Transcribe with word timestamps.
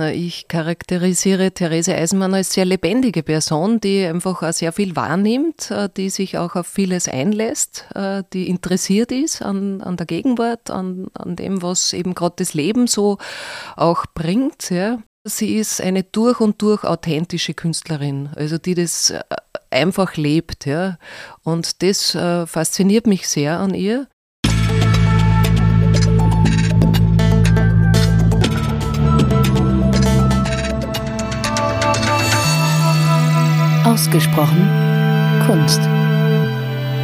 Na, 0.00 0.14
ich 0.14 0.48
charakterisiere 0.48 1.50
Therese 1.52 1.94
Eisenmann 1.94 2.32
als 2.32 2.54
sehr 2.54 2.64
lebendige 2.64 3.22
Person, 3.22 3.80
die 3.80 4.06
einfach 4.06 4.50
sehr 4.54 4.72
viel 4.72 4.96
wahrnimmt, 4.96 5.70
äh, 5.70 5.90
die 5.94 6.08
sich 6.08 6.38
auch 6.38 6.56
auf 6.56 6.66
vieles 6.66 7.06
einlässt, 7.06 7.84
äh, 7.94 8.22
die 8.32 8.48
interessiert 8.48 9.12
ist 9.12 9.42
an, 9.42 9.82
an 9.82 9.98
der 9.98 10.06
Gegenwart, 10.06 10.70
an, 10.70 11.08
an 11.12 11.36
dem, 11.36 11.60
was 11.60 11.92
eben 11.92 12.14
gerade 12.14 12.36
das 12.38 12.54
Leben 12.54 12.86
so 12.86 13.18
auch 13.76 14.06
bringt. 14.14 14.70
Ja. 14.70 15.02
Sie 15.24 15.56
ist 15.56 15.82
eine 15.82 16.02
durch 16.02 16.40
und 16.40 16.62
durch 16.62 16.82
authentische 16.84 17.52
Künstlerin, 17.52 18.30
also 18.36 18.56
die 18.56 18.74
das 18.74 19.10
äh, 19.10 19.20
einfach 19.68 20.16
lebt. 20.16 20.64
Ja. 20.64 20.96
Und 21.42 21.82
das 21.82 22.14
äh, 22.14 22.46
fasziniert 22.46 23.06
mich 23.06 23.28
sehr 23.28 23.58
an 23.58 23.74
ihr. 23.74 24.08
Ausgesprochen 33.90 34.68
Kunst. 35.48 35.80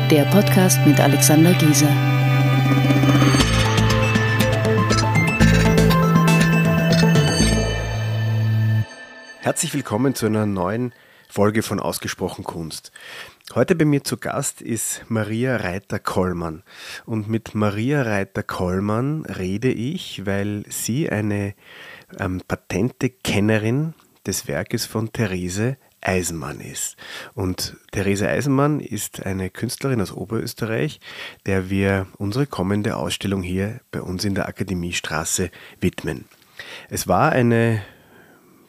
Der 0.09 0.25
Podcast 0.31 0.79
mit 0.87 1.01
Alexander 1.01 1.53
Gieser. 1.55 1.91
Herzlich 9.41 9.75
willkommen 9.75 10.15
zu 10.15 10.27
einer 10.27 10.47
neuen 10.47 10.93
Folge 11.29 11.65
von 11.65 11.81
Ausgesprochen 11.81 12.45
Kunst. 12.45 12.93
Heute 13.57 13.75
bei 13.75 13.85
mir 13.85 14.05
zu 14.05 14.17
Gast 14.17 14.63
ist 14.63 15.03
Maria 15.09 15.57
Reiter-Kollmann. 15.57 16.63
Und 17.05 17.29
mit 17.29 17.57
Maria 17.57 18.03
Reiter-Kollmann 18.03 19.25
rede 19.25 19.73
ich, 19.73 20.25
weil 20.25 20.63
sie 20.69 21.11
eine 21.11 21.57
ähm, 22.21 22.43
patente 22.47 23.11
Kennerin 23.11 23.95
des 24.25 24.47
Werkes 24.47 24.87
von 24.87 25.13
Therese 25.13 25.79
Eisenmann 26.07 26.61
ist. 26.61 26.97
Und 27.35 27.77
Therese 27.91 28.29
Eisenmann 28.29 28.81
ist 28.81 29.27
eine 29.27 29.51
Künstlerin 29.51 30.01
aus 30.01 30.13
Oberösterreich, 30.13 31.01
der 31.47 31.69
wir 31.69 32.07
unsere 32.17 32.47
kommende 32.47 32.97
Ausstellung 32.97 33.43
hier 33.43 33.81
bei 33.91 34.01
uns 34.01 34.25
in 34.25 34.35
der 34.35 34.49
Akademiestraße 34.49 35.51
widmen. 35.81 36.27
Es 36.89 37.09
war 37.09 37.33
eine 37.33 37.83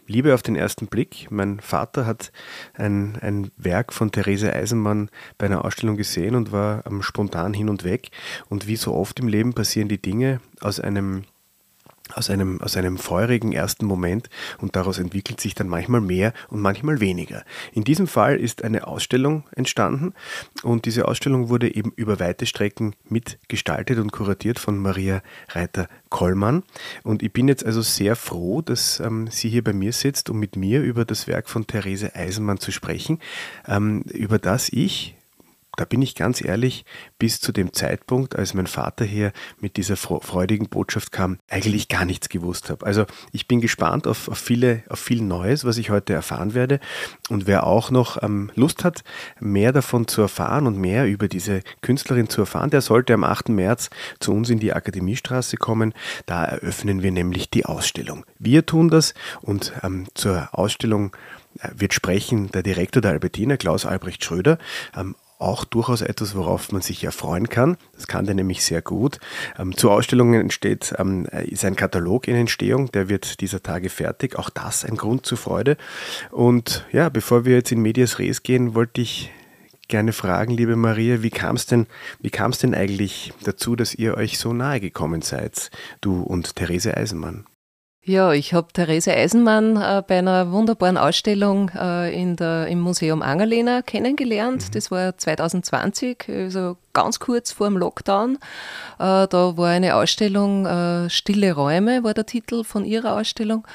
Liebe 0.07 0.33
auf 0.33 0.41
den 0.41 0.55
ersten 0.55 0.87
Blick. 0.87 1.27
Mein 1.29 1.59
Vater 1.59 2.05
hat 2.05 2.31
ein, 2.73 3.17
ein 3.21 3.51
Werk 3.57 3.93
von 3.93 4.11
Therese 4.11 4.53
Eisenmann 4.53 5.09
bei 5.37 5.45
einer 5.45 5.65
Ausstellung 5.65 5.97
gesehen 5.97 6.33
und 6.35 6.51
war 6.51 6.83
spontan 7.01 7.53
hin 7.53 7.69
und 7.69 7.83
weg. 7.83 8.09
Und 8.49 8.67
wie 8.67 8.77
so 8.77 8.93
oft 8.93 9.19
im 9.19 9.27
Leben 9.27 9.53
passieren 9.53 9.89
die 9.89 10.01
Dinge 10.01 10.39
aus 10.61 10.79
einem 10.79 11.23
aus 12.13 12.29
einem, 12.29 12.61
aus 12.61 12.77
einem 12.77 12.97
feurigen 12.97 13.53
ersten 13.53 13.85
Moment 13.85 14.29
und 14.59 14.75
daraus 14.75 14.99
entwickelt 14.99 15.41
sich 15.41 15.55
dann 15.55 15.67
manchmal 15.67 16.01
mehr 16.01 16.33
und 16.49 16.61
manchmal 16.61 16.99
weniger. 16.99 17.43
In 17.73 17.83
diesem 17.83 18.07
Fall 18.07 18.37
ist 18.37 18.63
eine 18.63 18.87
Ausstellung 18.87 19.43
entstanden 19.55 20.13
und 20.63 20.85
diese 20.85 21.07
Ausstellung 21.07 21.49
wurde 21.49 21.73
eben 21.73 21.91
über 21.95 22.19
weite 22.19 22.45
Strecken 22.45 22.95
mitgestaltet 23.09 23.99
und 23.99 24.11
kuratiert 24.11 24.59
von 24.59 24.77
Maria 24.77 25.21
Reiter-Kollmann. 25.49 26.63
Und 27.03 27.23
ich 27.23 27.33
bin 27.33 27.47
jetzt 27.47 27.65
also 27.65 27.81
sehr 27.81 28.15
froh, 28.15 28.61
dass 28.61 28.99
ähm, 28.99 29.27
sie 29.29 29.49
hier 29.49 29.63
bei 29.63 29.73
mir 29.73 29.93
sitzt, 29.93 30.29
um 30.29 30.39
mit 30.39 30.55
mir 30.55 30.81
über 30.81 31.05
das 31.05 31.27
Werk 31.27 31.49
von 31.49 31.67
Therese 31.67 32.15
Eisenmann 32.15 32.59
zu 32.59 32.71
sprechen, 32.71 33.19
ähm, 33.67 34.01
über 34.03 34.39
das 34.39 34.69
ich 34.69 35.16
da 35.77 35.85
bin 35.85 36.01
ich 36.01 36.15
ganz 36.15 36.43
ehrlich, 36.43 36.85
bis 37.19 37.39
zu 37.39 37.51
dem 37.51 37.71
Zeitpunkt, 37.71 38.35
als 38.35 38.55
mein 38.55 38.67
Vater 38.67 39.05
hier 39.05 39.31
mit 39.59 39.77
dieser 39.77 39.95
freudigen 39.95 40.67
Botschaft 40.69 41.11
kam, 41.11 41.37
eigentlich 41.49 41.87
gar 41.87 42.03
nichts 42.03 42.29
gewusst 42.29 42.69
habe. 42.71 42.85
Also 42.85 43.05
ich 43.31 43.47
bin 43.47 43.61
gespannt 43.61 44.07
auf, 44.07 44.27
auf, 44.27 44.39
viele, 44.39 44.83
auf 44.89 44.99
viel 44.99 45.21
Neues, 45.21 45.65
was 45.65 45.77
ich 45.77 45.91
heute 45.91 46.13
erfahren 46.13 46.55
werde. 46.55 46.79
Und 47.29 47.45
wer 47.45 47.65
auch 47.67 47.91
noch 47.91 48.21
ähm, 48.23 48.51
Lust 48.55 48.83
hat, 48.83 49.03
mehr 49.39 49.71
davon 49.71 50.07
zu 50.07 50.21
erfahren 50.21 50.65
und 50.65 50.77
mehr 50.77 51.05
über 51.05 51.27
diese 51.27 51.61
Künstlerin 51.81 52.27
zu 52.27 52.41
erfahren, 52.41 52.71
der 52.71 52.81
sollte 52.81 53.13
am 53.13 53.23
8. 53.23 53.49
März 53.49 53.91
zu 54.19 54.33
uns 54.33 54.49
in 54.49 54.59
die 54.59 54.73
Akademiestraße 54.73 55.57
kommen. 55.57 55.93
Da 56.25 56.43
eröffnen 56.43 57.03
wir 57.03 57.11
nämlich 57.11 57.51
die 57.51 57.65
Ausstellung. 57.65 58.25
Wir 58.39 58.65
tun 58.65 58.89
das 58.89 59.13
und 59.41 59.73
ähm, 59.83 60.07
zur 60.15 60.49
Ausstellung 60.53 61.15
äh, 61.59 61.69
wird 61.75 61.93
sprechen 61.93 62.49
der 62.51 62.63
Direktor 62.63 63.01
der 63.01 63.11
Albertina, 63.11 63.57
Klaus 63.57 63.85
Albrecht 63.85 64.23
Schröder. 64.23 64.57
Ähm, 64.95 65.15
auch 65.39 65.65
durchaus 65.65 66.01
etwas, 66.01 66.35
worauf 66.35 66.71
man 66.71 66.81
sich 66.81 67.01
ja 67.01 67.11
freuen 67.11 67.49
kann. 67.49 67.77
Das 67.93 68.07
kann 68.07 68.25
der 68.25 68.35
nämlich 68.35 68.63
sehr 68.63 68.81
gut. 68.81 69.19
Ähm, 69.57 69.75
zur 69.75 69.91
Ausstellung 69.91 70.33
entsteht, 70.33 70.93
ähm, 70.97 71.25
ist 71.25 71.65
ein 71.65 71.75
Katalog 71.75 72.27
in 72.27 72.35
Entstehung, 72.35 72.91
der 72.91 73.09
wird 73.09 73.39
dieser 73.41 73.61
Tage 73.61 73.89
fertig. 73.89 74.37
Auch 74.37 74.49
das 74.49 74.83
ein 74.83 74.97
Grund 74.97 75.25
zur 75.25 75.37
Freude. 75.37 75.77
Und 76.31 76.85
ja, 76.91 77.09
bevor 77.09 77.45
wir 77.45 77.55
jetzt 77.55 77.71
in 77.71 77.81
Medias 77.81 78.19
Res 78.19 78.43
gehen, 78.43 78.73
wollte 78.73 79.01
ich 79.01 79.31
gerne 79.87 80.11
fragen, 80.11 80.53
liebe 80.53 80.75
Maria, 80.75 81.21
wie 81.21 81.29
kam 81.29 81.55
es 81.55 81.65
denn, 81.65 81.87
wie 82.19 82.29
kam 82.29 82.51
es 82.51 82.57
denn 82.57 82.73
eigentlich 82.73 83.33
dazu, 83.43 83.75
dass 83.75 83.95
ihr 83.95 84.15
euch 84.15 84.37
so 84.37 84.53
nahe 84.53 84.79
gekommen 84.79 85.21
seid, 85.21 85.71
du 86.01 86.21
und 86.21 86.55
Therese 86.55 86.95
Eisenmann? 86.95 87.45
Ja, 88.07 88.31
ich 88.31 88.53
habe 88.53 88.71
Therese 88.71 89.11
Eisenmann 89.13 89.75
äh, 89.75 90.01
bei 90.01 90.19
einer 90.19 90.53
wunderbaren 90.53 90.95
Ausstellung 90.95 91.69
äh, 91.77 92.09
in 92.17 92.37
der, 92.37 92.67
im 92.67 92.79
Museum 92.79 93.21
Angerlehner 93.21 93.83
kennengelernt. 93.83 94.63
Mhm. 94.63 94.71
Das 94.71 94.91
war 94.91 95.17
2020, 95.17 96.29
also 96.29 96.77
ganz 96.93 97.19
kurz 97.19 97.51
vor 97.51 97.67
dem 97.67 97.75
Lockdown. 97.75 98.37
Äh, 98.97 99.27
da 99.27 99.57
war 99.57 99.67
eine 99.67 99.95
Ausstellung, 99.95 100.65
äh, 100.65 101.09
Stille 101.09 101.51
Räume 101.51 102.01
war 102.05 102.13
der 102.13 102.25
Titel 102.25 102.63
von 102.63 102.85
ihrer 102.85 103.17
Ausstellung. 103.17 103.67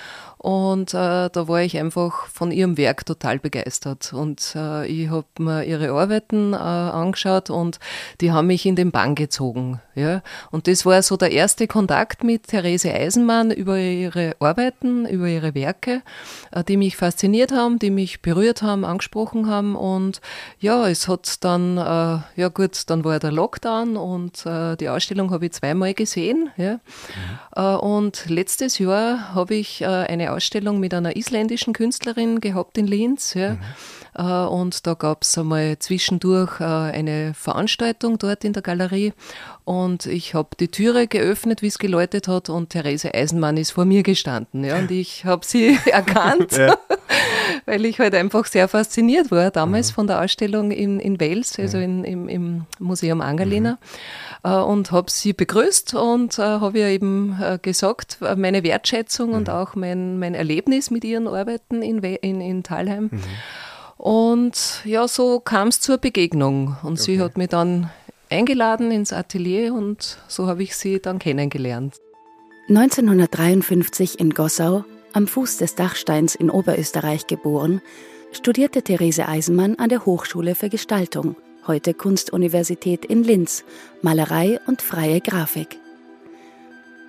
Und 0.43 0.93
äh, 0.93 1.31
da 1.31 1.47
war 1.47 1.63
ich 1.63 1.79
einfach 1.79 2.27
von 2.27 2.51
ihrem 2.51 2.77
Werk 2.77 3.07
total 3.07 3.39
begeistert. 3.39 4.13
Und 4.13 4.55
äh, 4.57 4.85
ich 4.89 5.09
habe 5.09 5.25
mir 5.39 5.63
ihre 5.63 5.93
Arbeiten 5.93 6.53
äh, 6.53 6.57
angeschaut 6.57 7.49
und 7.49 7.79
die 8.21 8.33
haben 8.33 8.49
mich 8.49 8.67
in 8.67 8.75
den 8.75 8.91
Bann 8.91 9.15
gezogen. 9.15 9.81
Ja? 9.95 10.21
Und 10.51 10.67
das 10.67 10.85
war 10.85 11.01
so 11.03 11.17
der 11.17 11.31
erste 11.31 11.69
Kontakt 11.69 12.25
mit 12.25 12.49
Therese 12.49 12.93
Eisenmann 12.93 13.53
über 13.53 13.79
ihre 13.79 14.35
Arbeiten, 14.41 15.07
über 15.07 15.29
ihre 15.29 15.55
Werke, 15.55 16.03
äh, 16.51 16.65
die 16.65 16.77
mich 16.77 16.97
fasziniert 16.97 17.53
haben, 17.53 17.79
die 17.79 17.91
mich 17.91 18.21
berührt 18.21 18.63
haben, 18.63 18.85
angesprochen 18.85 19.49
haben. 19.49 19.77
Und 19.77 20.21
ja, 20.59 20.89
es 20.89 21.07
hat 21.07 21.45
dann, 21.45 21.79
äh, 21.79 22.19
ja 22.35 22.49
gut, 22.53 22.91
dann 22.91 23.05
war 23.05 23.21
der 23.21 23.31
Lockdown 23.31 23.97
und 23.97 24.45
äh, 24.45 24.75
die 24.77 24.89
Ausstellung 24.89 25.31
habe 25.31 25.47
ich 25.47 25.53
zweimal 25.53 25.95
gesehen. 25.95 26.51
Ja? 26.57 26.81
Mhm. 27.55 27.79
und 27.79 28.25
letztes 28.29 28.79
Jahr 28.79 29.35
habe 29.35 29.55
ich 29.55 29.85
eine 29.85 30.32
Ausstellung 30.33 30.81
mit 30.81 30.95
einer 30.95 31.17
isländischen 31.17 31.73
Künstlerin 31.73 32.41
gehabt 32.41 32.79
in 32.79 32.87
Linz. 32.87 33.35
Ja. 33.35 33.55
Mhm. 33.55 33.61
Äh, 34.15 34.23
und 34.23 34.87
da 34.87 34.95
gab 34.95 35.23
es 35.23 35.37
einmal 35.39 35.79
zwischendurch 35.79 36.61
äh, 36.61 36.65
eine 36.65 37.35
Veranstaltung 37.35 38.19
dort 38.19 38.45
in 38.45 38.53
der 38.53 38.63
Galerie. 38.63 39.13
Und 39.65 40.07
ich 40.07 40.35
habe 40.35 40.51
die 40.59 40.69
Türe 40.69 41.07
geöffnet, 41.07 41.63
wie 41.63 41.69
es 41.69 41.79
geläutet 41.79 42.29
hat, 42.29 42.49
und 42.49 42.71
Therese 42.71 43.15
Eisenmann 43.15 43.57
ist 43.57 43.71
vor 43.71 43.85
mir 43.85 44.03
gestanden. 44.03 44.65
Ja, 44.65 44.79
und 44.79 44.91
ich 44.91 45.25
habe 45.25 45.47
sie 45.47 45.79
erkannt, 45.87 46.59
weil 47.67 47.85
ich 47.85 48.01
halt 48.01 48.15
einfach 48.15 48.45
sehr 48.47 48.69
fasziniert 48.69 49.31
war 49.31 49.51
damals 49.51 49.91
mhm. 49.91 49.95
von 49.95 50.07
der 50.09 50.21
Ausstellung 50.21 50.73
in, 50.73 51.01
in 51.01 51.21
Wels, 51.21 51.59
also 51.59 51.79
in, 51.79 52.05
im, 52.05 52.29
im 52.29 52.67
Museum 52.79 53.21
Angerlina. 53.21 53.79
Mhm. 54.43 54.51
Äh, 54.51 54.57
und 54.57 54.91
habe 54.91 55.11
sie 55.11 55.33
begrüßt 55.33 55.95
und 55.95 56.39
habe 56.39 56.79
ihr 56.79 56.89
eben 56.89 57.37
gesagt, 57.63 58.19
meine 58.37 58.63
Wertschätzung 58.63 59.31
mhm. 59.31 59.37
und 59.37 59.51
auch 59.51 59.75
mein, 59.75 60.19
mein 60.19 60.35
Erlebnis 60.35 60.91
mit 60.91 61.05
ihren 61.05 61.29
Arbeiten 61.29 61.83
in, 61.83 62.03
in, 62.03 62.41
in 62.41 62.63
Thalheim. 62.63 63.11
Mhm. 63.13 63.21
Und 63.97 64.83
ja, 64.85 65.07
so 65.09 65.41
kam 65.41 65.69
es 65.69 65.81
zur 65.81 65.99
Begegnung. 65.99 66.77
Und 66.83 67.01
okay. 67.01 67.03
sie 67.03 67.21
hat 67.21 67.37
mich 67.37 67.49
dann 67.49 67.91
eingeladen 68.31 68.91
ins 68.91 69.13
Atelier 69.13 69.75
und 69.75 70.19
so 70.29 70.47
habe 70.47 70.63
ich 70.63 70.75
sie 70.77 71.01
dann 71.01 71.19
kennengelernt. 71.19 71.97
1953 72.69 74.19
in 74.19 74.31
Gossau, 74.31 74.85
am 75.13 75.27
Fuß 75.27 75.59
des 75.59 75.75
Dachsteins 75.75 76.35
in 76.35 76.49
Oberösterreich 76.51 77.27
geboren, 77.27 77.83
studierte 78.33 78.83
Therese 78.83 79.29
Eisenmann 79.29 79.77
an 79.77 79.91
der 79.91 80.07
Hochschule 80.07 80.55
für 80.55 80.71
Gestaltung 80.71 81.37
heute 81.67 81.95
Kunstuniversität 81.95 83.05
in 83.05 83.23
Linz, 83.23 83.65
Malerei 84.03 84.61
und 84.67 84.83
freie 84.83 85.21
Grafik. 85.21 85.79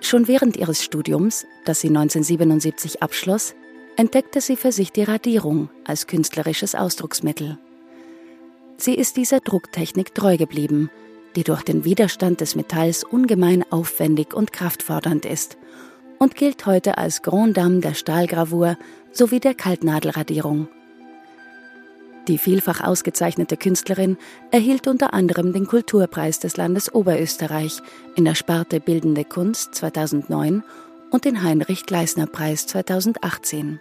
Schon 0.00 0.28
während 0.28 0.56
ihres 0.56 0.82
Studiums, 0.82 1.46
das 1.64 1.80
sie 1.80 1.88
1977 1.88 3.02
abschloss, 3.02 3.54
entdeckte 3.96 4.40
sie 4.40 4.56
für 4.56 4.72
sich 4.72 4.92
die 4.92 5.04
Radierung 5.04 5.70
als 5.84 6.06
künstlerisches 6.06 6.74
Ausdrucksmittel. 6.74 7.58
Sie 8.76 8.94
ist 8.94 9.16
dieser 9.16 9.40
Drucktechnik 9.40 10.14
treu 10.14 10.36
geblieben, 10.36 10.90
die 11.36 11.44
durch 11.44 11.62
den 11.62 11.84
Widerstand 11.84 12.40
des 12.40 12.54
Metalls 12.54 13.04
ungemein 13.04 13.64
aufwendig 13.70 14.34
und 14.34 14.52
kraftfordernd 14.52 15.24
ist 15.24 15.56
und 16.18 16.34
gilt 16.36 16.66
heute 16.66 16.98
als 16.98 17.22
Grand 17.22 17.56
Dame 17.56 17.80
der 17.80 17.94
Stahlgravur 17.94 18.76
sowie 19.12 19.40
der 19.40 19.54
Kaltnadelradierung. 19.54 20.68
Die 22.28 22.38
vielfach 22.38 22.80
ausgezeichnete 22.82 23.58
Künstlerin 23.58 24.16
erhielt 24.50 24.88
unter 24.88 25.12
anderem 25.12 25.52
den 25.52 25.66
Kulturpreis 25.66 26.38
des 26.38 26.56
Landes 26.56 26.94
Oberösterreich 26.94 27.80
in 28.16 28.24
der 28.24 28.34
Sparte 28.34 28.80
Bildende 28.80 29.24
Kunst 29.24 29.74
2009 29.74 30.64
und 31.14 31.24
den 31.24 31.44
Heinrich 31.44 31.86
Gleisner 31.86 32.26
Preis 32.26 32.66
2018. 32.66 33.78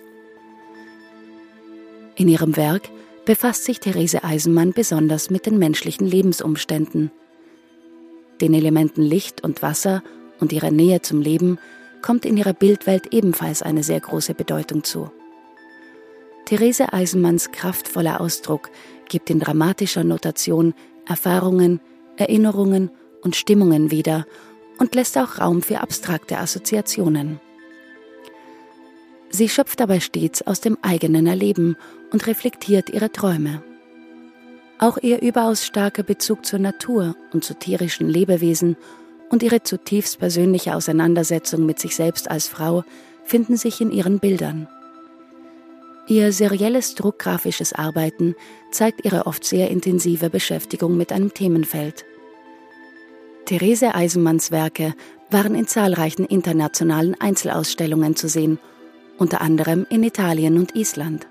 In 2.16 2.28
ihrem 2.28 2.56
Werk 2.56 2.92
befasst 3.26 3.64
sich 3.64 3.80
Therese 3.80 4.24
Eisenmann 4.24 4.72
besonders 4.72 5.32
mit 5.32 5.48
den 5.48 5.58
menschlichen 5.58 6.06
Lebensumständen. 6.06 7.10
Den 8.40 8.54
Elementen 8.54 9.02
Licht 9.02 9.44
und 9.44 9.64
Wasser 9.64 10.04
und 10.40 10.54
ihrer 10.54 10.70
Nähe 10.70 11.02
zum 11.02 11.22
Leben 11.22 11.58
kommt 12.04 12.24
in 12.26 12.38
ihrer 12.38 12.54
Bildwelt 12.54 13.12
ebenfalls 13.16 13.64
eine 13.64 13.82
sehr 13.82 14.00
große 14.00 14.36
Bedeutung 14.36 14.84
zu. 14.84 15.10
Therese 16.46 16.94
Eisenmanns 16.94 17.52
kraftvoller 17.52 18.22
Ausdruck 18.22 18.70
gibt 19.10 19.32
in 19.32 19.40
dramatischer 19.40 20.04
Notation 20.04 20.76
Erfahrungen, 21.08 21.80
Erinnerungen 22.16 22.92
und 23.24 23.36
Stimmungen 23.36 23.90
wieder 23.90 24.28
und 24.78 24.96
lässt 24.96 25.18
auch 25.18 25.40
Raum 25.40 25.62
für 25.62 25.82
abstrakte 25.82 26.38
Assoziationen. 26.38 27.40
Sie 29.30 29.50
schöpft 29.50 29.80
dabei 29.80 30.00
stets 30.00 30.42
aus 30.44 30.62
dem 30.62 30.78
eigenen 30.82 31.26
Erleben 31.26 31.76
und 32.12 32.28
reflektiert 32.28 32.90
ihre 32.90 33.12
Träume. 33.12 33.64
Auch 34.78 34.98
ihr 34.98 35.22
überaus 35.22 35.66
starker 35.66 36.04
Bezug 36.04 36.46
zur 36.46 36.60
Natur 36.60 37.16
und 37.32 37.44
zu 37.44 37.54
tierischen 37.56 38.08
Lebewesen 38.10 38.78
und 39.30 39.42
ihre 39.42 39.64
zutiefst 39.64 40.20
persönliche 40.20 40.76
Auseinandersetzung 40.76 41.66
mit 41.66 41.80
sich 41.80 41.96
selbst 41.96 42.30
als 42.30 42.48
Frau 42.48 42.84
finden 43.24 43.58
sich 43.58 43.82
in 43.82 43.92
ihren 43.92 44.20
Bildern. 44.20 44.68
Ihr 46.08 46.34
serielles 46.34 46.96
druckgrafisches 46.96 47.74
Arbeiten 47.74 48.36
zeigt 48.72 49.06
ihre 49.06 49.26
oft 49.26 49.46
sehr 49.46 49.72
intensive 49.72 50.30
Beschäftigung 50.30 50.98
mit 50.98 51.12
einem 51.12 51.34
Themenfeld. 51.34 52.06
Therese 53.46 53.94
Eisenmanns 53.94 54.52
Werke 54.52 54.94
waren 55.30 55.56
in 55.56 55.68
zahlreichen 55.68 56.26
internationalen 56.26 57.20
Einzelausstellungen 57.20 58.16
zu 58.16 58.30
sehen, 58.30 58.58
unter 59.18 59.42
anderem 59.42 59.86
in 59.90 60.04
Italien 60.04 60.58
und 60.58 60.76
Island. 60.76 61.28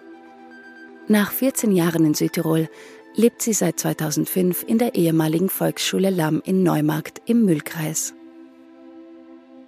Nach 1.09 1.33
14 1.33 1.73
Jahren 1.73 2.05
in 2.05 2.15
Südtirol 2.15 2.69
lebt 3.15 3.43
sie 3.43 3.55
seit 3.55 3.81
2005 3.81 4.65
in 4.67 4.79
der 4.79 4.95
ehemaligen 4.95 5.49
Volksschule 5.49 6.11
Lamm 6.11 6.43
in 6.45 6.63
Neumarkt 6.63 7.23
im 7.27 7.45
Mühlkreis. 7.45 8.15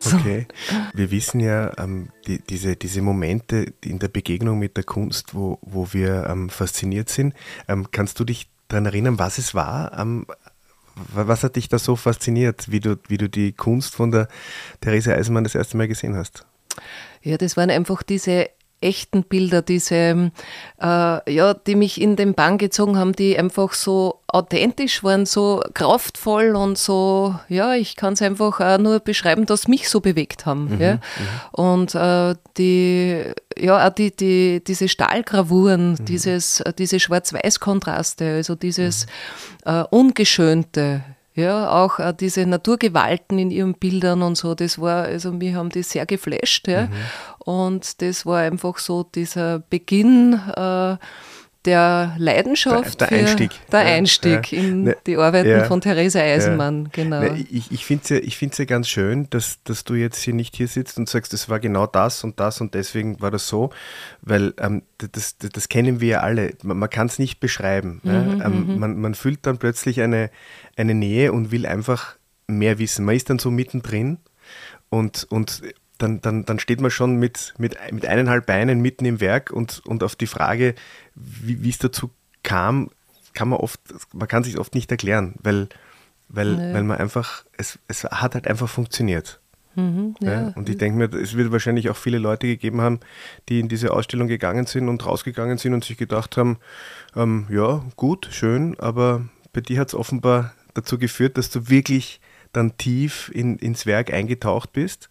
Okay. 0.07 0.47
Wir 0.93 1.11
wissen 1.11 1.41
ja, 1.41 1.73
ähm, 1.79 2.09
die, 2.27 2.39
diese, 2.39 2.77
diese 2.77 3.01
Momente 3.01 3.73
in 3.83 3.99
der 3.99 4.09
Begegnung 4.09 4.59
mit 4.59 4.77
der 4.77 4.85
Kunst, 4.85 5.35
wo, 5.35 5.59
wo 5.63 5.89
wir 5.93 6.27
ähm, 6.29 6.51
fasziniert 6.51 7.09
sind. 7.09 7.35
Ähm, 7.69 7.89
kannst 7.91 8.21
du 8.21 8.25
dich 8.25 8.51
daran 8.69 8.87
erinnern, 8.87 9.19
was 9.19 9.39
es 9.39 9.55
war? 9.55 9.93
Was 11.13 11.43
hat 11.43 11.57
dich 11.57 11.69
da 11.69 11.79
so 11.79 11.97
fasziniert, 11.97 12.71
wie 12.71 12.81
du, 12.81 12.97
wie 13.09 13.19
du 13.19 13.29
die 13.29 13.53
Kunst 13.53 13.95
von 13.95 14.11
der 14.11 14.29
Therese 14.81 15.15
Eisenmann 15.15 15.45
das 15.45 15.55
erste 15.55 15.77
Mal 15.77 15.89
gesehen 15.89 16.17
hast? 16.17 16.47
Ja, 17.23 17.37
das 17.37 17.57
waren 17.57 17.71
einfach 17.71 18.03
diese 18.03 18.49
echten 18.85 19.25
Bilder, 19.25 19.63
diese, 19.63 20.31
äh, 20.81 21.33
ja, 21.33 21.55
die 21.55 21.75
mich 21.75 22.01
in 22.01 22.17
den 22.17 22.35
Bann 22.35 22.59
gezogen 22.59 22.99
haben, 22.99 23.15
die 23.15 23.39
einfach 23.39 23.73
so 23.73 24.21
authentisch 24.27 25.03
waren, 25.03 25.27
so 25.27 25.63
kraftvoll 25.75 26.57
und 26.57 26.77
so, 26.77 27.35
ja, 27.49 27.75
ich 27.75 27.97
kann 27.97 28.15
es 28.15 28.23
einfach 28.23 28.61
auch 28.61 28.79
nur 28.79 29.01
beschreiben, 29.01 29.47
dass 29.47 29.69
mich 29.69 29.89
so 29.89 30.01
bewegt 30.01 30.45
haben. 30.45 30.75
Mhm, 30.75 30.81
ja. 30.81 30.95
Mhm. 30.95 31.01
Und 31.53 31.95
äh, 31.95 32.35
die, 32.57 33.25
ja, 33.57 33.87
auch 33.87 33.93
die, 33.93 34.15
die, 34.15 34.63
diese 34.65 34.89
Stahlgravuren, 34.89 35.93
mhm. 35.93 36.05
dieses, 36.05 36.63
diese 36.79 37.01
Schwarz-Weiß-Kontraste, 37.01 38.35
also 38.35 38.55
dieses 38.55 39.07
mhm. 39.65 39.73
äh, 39.73 39.85
Ungeschönte, 39.91 41.03
ja, 41.35 41.71
auch 41.71 41.99
äh, 41.99 42.15
diese 42.19 42.47
Naturgewalten 42.47 43.39
in 43.39 43.51
ihren 43.51 43.75
Bildern 43.75 44.23
und 44.23 44.37
so, 44.37 44.55
das 44.55 44.81
war, 44.81 45.05
also 45.05 45.33
mir 45.33 45.57
haben 45.57 45.71
die 45.71 45.83
sehr 45.83 46.07
geflasht, 46.07 46.69
ja. 46.69 46.83
Mhm. 46.83 46.91
Und 47.45 48.01
das 48.03 48.25
war 48.25 48.41
einfach 48.41 48.79
so 48.79 49.03
dieser 49.03 49.59
Beginn 49.59 50.41
äh, 50.57 50.97
der 51.65 52.15
Leidenschaft. 52.19 53.01
Der, 53.01 53.09
der 53.09 53.19
Einstieg. 53.19 53.51
Der 53.73 53.81
Einstieg 53.81 54.53
ja, 54.53 54.59
in 54.59 54.83
ne, 54.85 54.97
die 55.07 55.17
Arbeiten 55.17 55.49
ja, 55.49 55.65
von 55.65 55.81
Therese 55.81 56.21
Eisenmann, 56.21 56.91
genau. 56.93 57.21
Ne, 57.21 57.47
ich 57.51 57.71
ich 57.73 57.85
finde 57.85 58.03
es 58.03 58.11
ja, 58.11 58.17
ich 58.19 58.59
ja 58.59 58.65
ganz 58.65 58.89
schön, 58.89 59.29
dass, 59.31 59.63
dass 59.65 59.85
du 59.85 59.95
jetzt 59.95 60.23
hier 60.23 60.35
nicht 60.35 60.57
hier 60.57 60.69
sitzt 60.69 60.99
und 60.99 61.09
sagst, 61.09 61.33
das 61.33 61.49
war 61.49 61.61
genau 61.61 61.87
das 61.87 62.23
und 62.25 62.39
das 62.39 62.61
und 62.61 62.75
deswegen 62.75 63.21
war 63.21 63.31
das 63.31 63.49
so, 63.49 63.71
weil 64.21 64.53
ähm, 64.59 64.83
das, 64.99 65.39
das, 65.39 65.51
das, 65.51 65.69
kennen 65.69 66.01
wir 66.01 66.09
ja 66.09 66.21
alle. 66.21 66.53
Man, 66.63 66.79
man 66.79 66.91
kann 66.91 67.07
es 67.07 67.19
nicht 67.19 67.41
beschreiben. 67.41 68.01
Mhm, 68.03 68.11
ne? 68.11 68.43
ähm, 68.45 68.67
mhm. 68.67 68.79
man, 68.79 69.01
man 69.01 69.15
fühlt 69.15 69.47
dann 69.47 69.59
plötzlich 69.59 70.01
eine, 70.03 70.31
eine 70.77 70.95
Nähe 70.95 71.33
und 71.33 71.51
will 71.51 71.67
einfach 71.67 72.17
mehr 72.47 72.79
wissen. 72.79 73.05
Man 73.05 73.17
ist 73.17 73.31
dann 73.31 73.39
so 73.39 73.51
mittendrin 73.51 74.19
und, 74.91 75.27
und 75.31 75.63
dann, 75.99 76.21
dann, 76.21 76.45
dann 76.45 76.59
steht 76.59 76.81
man 76.81 76.91
schon 76.91 77.17
mit, 77.17 77.55
mit, 77.59 77.77
mit 77.93 78.07
eineinhalb 78.07 78.47
Beinen 78.47 78.81
mitten 78.81 79.05
im 79.05 79.21
Werk 79.21 79.51
und, 79.51 79.83
und 79.87 80.03
auf 80.03 80.17
die 80.17 80.27
Frage, 80.27 80.75
wie 81.15 81.69
es 81.69 81.79
dazu 81.79 82.11
kam, 82.43 82.91
kann 83.33 83.49
man 83.49 83.61
oft, 83.61 83.81
man 84.13 84.29
kann 84.29 84.45
sich 84.45 84.59
oft 84.59 84.75
nicht 84.75 84.91
erklären, 84.91 85.35
weil, 85.43 85.69
weil, 86.29 86.73
weil 86.73 86.83
man 86.85 86.99
einfach, 86.99 87.45
es, 87.57 87.79
es 87.89 88.05
hat 88.05 88.35
halt 88.35 88.47
einfach 88.47 88.69
funktioniert. 88.69 89.41
Mhm, 89.77 90.15
ja. 90.21 90.33
Ja, 90.33 90.53
und 90.55 90.69
ich 90.69 90.79
denke 90.79 90.99
mir, 90.99 91.13
es 91.19 91.37
wird 91.37 91.51
wahrscheinlich 91.51 91.91
auch 91.91 91.97
viele 91.97 92.19
Leute 92.19 92.47
gegeben 92.47 92.81
haben, 92.81 93.01
die 93.49 93.61
in 93.61 93.69
diese 93.69 93.93
Ausstellung 93.93 94.29
gegangen 94.29 94.67
sind 94.67 94.89
und 94.89 95.05
rausgegangen 95.05 95.59
sind 95.59 95.75
und 95.75 95.85
sich 95.85 95.97
gedacht 95.97 96.37
haben, 96.37 96.59
ähm, 97.17 97.47
ja, 97.51 97.85
gut, 97.97 98.29
schön, 98.31 98.79
aber 98.79 99.25
bei 99.53 99.61
dir 99.61 99.81
hat 99.81 99.89
es 99.89 99.95
offenbar 99.95 100.55
dazu 100.75 100.99
geführt, 100.99 101.39
dass 101.39 101.51
du 101.51 101.69
wirklich 101.69 102.21
dann 102.57 102.77
tief 102.77 103.31
in, 103.35 103.59
ins 103.59 103.87
Werk 103.87 104.13
eingetaucht 104.13 104.73
bist. 104.73 105.09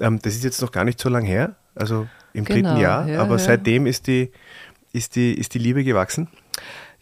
Ähm, 0.00 0.20
das 0.22 0.34
ist 0.34 0.44
jetzt 0.44 0.62
noch 0.62 0.72
gar 0.72 0.84
nicht 0.84 1.00
so 1.00 1.08
lange 1.08 1.28
her, 1.28 1.56
also 1.74 2.06
im 2.32 2.44
genau, 2.44 2.70
dritten 2.70 2.80
Jahr, 2.80 3.08
ja, 3.08 3.20
aber 3.20 3.36
ja. 3.36 3.38
seitdem 3.38 3.86
ist 3.86 4.06
die, 4.06 4.30
ist, 4.92 5.16
die, 5.16 5.34
ist 5.34 5.54
die 5.54 5.58
Liebe 5.58 5.84
gewachsen. 5.84 6.28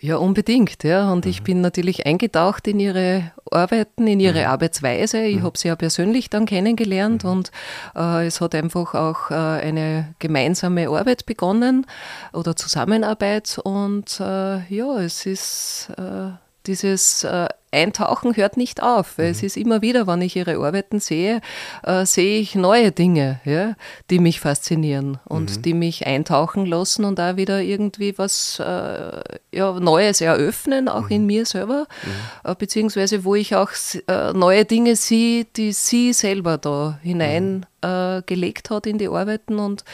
Ja, 0.02 0.16
unbedingt, 0.16 0.82
ja. 0.82 1.12
Und 1.12 1.26
mhm. 1.26 1.30
ich 1.30 1.42
bin 1.42 1.60
natürlich 1.60 2.06
eingetaucht 2.06 2.66
in 2.66 2.80
ihre 2.80 3.32
Arbeiten, 3.50 4.06
in 4.06 4.18
ihre 4.18 4.40
mhm. 4.40 4.46
Arbeitsweise. 4.46 5.22
Ich 5.22 5.36
mhm. 5.36 5.42
habe 5.42 5.58
sie 5.58 5.68
ja 5.68 5.76
persönlich 5.76 6.30
dann 6.30 6.46
kennengelernt 6.46 7.24
mhm. 7.24 7.30
und 7.30 7.50
äh, 7.94 8.26
es 8.26 8.40
hat 8.40 8.54
einfach 8.54 8.94
auch 8.94 9.30
äh, 9.30 9.34
eine 9.34 10.14
gemeinsame 10.18 10.88
Arbeit 10.88 11.26
begonnen 11.26 11.86
oder 12.32 12.56
Zusammenarbeit. 12.56 13.60
Und 13.62 14.20
äh, 14.20 14.64
ja, 14.74 15.00
es 15.00 15.26
ist 15.26 15.90
äh, 15.98 16.30
dieses 16.66 17.24
äh, 17.24 17.48
Eintauchen 17.72 18.36
hört 18.36 18.56
nicht 18.56 18.82
auf. 18.82 19.18
Mhm. 19.18 19.24
Es 19.24 19.42
ist 19.42 19.56
immer 19.56 19.82
wieder, 19.82 20.06
wenn 20.06 20.22
ich 20.22 20.36
ihre 20.36 20.56
Arbeiten 20.56 20.98
sehe, 20.98 21.40
äh, 21.84 22.04
sehe 22.04 22.40
ich 22.40 22.54
neue 22.54 22.90
Dinge, 22.90 23.40
ja, 23.44 23.74
die 24.10 24.18
mich 24.18 24.40
faszinieren 24.40 25.18
und 25.24 25.58
mhm. 25.58 25.62
die 25.62 25.74
mich 25.74 26.06
eintauchen 26.06 26.66
lassen 26.66 27.04
und 27.04 27.18
da 27.18 27.36
wieder 27.36 27.60
irgendwie 27.62 28.18
was 28.18 28.58
äh, 28.58 29.22
ja, 29.52 29.72
Neues 29.78 30.20
eröffnen, 30.20 30.88
auch 30.88 31.04
mhm. 31.04 31.10
in 31.10 31.26
mir 31.26 31.46
selber, 31.46 31.86
mhm. 32.04 32.50
äh, 32.50 32.54
beziehungsweise 32.56 33.24
wo 33.24 33.34
ich 33.34 33.54
auch 33.54 33.70
äh, 34.08 34.32
neue 34.32 34.64
Dinge 34.64 34.96
sehe, 34.96 35.44
die 35.44 35.72
sie 35.72 36.12
selber 36.12 36.58
da 36.58 36.98
hinein 37.02 37.66
mhm. 37.82 37.88
äh, 37.88 38.22
gelegt 38.22 38.70
hat 38.70 38.86
in 38.86 38.98
die 38.98 39.08
Arbeiten 39.08 39.58
und 39.58 39.84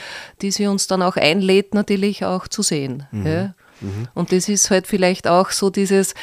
die 0.40 0.50
sie 0.50 0.66
uns 0.66 0.87
dann 0.87 1.02
auch 1.02 1.16
einlädt, 1.16 1.75
natürlich 1.75 2.25
auch 2.25 2.49
zu 2.49 2.62
sehen. 2.62 3.06
Mhm. 3.11 3.26
Ja. 3.26 3.54
Und 4.14 4.33
das 4.33 4.49
ist 4.49 4.71
halt 4.71 4.87
vielleicht 4.87 5.28
auch 5.28 5.50
so 5.50 5.68
dieses, 5.68 6.14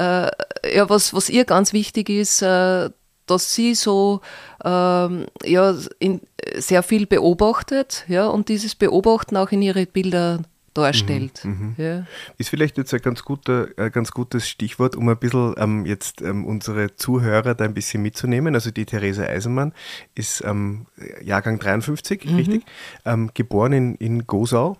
ja, 0.00 0.88
was, 0.88 1.14
was 1.14 1.28
ihr 1.28 1.44
ganz 1.44 1.72
wichtig 1.72 2.08
ist, 2.08 2.42
äh, 2.42 2.90
dass 3.26 3.54
sie 3.54 3.74
so 3.74 4.20
ähm, 4.64 5.26
ja, 5.44 5.74
in, 5.98 6.20
sehr 6.56 6.82
viel 6.82 7.06
beobachtet 7.06 8.04
ja, 8.08 8.26
und 8.26 8.48
dieses 8.48 8.74
Beobachten 8.74 9.36
auch 9.36 9.52
in 9.52 9.62
ihre 9.62 9.86
Bilder 9.86 10.40
darstellt. 10.74 11.44
Mhm, 11.44 11.74
mhm. 11.76 11.84
ja. 11.84 12.06
Ist 12.38 12.50
vielleicht 12.50 12.78
jetzt 12.78 12.94
ein 12.94 13.00
ganz, 13.00 13.22
guter, 13.22 13.68
ein 13.76 13.90
ganz 13.90 14.12
gutes 14.12 14.48
Stichwort, 14.48 14.96
um 14.96 15.08
ein 15.08 15.16
bisschen 15.16 15.54
ähm, 15.58 15.86
jetzt 15.86 16.22
ähm, 16.22 16.44
unsere 16.44 16.94
Zuhörer 16.94 17.54
da 17.54 17.64
ein 17.64 17.74
bisschen 17.74 18.02
mitzunehmen. 18.02 18.54
Also 18.54 18.70
die 18.70 18.86
Therese 18.86 19.28
Eisenmann 19.28 19.72
ist 20.14 20.42
ähm, 20.44 20.86
Jahrgang 21.22 21.58
53, 21.58 22.24
mhm. 22.24 22.36
richtig, 22.36 22.62
ähm, 23.04 23.30
geboren 23.34 23.72
in, 23.72 23.94
in 23.96 24.26
Gosau 24.26 24.76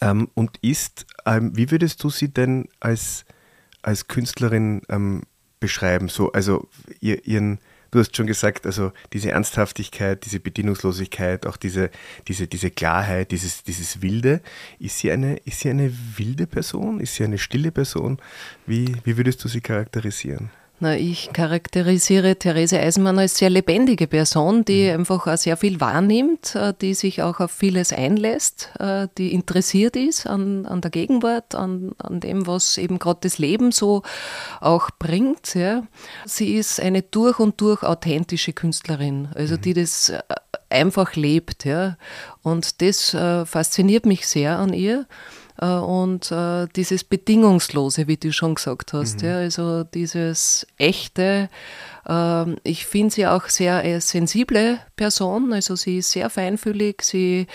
ähm, 0.00 0.28
und 0.34 0.58
ist, 0.62 1.06
ähm, 1.26 1.56
wie 1.56 1.70
würdest 1.70 2.02
du 2.02 2.10
sie 2.10 2.28
denn 2.28 2.68
als 2.80 3.24
als 3.84 4.08
Künstlerin 4.08 4.82
ähm, 4.88 5.22
beschreiben? 5.60 6.08
So, 6.08 6.32
also 6.32 6.68
ihr, 7.00 7.26
ihren, 7.26 7.58
du 7.90 8.00
hast 8.00 8.16
schon 8.16 8.26
gesagt, 8.26 8.66
also 8.66 8.92
diese 9.12 9.30
Ernsthaftigkeit, 9.30 10.24
diese 10.24 10.40
Bedienungslosigkeit, 10.40 11.46
auch 11.46 11.56
diese, 11.56 11.90
diese, 12.28 12.46
diese 12.46 12.70
Klarheit, 12.70 13.30
dieses, 13.30 13.62
dieses 13.62 14.02
Wilde. 14.02 14.40
Ist 14.78 14.98
sie, 14.98 15.10
eine, 15.12 15.36
ist 15.38 15.60
sie 15.60 15.70
eine 15.70 15.92
wilde 16.16 16.46
Person? 16.46 17.00
Ist 17.00 17.14
sie 17.14 17.24
eine 17.24 17.38
stille 17.38 17.70
Person? 17.70 18.18
Wie, 18.66 18.96
wie 19.04 19.16
würdest 19.16 19.44
du 19.44 19.48
sie 19.48 19.60
charakterisieren? 19.60 20.50
Na, 20.80 20.96
ich 20.96 21.32
charakterisiere 21.32 22.34
Therese 22.34 22.80
Eisenmann 22.80 23.18
als 23.20 23.38
sehr 23.38 23.48
lebendige 23.48 24.08
Person, 24.08 24.64
die 24.64 24.88
mhm. 24.88 25.00
einfach 25.00 25.26
auch 25.28 25.36
sehr 25.36 25.56
viel 25.56 25.80
wahrnimmt, 25.80 26.56
äh, 26.56 26.74
die 26.80 26.94
sich 26.94 27.22
auch 27.22 27.38
auf 27.38 27.52
vieles 27.52 27.92
einlässt, 27.92 28.70
äh, 28.80 29.06
die 29.16 29.32
interessiert 29.32 29.94
ist 29.94 30.26
an, 30.26 30.66
an 30.66 30.80
der 30.80 30.90
Gegenwart, 30.90 31.54
an, 31.54 31.92
an 31.98 32.18
dem, 32.18 32.48
was 32.48 32.76
eben 32.76 32.98
gerade 32.98 33.20
das 33.22 33.38
Leben 33.38 33.70
so 33.70 34.02
auch 34.60 34.90
bringt. 34.98 35.54
Ja. 35.54 35.84
Sie 36.26 36.56
ist 36.56 36.80
eine 36.80 37.02
durch 37.02 37.38
und 37.38 37.60
durch 37.60 37.84
authentische 37.84 38.52
Künstlerin, 38.52 39.28
also 39.36 39.56
die 39.56 39.70
mhm. 39.70 39.80
das 39.80 40.08
äh, 40.08 40.22
einfach 40.70 41.14
lebt. 41.14 41.64
Ja. 41.64 41.96
Und 42.42 42.82
das 42.82 43.14
äh, 43.14 43.46
fasziniert 43.46 44.06
mich 44.06 44.26
sehr 44.26 44.58
an 44.58 44.72
ihr. 44.72 45.06
Äh, 45.60 45.66
und 45.66 46.30
äh, 46.32 46.66
dieses 46.74 47.04
Bedingungslose, 47.04 48.06
wie 48.06 48.16
du 48.16 48.32
schon 48.32 48.56
gesagt 48.56 48.92
hast, 48.92 49.22
mhm. 49.22 49.28
ja, 49.28 49.36
also 49.36 49.84
dieses 49.84 50.66
echte, 50.78 51.48
ähm, 52.06 52.56
ich 52.64 52.86
finde 52.86 53.14
sie 53.14 53.26
auch 53.26 53.48
sehr 53.48 53.84
äh, 53.84 54.00
sensible 54.00 54.80
Person, 54.96 55.52
also 55.52 55.76
sie 55.76 55.98
ist 55.98 56.10
sehr 56.10 56.28
feinfühlig, 56.30 57.02
sie, 57.02 57.46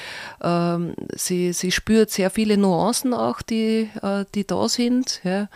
ähm, 0.41 0.93
sie, 1.13 1.53
sie 1.53 1.71
spürt 1.71 2.09
sehr 2.09 2.29
viele 2.29 2.57
Nuancen 2.57 3.13
auch, 3.13 3.41
die, 3.41 3.89
die 4.35 4.45
da 4.45 4.67
sind. 4.67 5.21
Ja. 5.23 5.49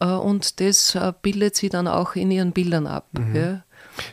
Und 0.00 0.60
das 0.60 0.98
bildet 1.22 1.54
sie 1.54 1.68
dann 1.68 1.86
auch 1.86 2.16
in 2.16 2.30
ihren 2.30 2.52
Bildern 2.52 2.86
ab. 2.86 3.06
Mhm. 3.12 3.36
Ja. 3.36 3.62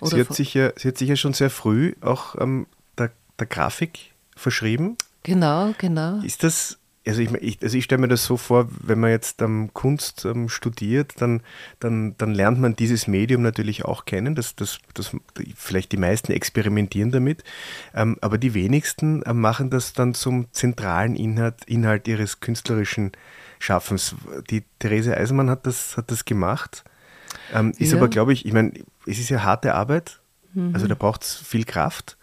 Sie, 0.01 0.19
hat 0.19 0.33
sich 0.33 0.53
ja, 0.53 0.71
sie 0.75 0.89
hat 0.89 0.97
sich 0.97 1.09
ja 1.09 1.15
schon 1.15 1.33
sehr 1.33 1.49
früh 1.49 1.93
auch 2.01 2.35
ähm, 2.39 2.67
der, 2.97 3.11
der 3.39 3.47
Grafik 3.47 4.11
verschrieben. 4.35 4.97
Genau, 5.23 5.73
genau. 5.77 6.19
Ist 6.21 6.43
das 6.43 6.78
also 7.09 7.21
ich, 7.21 7.33
ich, 7.41 7.63
also 7.63 7.77
ich 7.77 7.83
stelle 7.83 8.01
mir 8.01 8.07
das 8.07 8.23
so 8.23 8.37
vor, 8.37 8.69
wenn 8.83 8.99
man 8.99 9.09
jetzt 9.09 9.41
ähm, 9.41 9.71
Kunst 9.73 10.25
ähm, 10.25 10.47
studiert, 10.47 11.13
dann, 11.17 11.41
dann, 11.79 12.15
dann 12.17 12.33
lernt 12.33 12.59
man 12.59 12.75
dieses 12.75 13.07
Medium 13.07 13.41
natürlich 13.41 13.83
auch 13.83 14.05
kennen. 14.05 14.35
Das, 14.35 14.55
das, 14.55 14.79
das, 14.93 15.15
vielleicht 15.55 15.91
die 15.91 15.97
meisten 15.97 16.31
experimentieren 16.31 17.11
damit, 17.11 17.43
ähm, 17.95 18.17
aber 18.21 18.37
die 18.37 18.53
wenigsten 18.53 19.23
äh, 19.23 19.33
machen 19.33 19.69
das 19.69 19.93
dann 19.93 20.13
zum 20.13 20.51
zentralen 20.51 21.15
Inhalt, 21.15 21.65
Inhalt 21.65 22.07
ihres 22.07 22.39
künstlerischen 22.39 23.11
Schaffens. 23.57 24.15
Die 24.49 24.63
Therese 24.77 25.17
Eisenmann 25.17 25.49
hat 25.49 25.65
das, 25.65 25.97
hat 25.97 26.11
das 26.11 26.25
gemacht. 26.25 26.83
Ähm, 27.53 27.73
ist 27.77 27.91
ja. 27.91 27.97
aber, 27.97 28.07
glaube 28.07 28.33
ich, 28.33 28.45
ich 28.45 28.53
meine, 28.53 28.73
es 29.05 29.17
ist 29.19 29.29
ja 29.29 29.43
harte 29.43 29.73
Arbeit, 29.73 30.19
mhm. 30.53 30.73
also 30.73 30.87
da 30.87 30.95
braucht 30.95 31.23
es 31.23 31.35
viel 31.35 31.65
Kraft. 31.65 32.17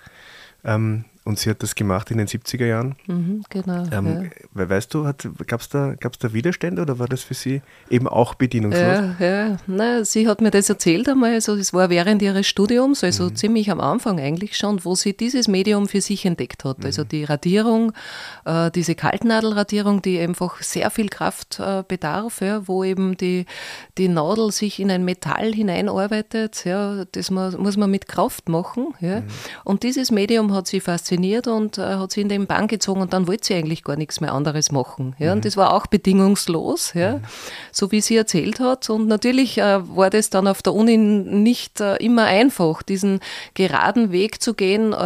Ähm, 0.64 1.04
und 1.26 1.40
sie 1.40 1.50
hat 1.50 1.60
das 1.60 1.74
gemacht 1.74 2.12
in 2.12 2.18
den 2.18 2.28
70er 2.28 2.66
Jahren. 2.66 2.94
Mhm, 3.08 3.42
genau. 3.48 3.84
Ähm, 3.90 4.30
ja. 4.54 4.68
Weißt 4.68 4.94
du, 4.94 5.02
gab 5.44 5.60
es 5.60 5.68
da, 5.68 5.94
gab's 5.98 6.18
da 6.18 6.32
Widerstände 6.32 6.80
oder 6.80 7.00
war 7.00 7.08
das 7.08 7.24
für 7.24 7.34
sie 7.34 7.62
eben 7.90 8.06
auch 8.06 8.36
bedienungslos? 8.36 8.80
Ja, 9.18 9.26
ja. 9.26 9.56
Na, 9.66 10.04
sie 10.04 10.28
hat 10.28 10.40
mir 10.40 10.52
das 10.52 10.68
erzählt 10.68 11.08
einmal, 11.08 11.32
also 11.32 11.56
es 11.56 11.74
war 11.74 11.90
während 11.90 12.22
ihres 12.22 12.46
Studiums, 12.46 13.02
also 13.02 13.24
mhm. 13.24 13.34
ziemlich 13.34 13.72
am 13.72 13.80
Anfang 13.80 14.20
eigentlich 14.20 14.56
schon, 14.56 14.84
wo 14.84 14.94
sie 14.94 15.16
dieses 15.16 15.48
Medium 15.48 15.88
für 15.88 16.00
sich 16.00 16.24
entdeckt 16.24 16.64
hat. 16.64 16.84
Also 16.84 17.02
mhm. 17.02 17.08
die 17.08 17.24
Radierung, 17.24 17.92
äh, 18.44 18.70
diese 18.70 18.94
Kaltnadelradierung, 18.94 20.02
die 20.02 20.20
einfach 20.20 20.62
sehr 20.62 20.92
viel 20.92 21.08
Kraft 21.08 21.58
äh, 21.58 21.82
bedarf, 21.88 22.40
ja, 22.40 22.68
wo 22.68 22.84
eben 22.84 23.16
die, 23.16 23.46
die 23.98 24.06
Nadel 24.06 24.52
sich 24.52 24.78
in 24.78 24.92
ein 24.92 25.04
Metall 25.04 25.52
hineinarbeitet. 25.52 26.64
Ja, 26.64 27.04
das 27.10 27.32
muss, 27.32 27.58
muss 27.58 27.76
man 27.76 27.90
mit 27.90 28.06
Kraft 28.06 28.48
machen. 28.48 28.94
Ja. 29.00 29.22
Mhm. 29.22 29.26
Und 29.64 29.82
dieses 29.82 30.12
Medium 30.12 30.54
hat 30.54 30.68
sie 30.68 30.78
fasziniert 30.78 31.15
fasziniert 31.16 31.46
und 31.46 31.78
äh, 31.78 31.96
hat 31.96 32.12
sie 32.12 32.20
in 32.20 32.28
den 32.28 32.46
Bann 32.46 32.68
gezogen 32.68 33.00
und 33.00 33.12
dann 33.12 33.26
wollte 33.26 33.46
sie 33.46 33.54
eigentlich 33.54 33.84
gar 33.84 33.96
nichts 33.96 34.20
mehr 34.20 34.32
anderes 34.32 34.70
machen. 34.70 35.14
Ja? 35.18 35.28
Mhm. 35.28 35.32
Und 35.38 35.44
das 35.44 35.56
war 35.56 35.72
auch 35.72 35.86
bedingungslos, 35.86 36.94
ja? 36.94 37.14
Mhm. 37.14 37.22
so 37.72 37.90
wie 37.92 38.00
sie 38.00 38.16
erzählt 38.16 38.60
hat. 38.60 38.88
Und 38.90 39.08
natürlich 39.08 39.58
äh, 39.58 39.80
war 39.96 40.10
das 40.10 40.30
dann 40.30 40.46
auf 40.46 40.62
der 40.62 40.74
Uni 40.74 40.96
nicht 40.96 41.80
äh, 41.80 41.96
immer 41.96 42.24
einfach, 42.24 42.82
diesen 42.82 43.20
geraden 43.54 44.12
Weg 44.12 44.42
zu 44.42 44.54
gehen, 44.54 44.92
äh, 44.92 44.96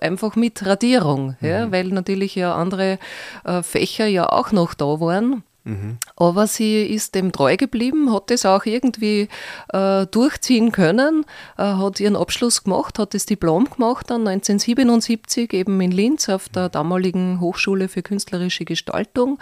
einfach 0.00 0.36
mit 0.36 0.64
Radierung, 0.64 1.36
mhm. 1.40 1.48
ja? 1.48 1.72
weil 1.72 1.88
natürlich 1.88 2.34
ja 2.34 2.54
andere 2.54 2.98
äh, 3.44 3.62
Fächer 3.62 4.06
ja 4.06 4.28
auch 4.28 4.52
noch 4.52 4.74
da 4.74 5.00
waren. 5.00 5.42
Mhm. 5.64 5.98
Aber 6.16 6.46
sie 6.46 6.82
ist 6.82 7.14
dem 7.14 7.32
treu 7.32 7.56
geblieben, 7.56 8.12
hat 8.12 8.30
das 8.30 8.46
auch 8.46 8.64
irgendwie 8.64 9.28
äh, 9.72 10.06
durchziehen 10.06 10.72
können, 10.72 11.26
äh, 11.58 11.62
hat 11.62 12.00
ihren 12.00 12.16
Abschluss 12.16 12.64
gemacht, 12.64 12.98
hat 12.98 13.12
das 13.12 13.26
Diplom 13.26 13.68
gemacht 13.68 14.10
dann 14.10 14.26
1977 14.26 15.52
eben 15.52 15.80
in 15.80 15.90
Linz 15.90 16.28
auf 16.28 16.48
der 16.48 16.70
damaligen 16.70 17.40
Hochschule 17.40 17.88
für 17.88 18.02
künstlerische 18.02 18.64
Gestaltung 18.64 19.38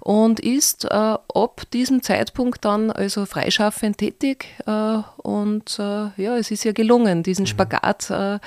und 0.00 0.38
ist 0.38 0.84
äh, 0.84 0.88
ab 0.88 1.62
diesem 1.72 2.02
Zeitpunkt 2.02 2.64
dann 2.64 2.90
also 2.92 3.26
freischaffend 3.26 3.98
tätig 3.98 4.46
äh, 4.66 4.98
und 5.16 5.78
äh, 5.78 6.10
ja, 6.16 6.36
es 6.36 6.50
ist 6.50 6.64
ja 6.64 6.72
gelungen, 6.72 7.22
diesen 7.24 7.42
mhm. 7.42 7.48
Spagat 7.48 8.10
äh, 8.10 8.38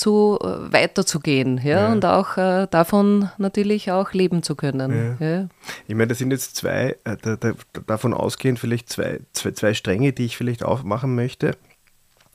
zu 0.00 0.38
äh, 0.40 0.72
weiterzugehen 0.72 1.60
ja, 1.62 1.82
ja. 1.82 1.92
und 1.92 2.04
auch 2.04 2.36
äh, 2.36 2.66
davon 2.70 3.30
natürlich 3.36 3.90
auch 3.92 4.12
leben 4.12 4.42
zu 4.42 4.56
können. 4.56 5.18
Ja. 5.20 5.26
Ja. 5.26 5.48
Ich 5.86 5.94
meine, 5.94 6.08
das 6.08 6.18
sind 6.18 6.30
jetzt 6.30 6.56
zwei, 6.56 6.96
äh, 7.04 7.16
da, 7.20 7.36
da, 7.36 7.52
davon 7.86 8.14
ausgehend 8.14 8.58
vielleicht 8.58 8.88
zwei, 8.88 9.20
zwei, 9.32 9.50
zwei 9.52 9.74
Stränge, 9.74 10.12
die 10.12 10.24
ich 10.24 10.36
vielleicht 10.36 10.64
aufmachen 10.64 11.14
möchte. 11.14 11.56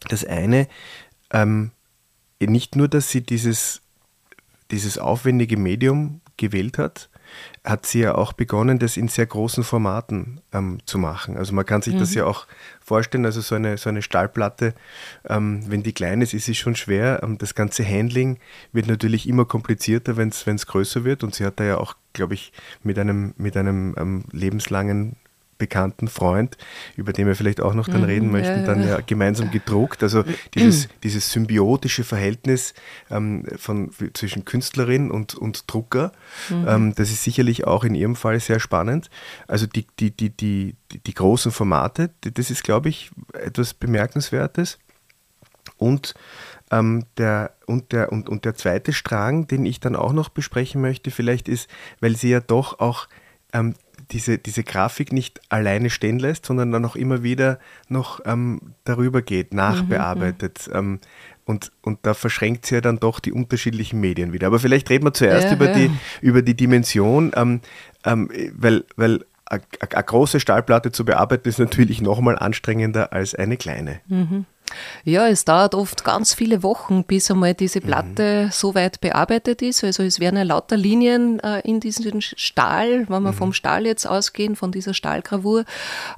Das 0.09 0.23
eine, 0.23 0.67
ähm, 1.31 1.71
nicht 2.39 2.75
nur, 2.75 2.87
dass 2.87 3.09
sie 3.09 3.21
dieses, 3.21 3.81
dieses 4.69 4.99
aufwendige 4.99 5.57
Medium 5.57 6.21
gewählt 6.37 6.77
hat, 6.77 7.09
hat 7.63 7.85
sie 7.85 7.99
ja 7.99 8.15
auch 8.15 8.33
begonnen, 8.33 8.79
das 8.79 8.97
in 8.97 9.07
sehr 9.07 9.25
großen 9.25 9.63
Formaten 9.63 10.41
ähm, 10.53 10.79
zu 10.85 10.97
machen. 10.97 11.37
Also 11.37 11.53
man 11.53 11.65
kann 11.65 11.81
sich 11.81 11.95
mhm. 11.95 11.99
das 11.99 12.13
ja 12.13 12.25
auch 12.25 12.47
vorstellen, 12.79 13.25
also 13.25 13.41
so 13.41 13.55
eine, 13.55 13.77
so 13.77 13.89
eine 13.89 14.01
Stahlplatte, 14.01 14.73
ähm, 15.27 15.63
wenn 15.67 15.83
die 15.83 15.93
klein 15.93 16.21
ist, 16.21 16.33
ist 16.33 16.45
sie 16.45 16.55
schon 16.55 16.75
schwer. 16.75 17.21
Ähm, 17.23 17.37
das 17.37 17.55
ganze 17.55 17.87
Handling 17.87 18.37
wird 18.71 18.87
natürlich 18.87 19.27
immer 19.27 19.45
komplizierter, 19.45 20.17
wenn 20.17 20.29
es 20.29 20.67
größer 20.67 21.03
wird. 21.03 21.23
Und 21.23 21.35
sie 21.35 21.45
hat 21.45 21.59
da 21.59 21.63
ja 21.63 21.77
auch, 21.77 21.95
glaube 22.13 22.35
ich, 22.35 22.53
mit 22.83 22.99
einem, 22.99 23.33
mit 23.37 23.57
einem 23.57 23.95
ähm, 23.97 24.25
lebenslangen 24.31 25.15
bekannten 25.57 26.07
Freund, 26.07 26.57
über 26.95 27.13
den 27.13 27.27
wir 27.27 27.35
vielleicht 27.35 27.61
auch 27.61 27.73
noch 27.73 27.87
dann 27.87 28.01
mhm, 28.01 28.07
reden 28.07 28.31
möchten, 28.31 28.61
ja, 28.61 28.65
dann 28.65 28.87
ja 28.87 28.99
gemeinsam 28.99 29.51
gedruckt. 29.51 30.03
Also 30.03 30.23
dieses, 30.53 30.89
dieses 31.03 31.31
symbiotische 31.31 32.03
Verhältnis 32.03 32.73
ähm, 33.09 33.45
von, 33.57 33.91
zwischen 34.13 34.45
Künstlerin 34.45 35.11
und, 35.11 35.35
und 35.35 35.71
Drucker, 35.71 36.11
mhm. 36.49 36.65
ähm, 36.67 36.95
das 36.95 37.09
ist 37.09 37.23
sicherlich 37.23 37.65
auch 37.65 37.83
in 37.83 37.95
ihrem 37.95 38.15
Fall 38.15 38.39
sehr 38.39 38.59
spannend. 38.59 39.09
Also 39.47 39.65
die, 39.65 39.87
die, 39.99 40.11
die, 40.11 40.29
die, 40.29 40.75
die, 40.91 40.99
die 40.99 41.13
großen 41.13 41.51
Formate, 41.51 42.11
das 42.21 42.51
ist, 42.51 42.63
glaube 42.63 42.89
ich, 42.89 43.11
etwas 43.33 43.73
Bemerkenswertes. 43.73 44.79
Und 45.77 46.13
ähm, 46.71 47.05
der, 47.17 47.51
und, 47.65 47.91
der, 47.91 48.11
und, 48.11 48.29
und 48.29 48.45
der 48.45 48.55
zweite 48.55 48.93
Strang, 48.93 49.47
den 49.47 49.65
ich 49.65 49.79
dann 49.79 49.95
auch 49.95 50.13
noch 50.13 50.29
besprechen 50.29 50.81
möchte, 50.81 51.11
vielleicht 51.11 51.47
ist, 51.47 51.69
weil 51.99 52.15
sie 52.15 52.29
ja 52.29 52.39
doch 52.39 52.79
auch 52.79 53.07
ähm, 53.53 53.75
diese, 54.11 54.37
diese 54.37 54.63
Grafik 54.63 55.11
nicht 55.11 55.41
alleine 55.49 55.89
stehen 55.89 56.19
lässt, 56.19 56.45
sondern 56.45 56.71
dann 56.71 56.85
auch 56.85 56.95
immer 56.95 57.23
wieder 57.23 57.59
noch 57.87 58.21
ähm, 58.25 58.73
darüber 58.83 59.21
geht, 59.21 59.53
nachbearbeitet. 59.53 60.67
Mhm. 60.69 60.75
Ähm, 60.75 60.99
und, 61.45 61.71
und 61.81 61.99
da 62.01 62.13
verschränkt 62.13 62.65
sie 62.65 62.75
ja 62.75 62.81
dann 62.81 62.99
doch 62.99 63.19
die 63.19 63.31
unterschiedlichen 63.31 63.99
Medien 63.99 64.33
wieder. 64.33 64.47
Aber 64.47 64.59
vielleicht 64.59 64.89
reden 64.89 65.05
wir 65.05 65.13
zuerst 65.13 65.47
ja, 65.49 65.53
über, 65.53 65.67
ja. 65.67 65.73
Die, 65.73 65.91
über 66.21 66.41
die 66.41 66.55
Dimension, 66.55 67.31
ähm, 67.35 67.61
ähm 68.03 68.29
weil, 68.55 68.83
weil 68.95 69.25
eine 69.45 70.03
große 70.03 70.39
Stahlplatte 70.39 70.91
zu 70.91 71.05
bearbeiten 71.05 71.47
ist 71.47 71.59
natürlich 71.59 72.01
nochmal 72.01 72.37
anstrengender 72.37 73.13
als 73.13 73.35
eine 73.35 73.57
kleine. 73.57 74.01
Mhm. 74.07 74.45
Ja, 75.03 75.27
es 75.27 75.45
dauert 75.45 75.75
oft 75.75 76.03
ganz 76.03 76.33
viele 76.33 76.63
Wochen, 76.63 77.03
bis 77.03 77.29
einmal 77.29 77.53
diese 77.53 77.79
mhm. 77.79 77.85
Platte 77.85 78.43
mhm. 78.45 78.51
so 78.51 78.75
weit 78.75 79.01
bearbeitet 79.01 79.61
ist. 79.61 79.83
Also 79.83 80.03
es 80.03 80.19
werden 80.19 80.37
ja 80.37 80.43
lauter 80.43 80.77
Linien 80.77 81.39
äh, 81.39 81.59
in 81.61 81.79
diesen 81.79 82.21
Stahl, 82.21 83.07
wenn 83.07 83.23
wir 83.23 83.31
mhm. 83.31 83.35
vom 83.35 83.53
Stahl 83.53 83.85
jetzt 83.85 84.07
ausgehen, 84.07 84.55
von 84.55 84.71
dieser 84.71 84.93
Stahlgravur, 84.93 85.65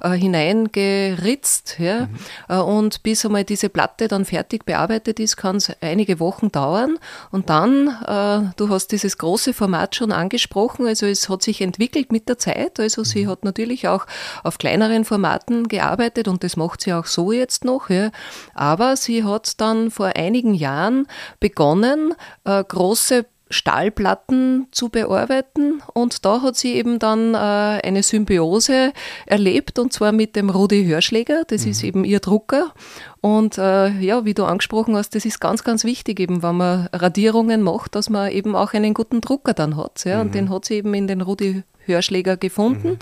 äh, 0.00 0.10
hineingeritzt. 0.10 1.76
Ja? 1.78 2.06
Mhm. 2.06 2.08
Äh, 2.48 2.56
und 2.58 3.02
bis 3.02 3.24
einmal 3.24 3.44
diese 3.44 3.68
Platte 3.68 4.08
dann 4.08 4.24
fertig 4.24 4.64
bearbeitet 4.64 5.20
ist, 5.20 5.36
kann 5.36 5.56
es 5.56 5.70
einige 5.80 6.18
Wochen 6.18 6.50
dauern. 6.50 6.98
Und 7.30 7.50
dann, 7.50 7.88
äh, 8.06 8.52
du 8.56 8.68
hast 8.70 8.92
dieses 8.92 9.18
große 9.18 9.52
Format 9.52 9.96
schon 9.96 10.12
angesprochen, 10.12 10.86
also 10.86 11.06
es 11.06 11.28
hat 11.28 11.42
sich 11.42 11.60
entwickelt 11.60 12.10
mit 12.10 12.28
der 12.28 12.38
Zeit. 12.38 12.80
Also 12.80 13.04
sie 13.04 13.26
mhm. 13.26 13.30
hat 13.30 13.44
natürlich 13.44 13.86
auch 13.86 14.06
auf 14.42 14.56
kleineren 14.56 15.04
Formaten 15.04 15.68
gearbeitet 15.68 16.26
und 16.26 16.42
das 16.42 16.56
macht 16.56 16.80
sie 16.80 16.94
auch 16.94 17.06
so 17.06 17.32
jetzt 17.32 17.64
noch. 17.64 17.90
Ja? 17.90 18.10
Aber 18.54 18.96
sie 18.96 19.24
hat 19.24 19.60
dann 19.60 19.90
vor 19.90 20.12
einigen 20.16 20.54
Jahren 20.54 21.06
begonnen, 21.40 22.14
äh, 22.44 22.62
große 22.64 23.26
Stahlplatten 23.50 24.66
zu 24.72 24.90
bearbeiten 24.90 25.82
und 25.94 26.24
da 26.24 26.42
hat 26.42 26.56
sie 26.56 26.74
eben 26.74 26.98
dann 26.98 27.34
äh, 27.34 27.38
eine 27.38 28.02
Symbiose 28.02 28.92
erlebt 29.26 29.78
und 29.78 29.92
zwar 29.92 30.12
mit 30.12 30.36
dem 30.36 30.50
Rudi 30.50 30.84
Hörschläger, 30.84 31.44
das 31.46 31.64
mhm. 31.64 31.70
ist 31.70 31.82
eben 31.82 32.04
ihr 32.04 32.20
Drucker 32.20 32.74
und 33.20 33.56
äh, 33.56 33.88
ja, 34.00 34.24
wie 34.24 34.34
du 34.34 34.44
angesprochen 34.44 34.96
hast, 34.96 35.14
das 35.14 35.24
ist 35.24 35.40
ganz, 35.40 35.64
ganz 35.64 35.84
wichtig 35.84 36.20
eben, 36.20 36.42
wenn 36.42 36.56
man 36.56 36.88
Radierungen 36.92 37.62
macht, 37.62 37.94
dass 37.94 38.10
man 38.10 38.30
eben 38.30 38.54
auch 38.54 38.74
einen 38.74 38.92
guten 38.92 39.20
Drucker 39.20 39.54
dann 39.54 39.76
hat 39.76 40.04
ja? 40.04 40.16
Mhm. 40.16 40.20
und 40.20 40.34
den 40.34 40.50
hat 40.50 40.64
sie 40.66 40.74
eben 40.74 40.92
in 40.92 41.06
den 41.06 41.22
Rudi 41.22 41.62
Hörschläger 41.86 42.36
gefunden 42.36 42.98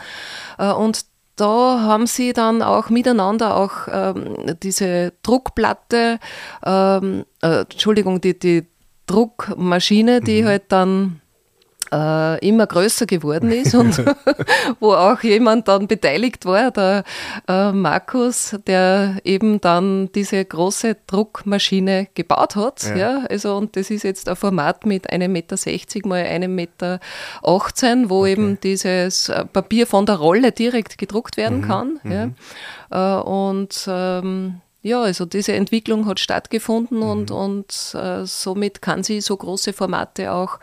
mhm. 0.59 0.65
äh, 0.65 0.73
und 0.73 1.07
da 1.37 1.81
haben 1.83 2.07
sie 2.07 2.33
dann 2.33 2.63
auch 2.63 2.91
miteinander 2.91 3.57
auch 3.57 3.89
ähm, 3.91 4.57
diese 4.63 5.13
Druckplatte, 5.23 6.19
ähm, 6.65 7.25
äh, 7.43 7.61
Entschuldigung, 7.61 8.21
die, 8.21 8.39
die 8.39 8.67
Druckmaschine, 9.07 10.21
die 10.21 10.43
mhm. 10.43 10.47
halt 10.47 10.65
dann 10.69 11.21
äh, 11.93 12.47
immer 12.47 12.67
größer 12.67 13.07
geworden 13.07 13.51
ist 13.51 13.75
und 13.75 14.03
wo 14.81 14.93
auch 14.93 15.21
jemand 15.23 15.69
dann 15.69 15.87
beteiligt 15.87 16.45
war, 16.45 16.71
der 16.71 17.05
äh, 17.49 17.73
Markus, 17.73 18.57
der 18.67 19.17
eben 19.25 19.61
dann 19.61 20.11
diese 20.13 20.45
große 20.45 20.97
Druckmaschine 21.07 22.09
gebaut 22.15 22.57
hat. 22.57 22.83
Ja. 22.91 22.97
ja. 22.97 23.25
also 23.29 23.57
und 23.57 23.77
das 23.77 23.91
ist 23.91 24.03
jetzt 24.03 24.29
ein 24.29 24.37
Format 24.37 24.87
mit 24.87 25.11
1,60 25.11 25.29
Meter 25.29 26.09
mal 26.09 26.23
1,18 26.23 26.49
Meter, 26.49 27.01
wo 27.43 28.21
okay. 28.21 28.33
eben 28.33 28.61
dieses 28.61 29.29
äh, 29.29 29.45
Papier 29.45 29.87
von 29.87 30.07
der 30.07 30.17
Rolle 30.17 30.53
direkt 30.53 30.99
gedruckt 30.99 31.37
werden 31.37 31.59
mhm. 31.59 31.69
kann. 31.69 32.01
Mhm. 32.03 32.35
Ja. 32.91 33.19
Äh, 33.19 33.23
und 33.23 33.87
ähm, 33.89 34.61
ja, 34.83 35.03
also 35.03 35.27
diese 35.27 35.53
Entwicklung 35.53 36.07
hat 36.07 36.21
stattgefunden 36.21 36.99
mhm. 36.99 37.11
und, 37.11 37.31
und 37.33 37.95
äh, 37.95 38.25
somit 38.25 38.83
kann 38.83 39.03
sie 39.03 39.21
so 39.21 39.37
große 39.37 39.73
Formate 39.73 40.33
auch 40.33 40.61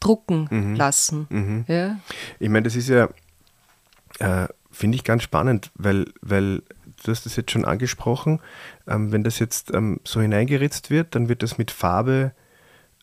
drucken 0.00 0.48
mhm. 0.50 0.74
lassen. 0.74 1.26
Mhm. 1.30 1.64
Ja. 1.68 1.98
Ich 2.38 2.48
meine, 2.48 2.64
das 2.64 2.76
ist 2.76 2.88
ja, 2.88 3.08
äh, 4.18 4.48
finde 4.70 4.96
ich 4.96 5.04
ganz 5.04 5.22
spannend, 5.22 5.70
weil, 5.74 6.06
weil 6.20 6.62
du 7.04 7.10
hast 7.10 7.26
das 7.26 7.36
jetzt 7.36 7.50
schon 7.50 7.64
angesprochen, 7.64 8.40
ähm, 8.86 9.12
wenn 9.12 9.24
das 9.24 9.38
jetzt 9.38 9.72
ähm, 9.74 10.00
so 10.04 10.20
hineingeritzt 10.20 10.90
wird, 10.90 11.14
dann 11.14 11.28
wird 11.28 11.42
das 11.42 11.58
mit 11.58 11.70
Farbe 11.70 12.32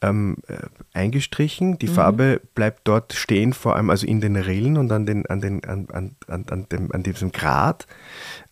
ähm, 0.02 0.38
äh, 0.48 0.58
eingestrichen. 0.94 1.78
Die 1.80 1.88
mhm. 1.88 1.94
Farbe 1.94 2.42
bleibt 2.54 2.82
dort 2.88 3.14
stehen, 3.14 3.54
vor 3.54 3.76
allem 3.76 3.90
also 3.90 4.06
in 4.06 4.22
den 4.22 4.36
Rillen 4.36 4.78
und 4.78 4.92
an, 4.92 5.06
den, 5.06 5.26
an, 5.26 5.42
den, 5.42 5.64
an, 5.64 5.88
an, 5.92 6.16
an, 6.28 6.46
an, 6.50 6.70
dem, 6.70 6.92
an 6.92 7.04
diesem 7.04 7.32
Grat. 7.32 7.88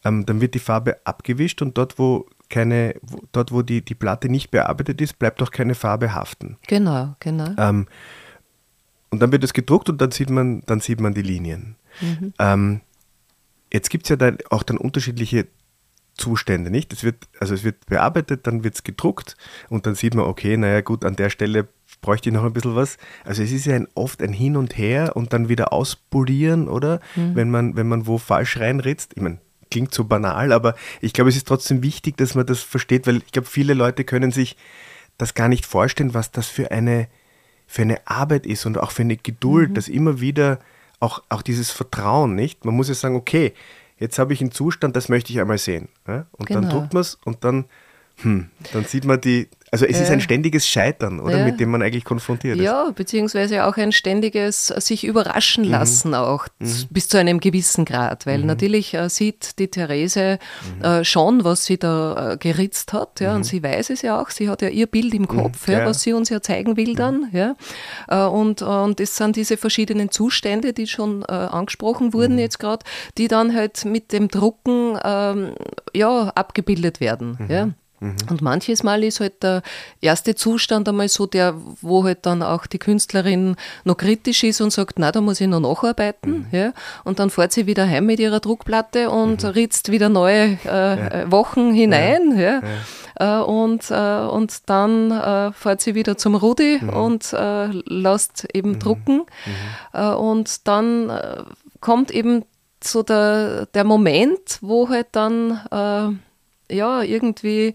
Ähm, 0.04 0.26
dann 0.26 0.42
wird 0.42 0.54
die 0.54 0.60
Farbe 0.60 0.98
abgewischt 1.06 1.62
und 1.62 1.78
dort, 1.78 2.00
wo 2.00 2.28
keine, 2.50 2.96
wo, 3.02 3.20
dort, 3.32 3.52
wo 3.52 3.62
die, 3.62 3.84
die 3.84 3.96
Platte 3.96 4.30
nicht 4.30 4.52
bearbeitet 4.52 5.02
ist, 5.02 5.20
bleibt 5.20 5.42
auch 5.42 5.52
keine 5.52 5.76
Farbe 5.76 6.14
haften. 6.14 6.58
Genau, 6.68 7.16
genau. 7.20 7.52
Und 9.14 9.20
dann 9.20 9.32
wird 9.32 9.44
es 9.44 9.54
gedruckt 9.54 9.90
und 9.90 10.02
dann 10.02 10.10
sieht 10.10 10.32
man, 10.32 10.64
dann 10.66 10.80
sieht 10.80 11.00
man 11.00 11.14
die 11.14 11.22
Linien. 11.22 11.76
Mhm. 12.02 12.34
Ähm, 12.40 12.82
jetzt 13.72 13.92
gibt 13.92 14.06
es 14.06 14.10
ja 14.10 14.16
dann 14.16 14.40
auch 14.50 14.64
dann 14.64 14.80
unterschiedliche 14.80 15.46
Zustände, 16.16 16.72
nicht? 16.72 16.92
Es 16.92 17.04
wird, 17.04 17.28
also 17.40 17.54
es 17.54 17.64
wird 17.64 17.86
bearbeitet, 17.86 18.48
dann 18.48 18.64
wird 18.64 18.74
es 18.74 18.84
gedruckt 18.84 19.38
und 19.70 19.86
dann 19.86 19.94
sieht 19.94 20.16
man, 20.16 20.26
okay, 20.26 20.58
naja 20.58 20.82
gut, 20.82 21.06
an 21.06 21.16
der 21.16 21.30
Stelle 21.30 21.68
bräuchte 22.02 22.30
ich 22.30 22.34
noch 22.34 22.44
ein 22.44 22.54
bisschen 22.54 22.76
was. 22.76 22.98
Also 23.24 23.44
es 23.44 23.52
ist 23.52 23.68
ja 23.68 23.76
ein, 23.76 23.88
oft 23.94 24.20
ein 24.20 24.34
Hin 24.34 24.58
und 24.58 24.80
Her 24.80 25.16
und 25.16 25.32
dann 25.32 25.48
wieder 25.48 25.72
auspolieren, 25.74 26.68
oder? 26.68 27.00
Mhm. 27.16 27.36
Wenn, 27.36 27.52
man, 27.52 27.76
wenn 27.76 27.88
man 27.88 28.08
wo 28.08 28.18
falsch 28.18 28.58
reinritzt. 28.58 29.12
Ich 29.14 29.22
meine, 29.22 29.38
klingt 29.70 29.94
so 29.94 30.06
banal, 30.06 30.54
aber 30.54 30.74
ich 31.02 31.14
glaube, 31.14 31.30
es 31.30 31.36
ist 31.36 31.48
trotzdem 31.48 31.84
wichtig, 31.84 32.18
dass 32.18 32.34
man 32.34 32.48
das 32.48 32.64
versteht, 32.64 33.06
weil 33.06 33.18
ich 33.18 33.32
glaube, 33.32 33.48
viele 33.48 33.76
Leute 33.76 34.06
können 34.06 34.32
sich 34.32 34.58
das 35.20 35.36
gar 35.36 35.50
nicht 35.50 35.68
vorstellen, 35.68 36.16
was 36.16 36.32
das 36.32 36.48
für 36.48 36.72
eine 36.72 37.10
für 37.68 37.82
eine 37.82 38.06
Arbeit 38.08 38.46
ist 38.46 38.66
und 38.66 38.78
auch 38.78 38.92
für 38.92 39.02
eine 39.04 39.18
Geduld, 39.18 39.72
mhm. 39.72 39.74
dass 39.74 39.88
immer 39.88 40.20
wieder 40.20 40.60
auch, 41.00 41.22
auch 41.30 41.42
dieses 41.42 41.72
Vertrauen, 41.72 42.36
nicht? 42.36 42.66
Man 42.66 42.76
muss 42.76 42.88
ja 42.88 42.94
sagen, 42.94 43.16
okay, 43.16 43.54
jetzt 43.98 44.20
habe 44.20 44.34
ich 44.34 44.42
einen 44.42 44.52
Zustand, 44.52 44.96
das 44.96 45.10
möchte 45.10 45.34
ich 45.34 45.40
einmal 45.40 45.58
sehen. 45.58 45.90
Ja? 46.08 46.26
Und 46.32 46.48
genau. 46.48 46.62
dann 46.62 46.70
druckt 46.70 46.94
man 46.94 47.02
es 47.02 47.16
und 47.24 47.44
dann, 47.44 47.66
hm, 48.18 48.50
dann 48.72 48.86
sieht 48.86 49.06
man 49.06 49.20
die, 49.20 49.50
also 49.74 49.86
es 49.88 50.00
äh, 50.00 50.04
ist 50.04 50.12
ein 50.12 50.22
ständiges 50.22 50.68
Scheitern, 50.68 51.20
oder? 51.20 51.40
Ja. 51.40 51.46
Mit 51.46 51.60
dem 51.60 51.72
man 51.72 51.82
eigentlich 51.82 52.06
konfrontiert 52.06 52.58
ist. 52.58 52.64
Ja, 52.64 52.92
beziehungsweise 52.92 53.66
auch 53.66 53.76
ein 53.76 53.92
ständiges 53.92 54.68
sich 54.68 55.04
überraschen 55.04 55.66
mhm. 55.66 55.72
lassen 55.72 56.10
mhm. 56.10 56.14
auch 56.14 56.46
mhm. 56.60 56.68
bis 56.92 57.08
zu 57.08 57.18
einem 57.18 57.40
gewissen 57.40 57.84
Grad. 57.84 58.28
Weil 58.28 58.42
mhm. 58.42 58.46
natürlich 58.46 58.94
äh, 58.94 59.10
sieht 59.10 59.58
die 59.58 59.70
Therese 59.70 60.38
mhm. 60.78 60.86
äh, 60.86 61.04
schon, 61.04 61.44
was 61.44 61.66
sie 61.66 61.80
da 61.80 62.34
äh, 62.34 62.38
geritzt 62.38 62.94
hat. 62.94 63.20
Ja, 63.20 63.32
Und 63.32 63.40
mhm. 63.40 63.44
sie 63.46 63.64
weiß 63.64 63.90
es 63.90 64.04
ja 64.04 64.22
auch. 64.22 64.30
Sie 64.30 64.48
hat 64.48 64.62
ja 64.62 64.70
ihr 64.70 64.86
Bild 64.86 65.12
im 65.16 65.28
Kopf, 65.28 65.68
ja, 65.68 65.84
was 65.88 66.04
sie 66.04 66.14
uns 66.14 66.30
ja 66.30 66.40
zeigen 66.40 66.78
will 66.78 66.94
dann. 66.94 67.30
Ja. 67.32 67.56
Äh, 68.08 68.28
und, 68.28 68.62
und 68.62 69.00
es 69.00 69.18
sind 69.18 69.36
diese 69.38 69.58
verschiedenen 69.58 70.12
Zustände, 70.12 70.74
die 70.74 70.86
schon 70.86 71.24
äh, 71.24 71.32
angesprochen 71.32 72.14
wurden 72.14 72.38
jetzt 72.38 72.60
gerade, 72.60 72.86
die 73.18 73.28
dann 73.28 73.56
halt 73.56 73.86
mit 73.86 74.14
dem 74.14 74.28
Drucken 74.28 75.00
ähm, 75.04 75.56
ja, 75.96 76.32
abgebildet 76.36 77.00
werden. 77.00 77.40
Ja. 77.50 77.70
Mhm. 78.04 78.16
Und 78.30 78.42
manches 78.42 78.84
Mal 78.84 79.04
ist 79.04 79.20
halt 79.20 79.42
der 79.44 79.62
erste 80.02 80.36
Zustand 80.36 80.90
einmal 80.90 81.08
so 81.08 81.26
der, 81.26 81.56
wo 81.82 82.04
halt 82.04 82.26
dann 82.26 82.44
auch 82.44 82.66
die 82.66 82.80
Künstlerin 82.80 83.56
noch 83.86 83.96
kritisch 83.96 84.44
ist 84.44 84.60
und 84.60 84.72
sagt, 84.72 85.00
na, 85.00 85.12
da 85.12 85.22
muss 85.22 85.40
ich 85.40 85.48
noch 85.48 85.62
nacharbeiten. 85.62 86.48
Mhm. 86.52 86.58
Ja? 86.58 86.74
Und 87.06 87.20
dann 87.20 87.30
fährt 87.30 87.54
sie 87.54 87.66
wieder 87.66 87.88
heim 87.88 88.06
mit 88.06 88.20
ihrer 88.20 88.42
Druckplatte 88.42 89.10
und 89.10 89.44
mhm. 89.44 89.50
ritzt 89.50 89.92
wieder 89.92 90.10
neue 90.10 90.58
äh, 90.66 91.22
ja. 91.22 91.32
Wochen 91.32 91.74
hinein. 91.74 92.38
Ja. 92.38 92.62
ja. 92.62 93.40
Äh, 93.40 93.44
und, 93.44 93.90
äh, 93.90 94.28
und 94.28 94.70
dann 94.70 95.12
äh, 95.12 95.52
fährt 95.54 95.82
sie 95.82 95.96
wieder 95.96 96.18
zum 96.18 96.36
Rudi 96.36 96.80
mhm. 96.82 96.90
und 96.90 97.34
äh, 97.34 97.68
lässt 97.68 98.48
eben 98.54 98.72
mhm. 98.72 98.80
drucken. 98.80 99.22
Mhm. 99.94 100.00
Und 100.16 100.68
dann 100.68 101.12
kommt 101.80 102.12
eben 102.12 102.44
so 102.84 103.04
der, 103.04 103.68
der 103.68 103.84
Moment, 103.84 104.58
wo 104.62 104.90
halt 104.90 105.08
dann 105.12 105.62
ja, 106.70 107.02
irgendwie 107.02 107.74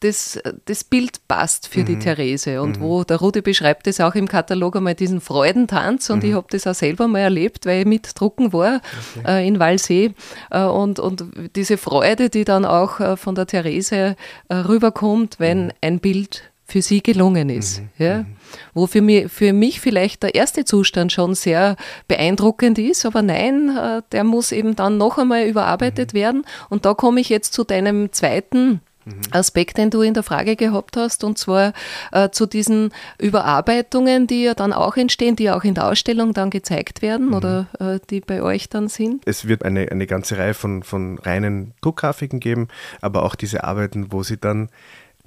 das, 0.00 0.38
das 0.66 0.84
Bild 0.84 1.26
passt 1.26 1.66
für 1.68 1.80
mhm. 1.80 1.86
die 1.86 1.98
Therese. 1.98 2.62
Und 2.62 2.78
mhm. 2.78 2.82
wo 2.82 3.04
der 3.04 3.18
Rudi 3.18 3.40
beschreibt 3.40 3.86
es 3.86 4.00
auch 4.00 4.14
im 4.14 4.28
Katalog 4.28 4.76
einmal 4.76 4.94
diesen 4.94 5.20
Freudentanz 5.20 6.10
und 6.10 6.22
mhm. 6.22 6.30
ich 6.30 6.34
habe 6.36 6.46
das 6.50 6.66
auch 6.66 6.74
selber 6.74 7.08
mal 7.08 7.20
erlebt, 7.20 7.66
weil 7.66 7.80
ich 7.80 7.86
mitdrucken 7.86 8.52
war 8.52 8.80
okay. 9.16 9.40
äh, 9.40 9.48
in 9.48 9.58
Walsee. 9.58 10.14
Äh, 10.50 10.62
und, 10.64 11.00
und 11.00 11.24
diese 11.56 11.78
Freude, 11.78 12.30
die 12.30 12.44
dann 12.44 12.64
auch 12.64 13.00
äh, 13.00 13.16
von 13.16 13.34
der 13.34 13.46
Therese 13.46 14.16
äh, 14.48 14.54
rüberkommt, 14.54 15.36
wenn 15.38 15.66
mhm. 15.66 15.72
ein 15.80 15.98
Bild 15.98 16.47
für 16.68 16.82
sie 16.82 17.02
gelungen 17.02 17.48
ist. 17.48 17.80
Mhm. 17.80 17.88
Ja? 17.98 18.18
Mhm. 18.18 18.26
Wo 18.74 18.86
für 18.86 19.00
mich, 19.00 19.32
für 19.32 19.52
mich 19.52 19.80
vielleicht 19.80 20.22
der 20.22 20.34
erste 20.34 20.64
Zustand 20.64 21.12
schon 21.12 21.34
sehr 21.34 21.76
beeindruckend 22.06 22.78
ist, 22.78 23.06
aber 23.06 23.22
nein, 23.22 23.76
äh, 23.76 24.02
der 24.12 24.24
muss 24.24 24.52
eben 24.52 24.76
dann 24.76 24.98
noch 24.98 25.18
einmal 25.18 25.46
überarbeitet 25.46 26.12
mhm. 26.12 26.18
werden. 26.18 26.46
Und 26.68 26.84
da 26.84 26.94
komme 26.94 27.20
ich 27.20 27.30
jetzt 27.30 27.54
zu 27.54 27.64
deinem 27.64 28.12
zweiten 28.12 28.80
mhm. 29.06 29.20
Aspekt, 29.30 29.78
den 29.78 29.88
du 29.88 30.02
in 30.02 30.12
der 30.12 30.22
Frage 30.22 30.56
gehabt 30.56 30.98
hast, 30.98 31.24
und 31.24 31.38
zwar 31.38 31.72
äh, 32.12 32.28
zu 32.30 32.44
diesen 32.44 32.92
Überarbeitungen, 33.18 34.26
die 34.26 34.44
ja 34.44 34.52
dann 34.52 34.74
auch 34.74 34.96
entstehen, 34.98 35.36
die 35.36 35.50
auch 35.50 35.64
in 35.64 35.74
der 35.74 35.88
Ausstellung 35.88 36.34
dann 36.34 36.50
gezeigt 36.50 37.00
werden 37.00 37.28
mhm. 37.28 37.34
oder 37.34 37.66
äh, 37.80 37.98
die 38.10 38.20
bei 38.20 38.42
euch 38.42 38.68
dann 38.68 38.88
sind. 38.88 39.22
Es 39.24 39.48
wird 39.48 39.64
eine, 39.64 39.90
eine 39.90 40.06
ganze 40.06 40.36
Reihe 40.36 40.54
von, 40.54 40.82
von 40.82 41.18
reinen 41.18 41.72
Druckgrafiken 41.80 42.40
geben, 42.40 42.68
aber 43.00 43.22
auch 43.22 43.34
diese 43.34 43.64
Arbeiten, 43.64 44.12
wo 44.12 44.22
sie 44.22 44.36
dann 44.36 44.68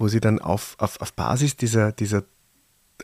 wo 0.02 0.08
sie 0.08 0.18
dann 0.18 0.40
auf, 0.40 0.74
auf, 0.78 1.00
auf 1.00 1.12
Basis 1.12 1.56
dieser, 1.56 1.92
dieser 1.92 2.24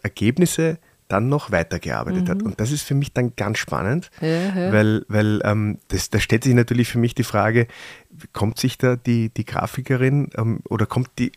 Ergebnisse 0.02 0.78
dann 1.08 1.28
noch 1.28 1.50
weitergearbeitet 1.50 2.24
mhm. 2.24 2.28
hat. 2.28 2.42
Und 2.42 2.60
das 2.60 2.70
ist 2.70 2.82
für 2.82 2.94
mich 2.94 3.12
dann 3.12 3.34
ganz 3.36 3.58
spannend, 3.58 4.10
ja, 4.20 4.28
ja. 4.28 4.72
weil, 4.72 5.04
weil 5.08 5.40
ähm, 5.44 5.78
das, 5.88 6.10
da 6.10 6.20
stellt 6.20 6.44
sich 6.44 6.54
natürlich 6.54 6.88
für 6.88 6.98
mich 6.98 7.14
die 7.14 7.24
Frage, 7.24 7.66
kommt 8.32 8.58
sich 8.58 8.78
da 8.78 8.96
die, 8.96 9.30
die 9.30 9.44
Grafikerin 9.44 10.30
ähm, 10.36 10.60
oder 10.68 10.86
kommt, 10.86 11.10
die, 11.18 11.32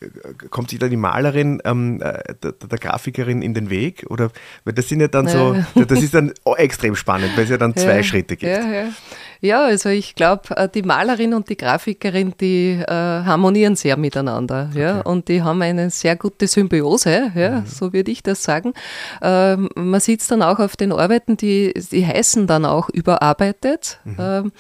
kommt 0.50 0.70
sich 0.70 0.80
da 0.80 0.88
die 0.88 0.98
Malerin 0.98 1.62
ähm, 1.66 2.02
äh, 2.02 2.34
der, 2.42 2.54
der, 2.54 2.80
Grafikerin 2.80 3.42
in 3.42 3.54
den 3.54 3.70
Weg? 3.70 4.06
Oder 4.10 4.32
weil 4.64 4.74
das 4.74 4.90
sind 4.90 5.02
ja 5.02 5.08
dann 5.08 5.28
so, 5.28 5.56
das 5.76 6.02
ist 6.02 6.14
dann 6.14 6.34
extrem 6.58 6.96
spannend, 6.96 7.32
weil 7.36 7.44
es 7.44 7.50
ja 7.50 7.58
dann 7.58 7.76
zwei 7.76 8.04
Schritte 8.04 8.38
gibt. 8.38 8.58
Ja, 9.44 9.66
also 9.66 9.90
ich 9.90 10.14
glaube, 10.14 10.56
äh, 10.56 10.70
die 10.70 10.84
Malerin 10.84 11.34
und 11.34 11.50
die 11.50 11.58
Grafikerin, 11.58 12.36
die 12.40 12.74
äh, 12.74 12.86
harmonieren 12.88 13.76
sehr 13.76 13.98
miteinander. 13.98 14.70
Okay. 14.70 14.82
Ja, 14.82 15.02
und 15.02 15.28
die 15.30 15.42
haben 15.42 15.62
eine 15.64 15.90
sehr 15.90 16.16
gute 16.16 16.46
Symbiose, 16.46 17.32
ja, 17.34 17.62
mhm. 17.62 17.66
so 17.66 17.92
würde 17.92 18.12
ich 18.12 18.22
das 18.22 18.44
sagen. 18.44 18.74
Ähm, 19.22 19.61
man 19.76 20.00
sieht 20.00 20.22
es 20.22 20.28
dann 20.28 20.42
auch 20.42 20.60
auf 20.60 20.76
den 20.76 20.92
Arbeiten, 20.92 21.38
die, 21.38 21.74
die 21.92 22.06
heißen 22.06 22.48
dann 22.48 22.66
auch 22.66 22.90
überarbeitet 22.90 24.00
mhm. 24.04 24.16
ähm, 24.20 24.52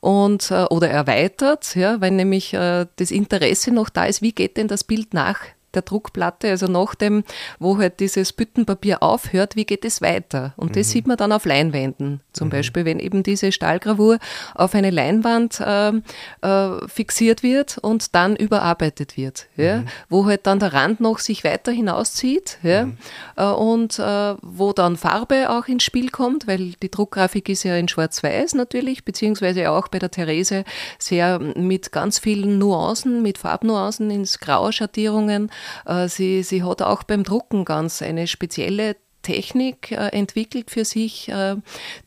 und, 0.00 0.50
äh, 0.50 0.64
oder 0.64 0.88
erweitert, 0.90 1.74
ja, 1.76 2.00
weil 2.00 2.12
nämlich 2.12 2.54
äh, 2.54 2.86
das 2.96 3.10
Interesse 3.10 3.72
noch 3.72 3.88
da 3.88 4.04
ist, 4.04 4.22
wie 4.22 4.32
geht 4.32 4.56
denn 4.56 4.68
das 4.68 4.84
Bild 4.84 5.14
nach 5.14 5.40
der 5.74 5.82
Druckplatte, 5.82 6.48
also 6.48 6.66
nach 6.66 6.94
dem, 6.94 7.24
wo 7.58 7.78
halt 7.78 8.00
dieses 8.00 8.32
Büttenpapier 8.32 9.02
aufhört, 9.02 9.56
wie 9.56 9.64
geht 9.64 9.84
es 9.84 10.02
weiter? 10.02 10.52
Und 10.56 10.76
das 10.76 10.88
mhm. 10.88 10.92
sieht 10.92 11.06
man 11.06 11.16
dann 11.16 11.32
auf 11.32 11.44
Leinwänden. 11.44 12.20
Zum 12.32 12.48
mhm. 12.48 12.52
Beispiel, 12.52 12.84
wenn 12.84 12.98
eben 12.98 13.22
diese 13.22 13.52
Stahlgravur 13.52 14.18
auf 14.54 14.74
eine 14.74 14.90
Leinwand 14.90 15.60
äh, 15.60 15.92
äh, 16.42 16.88
fixiert 16.88 17.42
wird 17.42 17.78
und 17.78 18.14
dann 18.14 18.36
überarbeitet 18.36 19.16
wird. 19.16 19.46
Ja? 19.56 19.78
Mhm. 19.78 19.86
Wo 20.08 20.26
halt 20.26 20.46
dann 20.46 20.58
der 20.58 20.72
Rand 20.72 21.00
noch 21.00 21.18
sich 21.18 21.44
weiter 21.44 21.72
hinauszieht 21.72 22.58
ja? 22.62 22.86
Mhm. 22.86 22.96
Äh, 23.36 23.44
und 23.44 23.98
äh, 23.98 24.34
wo 24.42 24.72
dann 24.72 24.96
Farbe 24.96 25.50
auch 25.50 25.66
ins 25.66 25.84
Spiel 25.84 26.10
kommt, 26.10 26.46
weil 26.46 26.72
die 26.82 26.90
Druckgrafik 26.90 27.48
ist 27.48 27.62
ja 27.64 27.76
in 27.76 27.88
Schwarz-Weiß 27.88 28.54
natürlich, 28.54 29.04
beziehungsweise 29.04 29.70
auch 29.70 29.88
bei 29.88 29.98
der 29.98 30.10
Therese 30.10 30.64
sehr 30.98 31.38
mit 31.38 31.92
ganz 31.92 32.18
vielen 32.18 32.58
Nuancen, 32.58 33.22
mit 33.22 33.38
Farbnuancen 33.38 34.10
ins 34.10 34.38
Grauschattierungen 34.40 35.48
äh, 35.48 35.52
sie, 36.06 36.42
sie 36.42 36.62
hat 36.62 36.82
auch 36.82 37.02
beim 37.02 37.22
Drucken 37.22 37.64
ganz 37.64 38.02
eine 38.02 38.26
spezielle 38.26 38.96
Technik 39.22 39.92
äh, 39.92 40.08
entwickelt 40.08 40.70
für 40.70 40.84
sich, 40.84 41.28
äh, 41.28 41.56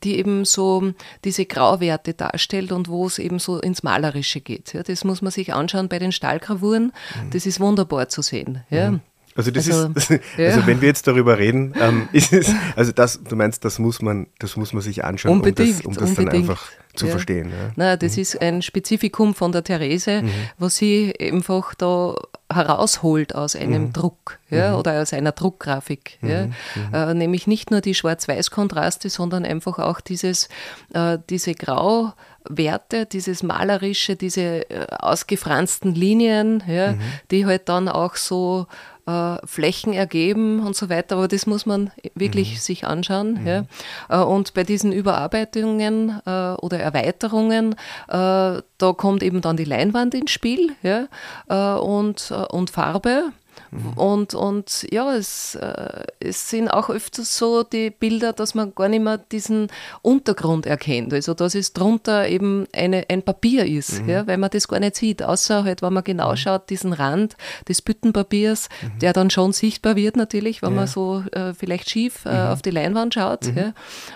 die 0.02 0.18
eben 0.18 0.44
so 0.44 0.92
diese 1.24 1.46
Grauwerte 1.46 2.14
darstellt 2.14 2.72
und 2.72 2.88
wo 2.88 3.06
es 3.06 3.18
eben 3.18 3.38
so 3.38 3.60
ins 3.60 3.82
Malerische 3.82 4.40
geht. 4.40 4.76
Das 4.86 5.04
muss 5.04 5.22
man 5.22 5.30
sich 5.30 5.54
anschauen 5.54 5.88
bei 5.88 5.98
den 5.98 6.12
Stahlgravuren. 6.12 6.86
Mhm. 6.86 7.30
Das 7.30 7.46
ist 7.46 7.60
wunderbar 7.60 8.08
zu 8.08 8.22
sehen. 8.22 8.64
Ja. 8.70 8.92
Mhm. 8.92 9.00
Also 9.36 9.50
das 9.50 9.68
also, 9.68 9.88
ist, 9.94 10.10
ja. 10.38 10.46
also 10.46 10.66
wenn 10.66 10.80
wir 10.80 10.88
jetzt 10.88 11.06
darüber 11.06 11.38
reden, 11.38 11.74
ähm, 11.80 12.08
ist 12.12 12.32
es, 12.32 12.50
also 12.76 12.92
das, 12.92 13.22
du 13.22 13.34
meinst, 13.36 13.64
das 13.64 13.78
muss 13.78 14.00
man, 14.00 14.28
das 14.38 14.56
muss 14.56 14.72
man 14.72 14.82
sich 14.82 15.04
anschauen, 15.04 15.32
unbedingt, 15.32 15.84
um 15.84 15.94
das, 15.94 16.02
um 16.02 16.08
das 16.08 16.14
dann 16.14 16.28
einfach 16.28 16.70
zu 16.94 17.06
ja. 17.06 17.12
verstehen. 17.12 17.50
Ja. 17.50 17.72
Na, 17.76 17.96
das 17.96 18.16
mhm. 18.16 18.22
ist 18.22 18.40
ein 18.40 18.62
Spezifikum 18.62 19.34
von 19.34 19.50
der 19.50 19.64
Therese, 19.64 20.22
mhm. 20.22 20.30
wo 20.58 20.68
sie 20.68 21.12
einfach 21.20 21.74
da 21.74 22.14
herausholt 22.52 23.34
aus 23.34 23.56
einem 23.56 23.86
mhm. 23.86 23.92
Druck 23.92 24.38
ja, 24.50 24.72
mhm. 24.72 24.78
oder 24.78 25.02
aus 25.02 25.12
einer 25.12 25.32
Druckgrafik. 25.32 26.18
Ja. 26.22 26.46
Mhm. 26.46 26.54
Mhm. 26.76 26.94
Äh, 26.94 27.14
nämlich 27.14 27.46
nicht 27.46 27.70
nur 27.70 27.80
die 27.80 27.94
Schwarz-Weiß-Kontraste, 27.94 29.10
sondern 29.10 29.44
einfach 29.44 29.78
auch 29.78 30.00
dieses, 30.00 30.48
äh, 30.92 31.18
diese 31.28 31.54
Grauwerte, 31.54 33.06
dieses 33.06 33.42
Malerische, 33.42 34.14
diese 34.14 34.70
äh, 34.70 34.86
ausgefransten 34.90 35.94
Linien, 35.94 36.62
ja, 36.68 36.94
die 37.30 37.46
halt 37.46 37.68
dann 37.68 37.88
auch 37.88 38.14
so 38.14 38.66
äh, 39.06 39.36
Flächen 39.46 39.92
ergeben 39.92 40.60
und 40.60 40.76
so 40.76 40.88
weiter, 40.88 41.16
aber 41.16 41.28
das 41.28 41.46
muss 41.46 41.66
man 41.66 41.90
wirklich 42.14 42.52
mhm. 42.52 42.58
sich 42.58 42.86
anschauen. 42.86 43.40
Mhm. 43.40 43.46
Ja. 43.46 43.64
Äh, 44.08 44.24
und 44.24 44.54
bei 44.54 44.64
diesen 44.64 44.92
Überarbeitungen 44.92 46.20
äh, 46.26 46.54
oder 46.54 46.78
Erweiterungen, 46.78 47.74
äh, 48.08 48.62
da 48.78 48.92
kommt 48.96 49.22
eben 49.22 49.40
dann 49.40 49.56
die 49.56 49.64
Leinwand 49.64 50.14
ins 50.14 50.30
Spiel 50.30 50.72
ja, 50.82 51.08
äh, 51.48 51.78
und, 51.78 52.30
äh, 52.30 52.34
und 52.54 52.70
Farbe. 52.70 53.32
Mhm. 53.74 53.98
Und, 53.98 54.34
und 54.34 54.86
ja, 54.92 55.12
es, 55.14 55.56
äh, 55.56 56.04
es 56.20 56.48
sind 56.48 56.68
auch 56.68 56.90
öfters 56.90 57.36
so 57.36 57.64
die 57.64 57.90
Bilder, 57.90 58.32
dass 58.32 58.54
man 58.54 58.74
gar 58.74 58.88
nicht 58.88 59.02
mehr 59.02 59.18
diesen 59.18 59.68
Untergrund 60.02 60.66
erkennt. 60.66 61.12
Also 61.12 61.34
dass 61.34 61.54
es 61.54 61.72
drunter 61.72 62.28
eben 62.28 62.66
eine, 62.72 63.04
ein 63.08 63.22
Papier 63.22 63.66
ist, 63.66 64.02
mhm. 64.02 64.08
ja, 64.08 64.26
weil 64.26 64.38
man 64.38 64.50
das 64.50 64.68
gar 64.68 64.78
nicht 64.78 64.96
sieht, 64.96 65.22
außer 65.22 65.64
halt, 65.64 65.82
wenn 65.82 65.92
man 65.92 66.04
genau 66.04 66.30
mhm. 66.30 66.36
schaut, 66.36 66.70
diesen 66.70 66.92
Rand 66.92 67.36
des 67.68 67.82
Büttenpapiers, 67.82 68.68
mhm. 68.82 68.98
der 69.00 69.12
dann 69.12 69.30
schon 69.30 69.52
sichtbar 69.52 69.96
wird 69.96 70.16
natürlich, 70.16 70.62
wenn 70.62 70.70
ja. 70.70 70.76
man 70.76 70.86
so 70.86 71.24
äh, 71.32 71.52
vielleicht 71.52 71.90
schief 71.90 72.24
äh, 72.24 72.30
mhm. 72.30 72.50
auf 72.50 72.62
die 72.62 72.70
Leinwand 72.70 73.14
schaut. 73.14 73.46
Mhm. 73.46 73.56
Ja. 73.56 73.72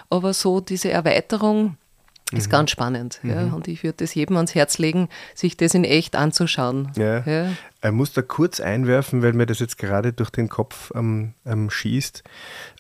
Aber 0.09 0.33
so 0.35 0.61
diese 0.61 0.91
Erweiterung, 0.91 1.77
ist 2.33 2.49
mhm. 2.49 2.51
ganz 2.51 2.71
spannend. 2.71 3.21
Mhm. 3.23 3.31
Ja. 3.31 3.43
Und 3.55 3.69
ich 3.69 3.83
würde 3.83 3.99
das 3.99 4.15
jedem 4.15 4.37
ans 4.37 4.55
Herz 4.55 4.79
legen, 4.79 5.09
sich 5.35 5.57
das 5.57 5.75
in 5.75 5.85
echt 5.85 6.15
anzuschauen. 6.15 6.91
Ja. 6.97 7.25
ja. 7.25 7.51
Ich 7.83 7.91
muss 7.93 8.13
da 8.13 8.23
kurz 8.23 8.61
einwerfen, 8.61 9.23
weil 9.23 9.33
mir 9.33 9.47
das 9.47 9.61
jetzt 9.61 9.79
gerade 9.79 10.13
durch 10.13 10.31
den 10.31 10.49
Kopf 10.49 10.91
ähm, 10.95 11.35
ähm, 11.47 11.71
schießt. 11.71 12.25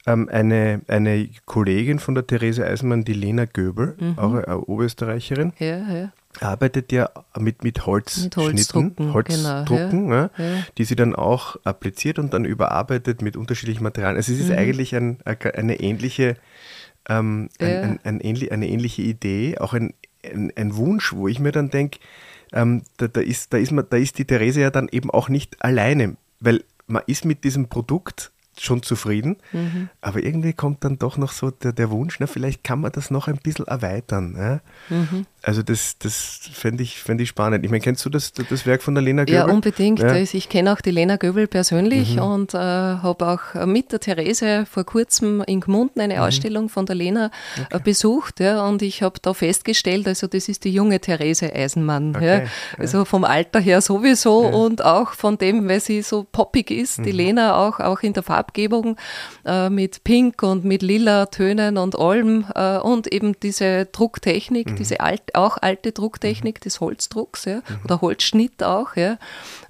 Ähm, 0.06 0.28
eine, 0.30 0.82
eine 0.88 1.28
Kollegin 1.46 1.98
von 1.98 2.14
der 2.14 2.26
Therese 2.26 2.66
Eisenmann, 2.66 3.04
die 3.04 3.12
Lena 3.12 3.44
Göbel, 3.46 3.96
mhm. 3.98 4.18
auch 4.18 4.34
eine 4.34 4.58
Oberösterreicherin, 4.58 5.52
ja, 5.58 6.10
arbeitet 6.40 6.92
ja 6.92 7.10
mit, 7.38 7.64
mit 7.64 7.86
Holzschnitten, 7.86 8.94
mit 8.96 9.14
Holzdrucken, 9.14 10.08
genau, 10.08 10.30
die 10.76 10.84
sie 10.84 10.96
dann 10.96 11.14
auch 11.14 11.56
appliziert 11.64 12.18
und 12.18 12.34
dann 12.34 12.44
überarbeitet 12.44 13.22
mit 13.22 13.36
unterschiedlichen 13.36 13.82
Materialien. 13.82 14.16
Also 14.16 14.32
es 14.32 14.40
ist 14.40 14.50
mhm. 14.50 14.58
eigentlich 14.58 14.94
ein, 14.94 15.18
eine 15.24 15.80
ähnliche 15.80 16.36
ähm, 17.08 17.48
ja. 17.60 17.82
ein, 17.82 18.00
ein 18.04 18.20
ähnlich, 18.20 18.52
eine 18.52 18.68
ähnliche 18.68 19.02
Idee, 19.02 19.58
auch 19.58 19.72
ein, 19.72 19.94
ein, 20.22 20.76
Wunsch, 20.76 21.12
wo 21.12 21.28
ich 21.28 21.38
mir 21.38 21.52
dann 21.52 21.70
denke, 21.70 21.98
ähm, 22.52 22.82
da, 22.96 23.08
da, 23.08 23.20
ist, 23.20 23.52
da, 23.52 23.58
ist 23.58 23.72
man, 23.72 23.86
da 23.88 23.96
ist 23.96 24.18
die 24.18 24.24
Therese 24.24 24.60
ja 24.60 24.70
dann 24.70 24.88
eben 24.90 25.10
auch 25.10 25.28
nicht 25.28 25.62
alleine, 25.62 26.16
weil 26.40 26.64
man 26.86 27.02
ist 27.06 27.24
mit 27.24 27.44
diesem 27.44 27.68
Produkt 27.68 28.32
schon 28.60 28.82
zufrieden, 28.82 29.36
mhm. 29.52 29.88
aber 30.00 30.22
irgendwie 30.22 30.52
kommt 30.52 30.84
dann 30.84 30.98
doch 30.98 31.16
noch 31.16 31.32
so 31.32 31.50
der, 31.50 31.72
der 31.72 31.90
Wunsch, 31.90 32.18
na, 32.20 32.26
vielleicht 32.26 32.64
kann 32.64 32.80
man 32.80 32.92
das 32.92 33.10
noch 33.10 33.28
ein 33.28 33.38
bisschen 33.38 33.66
erweitern. 33.66 34.34
Ja? 34.36 34.60
Mhm. 34.88 35.26
Also 35.42 35.62
das, 35.62 35.98
das 35.98 36.40
fände 36.52 36.82
ich, 36.82 36.98
fänd 36.98 37.20
ich 37.20 37.28
spannend. 37.28 37.64
Ich 37.64 37.70
meine, 37.70 37.80
kennst 37.80 38.04
du 38.04 38.10
das, 38.10 38.32
das 38.32 38.66
Werk 38.66 38.82
von 38.82 38.94
der 38.94 39.02
Lena 39.02 39.22
Göbel? 39.22 39.34
Ja, 39.34 39.46
unbedingt. 39.46 40.00
Ja. 40.00 40.14
Ich 40.16 40.48
kenne 40.48 40.72
auch 40.72 40.80
die 40.80 40.90
Lena 40.90 41.16
Göbel 41.16 41.46
persönlich 41.46 42.16
mhm. 42.16 42.22
und 42.22 42.54
äh, 42.54 42.58
habe 42.58 43.26
auch 43.26 43.66
mit 43.66 43.92
der 43.92 44.00
Therese 44.00 44.66
vor 44.68 44.84
kurzem 44.84 45.42
in 45.46 45.60
Gmunden 45.60 46.00
eine 46.00 46.16
mhm. 46.16 46.20
Ausstellung 46.20 46.68
von 46.68 46.86
der 46.86 46.96
Lena 46.96 47.26
äh, 47.56 47.74
okay. 47.74 47.82
besucht. 47.84 48.40
Ja, 48.40 48.66
und 48.66 48.82
ich 48.82 49.02
habe 49.02 49.20
da 49.22 49.32
festgestellt, 49.32 50.08
also 50.08 50.26
das 50.26 50.48
ist 50.48 50.64
die 50.64 50.72
junge 50.72 51.00
Therese 51.00 51.54
Eisenmann. 51.54 52.16
Okay. 52.16 52.46
Also 52.76 53.04
vom 53.04 53.24
Alter 53.24 53.60
her 53.60 53.80
sowieso 53.80 54.40
und 54.40 54.84
auch 54.84 55.12
von 55.12 55.38
dem, 55.38 55.68
weil 55.68 55.80
sie 55.80 56.02
so 56.02 56.24
poppig 56.24 56.70
ist, 56.72 56.98
die 56.98 57.12
mhm. 57.12 57.16
Lena 57.16 57.56
auch, 57.56 57.78
auch 57.78 58.00
in 58.00 58.12
der 58.12 58.24
Farbgebung 58.48 58.96
äh, 59.44 59.70
mit 59.70 60.04
Pink 60.04 60.42
und 60.42 60.64
mit 60.64 60.82
lila 60.82 61.26
Tönen 61.26 61.76
und 61.76 61.98
allem 61.98 62.44
äh, 62.54 62.78
und 62.78 63.12
eben 63.12 63.38
diese 63.40 63.86
Drucktechnik, 63.86 64.70
mhm. 64.70 64.76
diese 64.76 65.00
alte 65.00 65.34
auch 65.34 65.58
alte 65.60 65.92
Drucktechnik 65.92 66.56
mhm. 66.56 66.64
des 66.64 66.80
Holzdrucks 66.80 67.44
ja, 67.44 67.56
mhm. 67.56 67.62
oder 67.84 68.00
Holzschnitt 68.00 68.62
auch. 68.62 68.96
Ja. 68.96 69.18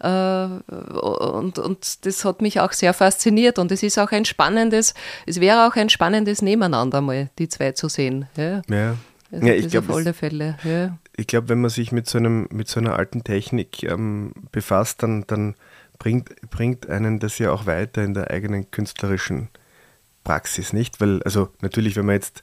Äh, 0.00 0.72
und, 0.72 1.58
und 1.58 2.06
das 2.06 2.24
hat 2.24 2.42
mich 2.42 2.60
auch 2.60 2.72
sehr 2.72 2.94
fasziniert 2.94 3.58
und 3.58 3.72
es 3.72 3.82
ist 3.82 3.98
auch 3.98 4.12
ein 4.12 4.24
spannendes, 4.24 4.94
es 5.26 5.40
wäre 5.40 5.66
auch 5.66 5.76
ein 5.76 5.88
spannendes 5.88 6.42
Nebeneinander 6.42 7.00
mal, 7.00 7.30
die 7.38 7.48
zwei 7.48 7.72
zu 7.72 7.88
sehen. 7.88 8.26
Ja. 8.36 8.62
ja. 8.68 8.96
Also 9.30 9.46
ja, 9.46 9.54
ich 9.54 9.68
glaube. 9.68 10.54
Ja. 10.64 10.98
Ich 11.16 11.26
glaube, 11.26 11.48
wenn 11.50 11.60
man 11.60 11.68
sich 11.68 11.92
mit 11.92 12.08
so, 12.08 12.16
einem, 12.16 12.46
mit 12.50 12.68
so 12.68 12.80
einer 12.80 12.96
alten 12.96 13.24
Technik 13.24 13.82
ähm, 13.82 14.32
befasst, 14.52 15.02
dann, 15.02 15.24
dann 15.26 15.54
bringt, 15.98 16.50
bringt 16.50 16.88
einen 16.88 17.18
das 17.18 17.38
ja 17.38 17.50
auch 17.52 17.66
weiter 17.66 18.02
in 18.02 18.14
der 18.14 18.30
eigenen 18.30 18.70
künstlerischen 18.70 19.48
Praxis, 20.24 20.72
nicht? 20.72 21.00
Weil, 21.00 21.22
also 21.22 21.50
natürlich, 21.60 21.96
wenn 21.96 22.06
man 22.06 22.16
jetzt 22.16 22.42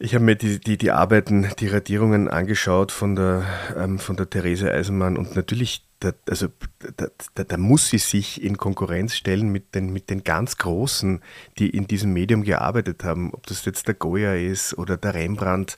ich 0.00 0.14
habe 0.14 0.24
mir 0.24 0.36
die, 0.36 0.60
die, 0.60 0.78
die 0.78 0.92
Arbeiten, 0.92 1.48
die 1.58 1.66
Radierungen 1.66 2.28
angeschaut 2.28 2.92
von 2.92 3.16
der, 3.16 3.44
ähm, 3.76 3.98
von 3.98 4.16
der 4.16 4.30
Therese 4.30 4.72
Eisenmann 4.72 5.16
und 5.16 5.34
natürlich, 5.34 5.84
da, 5.98 6.12
also, 6.28 6.48
da, 6.96 7.08
da, 7.34 7.42
da, 7.42 7.56
muss 7.56 7.88
sie 7.88 7.98
sich 7.98 8.40
in 8.40 8.56
Konkurrenz 8.56 9.16
stellen 9.16 9.48
mit 9.48 9.74
den, 9.74 9.92
mit 9.92 10.08
den 10.10 10.22
ganz 10.22 10.56
Großen, 10.56 11.20
die 11.58 11.70
in 11.70 11.88
diesem 11.88 12.12
Medium 12.12 12.44
gearbeitet 12.44 13.02
haben, 13.02 13.34
ob 13.34 13.46
das 13.48 13.64
jetzt 13.64 13.88
der 13.88 13.94
Goya 13.94 14.34
ist 14.34 14.78
oder 14.78 14.96
der 14.96 15.14
Rembrandt. 15.14 15.76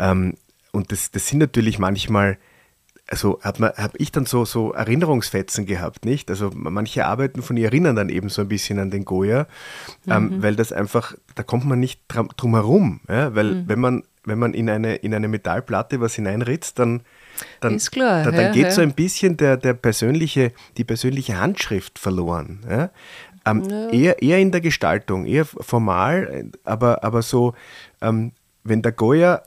Ähm, 0.00 0.34
und 0.72 0.90
das, 0.90 1.12
das 1.12 1.28
sind 1.28 1.38
natürlich 1.38 1.78
manchmal 1.78 2.38
also 3.10 3.40
habe 3.42 3.74
hab 3.76 3.98
ich 3.98 4.12
dann 4.12 4.24
so, 4.24 4.44
so 4.44 4.72
Erinnerungsfetzen 4.72 5.66
gehabt, 5.66 6.04
nicht? 6.04 6.30
Also 6.30 6.50
manche 6.54 7.06
Arbeiten 7.06 7.42
von 7.42 7.56
ihr 7.56 7.66
erinnern 7.66 7.96
dann 7.96 8.08
eben 8.08 8.28
so 8.28 8.42
ein 8.42 8.48
bisschen 8.48 8.78
an 8.78 8.90
den 8.90 9.04
Goya, 9.04 9.46
ähm, 10.06 10.26
mhm. 10.26 10.32
ähm, 10.32 10.42
weil 10.42 10.56
das 10.56 10.72
einfach, 10.72 11.14
da 11.34 11.42
kommt 11.42 11.66
man 11.66 11.80
nicht 11.80 12.00
drum 12.08 12.54
herum, 12.54 13.00
ja? 13.08 13.34
weil 13.34 13.54
mhm. 13.54 13.68
wenn 13.68 13.80
man 13.80 14.02
wenn 14.24 14.38
man 14.38 14.52
in 14.52 14.68
eine, 14.68 14.96
in 14.96 15.14
eine 15.14 15.28
Metallplatte 15.28 16.00
was 16.00 16.14
hineinritzt, 16.14 16.78
dann, 16.78 17.00
dann, 17.60 17.78
klar, 17.78 18.22
da, 18.22 18.30
dann 18.30 18.44
ja, 18.44 18.52
geht 18.52 18.64
ja. 18.64 18.70
so 18.70 18.82
ein 18.82 18.92
bisschen 18.92 19.38
der, 19.38 19.56
der 19.56 19.72
persönliche, 19.72 20.52
die 20.76 20.84
persönliche 20.84 21.40
Handschrift 21.40 21.98
verloren. 21.98 22.60
Ja? 22.68 22.90
Ähm. 23.46 23.66
Eher, 23.90 24.20
eher 24.22 24.38
in 24.38 24.52
der 24.52 24.60
Gestaltung, 24.60 25.24
eher 25.24 25.46
formal, 25.46 26.50
aber, 26.64 27.02
aber 27.02 27.22
so, 27.22 27.54
ähm, 28.02 28.32
wenn 28.62 28.82
der 28.82 28.92
Goya 28.92 29.42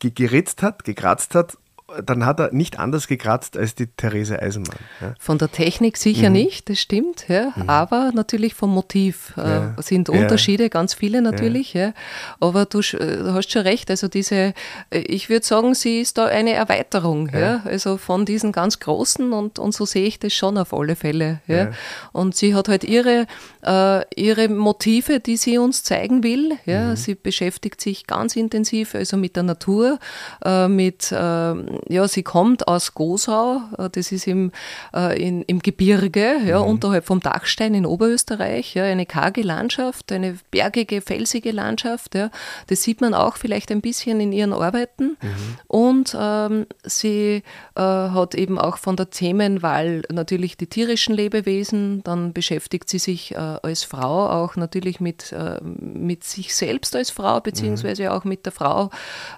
geritzt 0.00 0.62
hat, 0.62 0.82
gekratzt 0.84 1.36
hat 1.36 1.56
dann 2.04 2.26
hat 2.26 2.40
er 2.40 2.52
nicht 2.52 2.78
anders 2.78 3.06
gekratzt 3.06 3.56
als 3.56 3.74
die 3.74 3.86
Therese 3.86 4.40
Eisenmann. 4.40 4.76
Ja. 5.00 5.14
Von 5.18 5.38
der 5.38 5.50
Technik 5.50 5.96
sicher 5.96 6.28
mhm. 6.28 6.36
nicht, 6.36 6.68
das 6.68 6.78
stimmt, 6.78 7.28
ja. 7.28 7.52
Mhm. 7.54 7.68
aber 7.68 8.12
natürlich 8.14 8.54
vom 8.54 8.70
Motiv 8.70 9.34
äh, 9.36 9.40
ja. 9.40 9.74
sind 9.78 10.08
Unterschiede, 10.08 10.70
ganz 10.70 10.94
viele 10.94 11.22
natürlich. 11.22 11.74
Ja. 11.74 11.92
Aber 12.40 12.64
du, 12.64 12.80
äh, 12.80 13.18
du, 13.18 13.34
hast 13.34 13.50
schon 13.50 13.62
recht, 13.62 13.90
also 13.90 14.08
diese, 14.08 14.54
äh, 14.90 14.98
ich 14.98 15.28
würde 15.28 15.44
sagen, 15.46 15.74
sie 15.74 16.00
ist 16.00 16.18
da 16.18 16.26
eine 16.26 16.52
Erweiterung, 16.52 17.30
ja. 17.32 17.62
also 17.64 17.96
von 17.96 18.24
diesen 18.24 18.52
ganz 18.52 18.78
großen 18.80 19.32
und, 19.32 19.58
und 19.58 19.72
so 19.72 19.84
sehe 19.84 20.06
ich 20.06 20.18
das 20.18 20.32
schon 20.32 20.58
auf 20.58 20.72
alle 20.72 20.96
Fälle. 20.96 21.40
Ja. 21.46 21.70
Und 22.12 22.34
sie 22.36 22.54
hat 22.54 22.68
halt 22.68 22.84
ihre, 22.84 23.26
äh, 23.62 24.02
ihre 24.14 24.48
Motive, 24.48 25.20
die 25.20 25.36
sie 25.36 25.58
uns 25.58 25.82
zeigen 25.82 26.22
will. 26.22 26.52
Ja. 26.64 26.90
Mhm. 26.90 26.96
Sie 26.96 27.14
beschäftigt 27.14 27.80
sich 27.80 28.06
ganz 28.06 28.36
intensiv 28.36 28.94
also 28.94 29.16
mit 29.16 29.36
der 29.36 29.42
Natur, 29.42 29.98
äh, 30.44 30.68
mit 30.68 31.12
ähm, 31.12 31.80
ja, 31.88 32.08
sie 32.08 32.22
kommt 32.22 32.68
aus 32.68 32.94
Gosau, 32.94 33.60
äh, 33.78 33.88
das 33.90 34.12
ist 34.12 34.26
im, 34.26 34.52
äh, 34.94 35.20
in, 35.20 35.42
im 35.42 35.60
Gebirge, 35.60 36.36
ja, 36.44 36.60
mhm. 36.60 36.70
unterhalb 36.70 37.06
vom 37.06 37.20
Dachstein 37.20 37.74
in 37.74 37.86
Oberösterreich, 37.86 38.74
ja, 38.74 38.84
eine 38.84 39.06
karge 39.06 39.42
Landschaft, 39.42 40.10
eine 40.12 40.36
bergige, 40.50 41.00
felsige 41.00 41.52
Landschaft, 41.52 42.14
ja, 42.14 42.30
das 42.66 42.82
sieht 42.82 43.00
man 43.00 43.14
auch 43.14 43.36
vielleicht 43.36 43.70
ein 43.70 43.80
bisschen 43.80 44.20
in 44.20 44.32
ihren 44.32 44.52
Arbeiten 44.52 45.16
mhm. 45.20 45.56
und 45.68 46.16
ähm, 46.18 46.66
sie 46.82 47.42
äh, 47.74 47.80
hat 47.80 48.34
eben 48.34 48.58
auch 48.58 48.78
von 48.78 48.96
der 48.96 49.10
Themenwahl 49.10 50.02
natürlich 50.10 50.56
die 50.56 50.66
tierischen 50.66 51.14
Lebewesen, 51.14 52.02
dann 52.02 52.32
beschäftigt 52.32 52.88
sie 52.88 52.98
sich 52.98 53.32
äh, 53.32 53.36
als 53.36 53.84
Frau 53.84 54.28
auch 54.28 54.56
natürlich 54.56 55.00
mit, 55.00 55.32
äh, 55.32 55.60
mit 55.62 56.24
sich 56.24 56.54
selbst 56.54 56.96
als 56.96 57.10
Frau, 57.10 57.40
beziehungsweise 57.40 58.04
mhm. 58.04 58.08
auch 58.08 58.24
mit 58.24 58.44
der 58.44 58.52
Frau, 58.52 58.90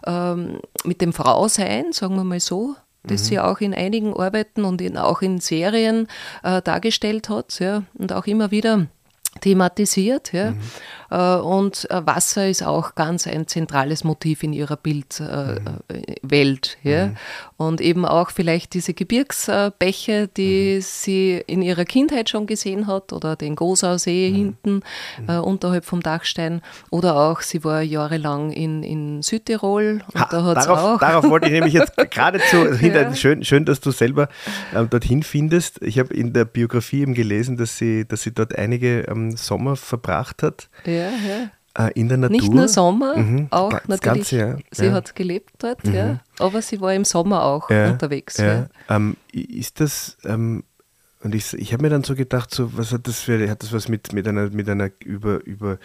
ähm, 0.06 0.60
mit 0.84 1.00
dem 1.00 1.12
Frausein, 1.12 1.92
sagen 1.92 2.16
wir 2.16 2.24
mal 2.24 2.27
so, 2.40 2.76
das 3.04 3.22
mhm. 3.22 3.26
sie 3.26 3.40
auch 3.40 3.60
in 3.60 3.74
einigen 3.74 4.14
Arbeiten 4.14 4.64
und 4.64 4.80
in, 4.80 4.96
auch 4.96 5.22
in 5.22 5.40
Serien 5.40 6.08
äh, 6.42 6.62
dargestellt 6.62 7.28
hat 7.28 7.58
ja, 7.60 7.82
und 7.94 8.12
auch 8.12 8.26
immer 8.26 8.50
wieder 8.50 8.86
thematisiert. 9.40 10.32
Ja. 10.32 10.52
Mhm. 10.52 10.60
Äh, 11.10 11.36
und 11.36 11.90
äh, 11.90 12.06
Wasser 12.06 12.48
ist 12.48 12.62
auch 12.62 12.94
ganz 12.94 13.26
ein 13.26 13.46
zentrales 13.46 14.04
Motiv 14.04 14.42
in 14.42 14.52
ihrer 14.52 14.76
Bildwelt. 14.76 15.18
Mhm. 16.82 16.90
Ja? 16.90 17.06
Mhm. 17.06 17.16
Und 17.56 17.80
eben 17.80 18.04
auch 18.04 18.30
vielleicht 18.30 18.74
diese 18.74 18.94
Gebirgsbäche, 18.94 20.28
die 20.28 20.76
mhm. 20.76 20.80
sie 20.82 21.42
in 21.46 21.62
ihrer 21.62 21.84
Kindheit 21.84 22.28
schon 22.30 22.46
gesehen 22.46 22.86
hat, 22.86 23.12
oder 23.12 23.36
den 23.36 23.56
Gosau 23.56 23.98
See 23.98 24.30
mhm. 24.30 24.34
hinten 24.34 24.82
äh, 25.26 25.38
unterhalb 25.38 25.84
vom 25.84 26.02
Dachstein. 26.02 26.62
Oder 26.90 27.16
auch, 27.16 27.40
sie 27.40 27.64
war 27.64 27.82
jahrelang 27.82 28.52
in, 28.52 28.82
in 28.82 29.22
Südtirol. 29.22 30.02
Und 30.12 30.20
ha, 30.20 30.28
da 30.30 30.44
hat's 30.44 30.66
darauf, 30.66 30.96
auch 30.96 30.98
darauf 31.00 31.28
wollte 31.28 31.46
ich 31.46 31.52
nämlich 31.52 31.74
jetzt 31.74 31.92
geradezu 32.10 32.66
ja. 32.80 33.14
schön, 33.14 33.44
schön, 33.44 33.64
dass 33.64 33.80
du 33.80 33.90
selber 33.90 34.28
äh, 34.74 34.84
dorthin 34.84 35.22
findest. 35.22 35.82
Ich 35.82 35.98
habe 35.98 36.12
in 36.14 36.32
der 36.32 36.44
Biografie 36.44 37.02
eben 37.02 37.14
gelesen, 37.14 37.56
dass 37.56 37.76
sie, 37.78 38.06
dass 38.06 38.22
sie 38.22 38.32
dort 38.32 38.56
einige 38.56 39.00
ähm, 39.08 39.36
Sommer 39.36 39.76
verbracht 39.76 40.42
hat. 40.42 40.68
Ja, 40.84 40.97
ja. 41.06 41.86
Äh, 41.86 41.92
in 41.94 42.08
der 42.08 42.18
Natur. 42.18 42.36
Nicht 42.36 42.52
nur 42.52 42.68
Sommer, 42.68 43.16
mhm, 43.16 43.48
auch 43.50 43.72
natürlich. 43.86 44.00
Ganze, 44.00 44.36
ja. 44.36 44.56
Sie 44.70 44.86
ja. 44.86 44.92
hat 44.92 45.14
gelebt 45.14 45.50
dort, 45.58 45.84
mhm. 45.84 45.94
ja, 45.94 46.20
aber 46.38 46.62
sie 46.62 46.80
war 46.80 46.94
im 46.94 47.04
Sommer 47.04 47.44
auch 47.44 47.70
unterwegs. 47.70 48.38
Ähm, 48.88 49.16
ist 49.32 49.80
das, 49.80 50.16
ähm, 50.24 50.64
und 51.20 51.34
ich, 51.34 51.52
ich 51.54 51.72
habe 51.72 51.82
mir 51.82 51.90
dann 51.90 52.04
so 52.04 52.14
gedacht, 52.14 52.54
so, 52.54 52.76
was 52.76 52.92
hat 52.92 53.08
das 53.08 53.20
für, 53.20 53.50
hat 53.50 53.62
das 53.62 53.72
was 53.72 53.88
mit, 53.88 54.12
mit 54.12 54.28
einer, 54.28 54.50
mit 54.50 54.68
einer 54.68 54.90
über, 55.04 55.44
über, 55.44 55.78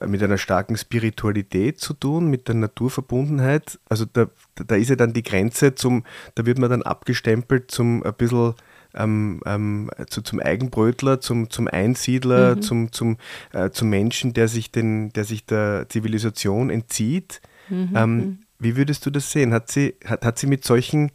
äh, 0.00 0.06
mit 0.06 0.22
einer 0.22 0.38
starken 0.38 0.76
Spiritualität 0.76 1.80
zu 1.80 1.92
tun, 1.92 2.28
mit 2.28 2.46
der 2.46 2.54
Naturverbundenheit? 2.54 3.80
Also 3.88 4.04
da, 4.04 4.28
da 4.54 4.76
ist 4.76 4.90
ja 4.90 4.96
dann 4.96 5.12
die 5.12 5.24
Grenze 5.24 5.74
zum, 5.74 6.04
da 6.36 6.46
wird 6.46 6.58
man 6.58 6.70
dann 6.70 6.82
abgestempelt 6.82 7.70
zum 7.70 8.04
ein 8.04 8.14
bisschen 8.14 8.54
ähm, 8.96 9.40
ähm, 9.46 9.90
zu, 10.08 10.22
zum 10.22 10.40
Eigenbrötler, 10.40 11.20
zum, 11.20 11.50
zum 11.50 11.68
Einsiedler, 11.68 12.56
mhm. 12.56 12.62
zum, 12.62 12.92
zum, 12.92 13.16
äh, 13.52 13.70
zum 13.70 13.88
Menschen, 13.88 14.32
der 14.32 14.48
sich, 14.48 14.70
den, 14.70 15.12
der 15.12 15.24
sich 15.24 15.46
der 15.46 15.86
Zivilisation 15.88 16.70
entzieht. 16.70 17.40
Mhm. 17.68 17.92
Ähm, 17.94 18.16
mhm. 18.16 18.38
wie 18.58 18.76
würdest 18.76 19.06
du 19.06 19.10
das 19.10 19.30
sehen? 19.30 19.52
Hat 19.52 19.70
sie, 19.70 19.94
hat, 20.04 20.24
hat 20.24 20.38
sie 20.38 20.46
mit 20.46 20.64
solchen 20.64 21.10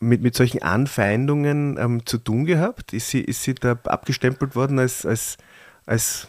mit, 0.00 0.22
mit 0.22 0.34
solchen 0.34 0.62
Anfeindungen 0.62 1.78
ähm, 1.78 2.04
zu 2.04 2.18
tun 2.18 2.44
gehabt? 2.44 2.92
Ist 2.92 3.08
sie, 3.08 3.20
ist 3.20 3.42
sie 3.42 3.54
da 3.54 3.78
abgestempelt 3.84 4.54
worden 4.54 4.78
als, 4.78 5.06
als 5.06 5.38
als 5.86 6.28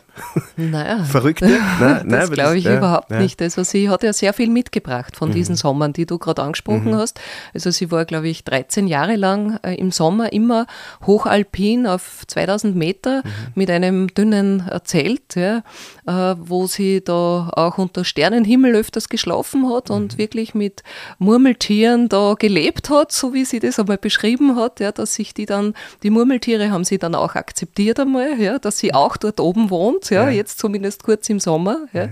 naja. 0.55 1.03
Verrückte? 1.03 1.45
Nein, 1.79 2.09
das 2.09 2.31
glaube 2.31 2.57
ich 2.57 2.63
das, 2.63 2.77
überhaupt 2.77 3.11
ja. 3.11 3.19
nicht. 3.19 3.41
Also 3.41 3.63
sie 3.63 3.89
hat 3.89 4.03
ja 4.03 4.13
sehr 4.13 4.33
viel 4.33 4.49
mitgebracht 4.49 5.15
von 5.15 5.29
mhm. 5.29 5.33
diesen 5.33 5.55
Sommern, 5.55 5.93
die 5.93 6.05
du 6.05 6.17
gerade 6.17 6.41
angesprochen 6.41 6.91
mhm. 6.91 6.95
hast. 6.95 7.19
Also 7.53 7.71
sie 7.71 7.91
war, 7.91 8.05
glaube 8.05 8.27
ich, 8.27 8.43
13 8.43 8.87
Jahre 8.87 9.15
lang 9.15 9.59
äh, 9.63 9.75
im 9.75 9.91
Sommer 9.91 10.31
immer 10.33 10.67
hochalpin 11.05 11.87
auf 11.87 12.23
2000 12.27 12.75
Meter 12.75 13.17
mhm. 13.23 13.31
mit 13.55 13.69
einem 13.69 14.07
dünnen 14.13 14.67
äh, 14.69 14.79
Zelt, 14.83 15.35
ja, 15.35 15.63
äh, 16.07 16.35
wo 16.39 16.67
sie 16.67 17.03
da 17.03 17.49
auch 17.53 17.77
unter 17.77 18.05
Sternenhimmel 18.05 18.75
öfters 18.75 19.09
geschlafen 19.09 19.71
hat 19.71 19.89
und 19.89 20.13
mhm. 20.13 20.17
wirklich 20.17 20.53
mit 20.53 20.83
Murmeltieren 21.19 22.09
da 22.09 22.35
gelebt 22.37 22.89
hat, 22.89 23.11
so 23.11 23.33
wie 23.33 23.45
sie 23.45 23.59
das 23.59 23.79
einmal 23.79 23.97
beschrieben 23.97 24.55
hat, 24.55 24.79
ja, 24.79 24.91
dass 24.91 25.15
sich 25.15 25.33
die 25.33 25.45
dann, 25.45 25.73
die 26.03 26.09
Murmeltiere 26.09 26.71
haben 26.71 26.83
sie 26.83 26.97
dann 26.97 27.15
auch 27.15 27.35
akzeptiert 27.35 27.99
einmal, 27.99 28.39
ja, 28.39 28.59
dass 28.59 28.77
sie 28.77 28.93
auch 28.93 29.17
dort 29.17 29.39
oben 29.39 29.69
wohnt, 29.69 30.04
ja, 30.09 30.25
ja. 30.25 30.29
jetzt 30.29 30.59
zumindest 30.59 31.03
kurz 31.03 31.29
im 31.29 31.39
Sommer. 31.39 31.85
Ja. 31.93 32.09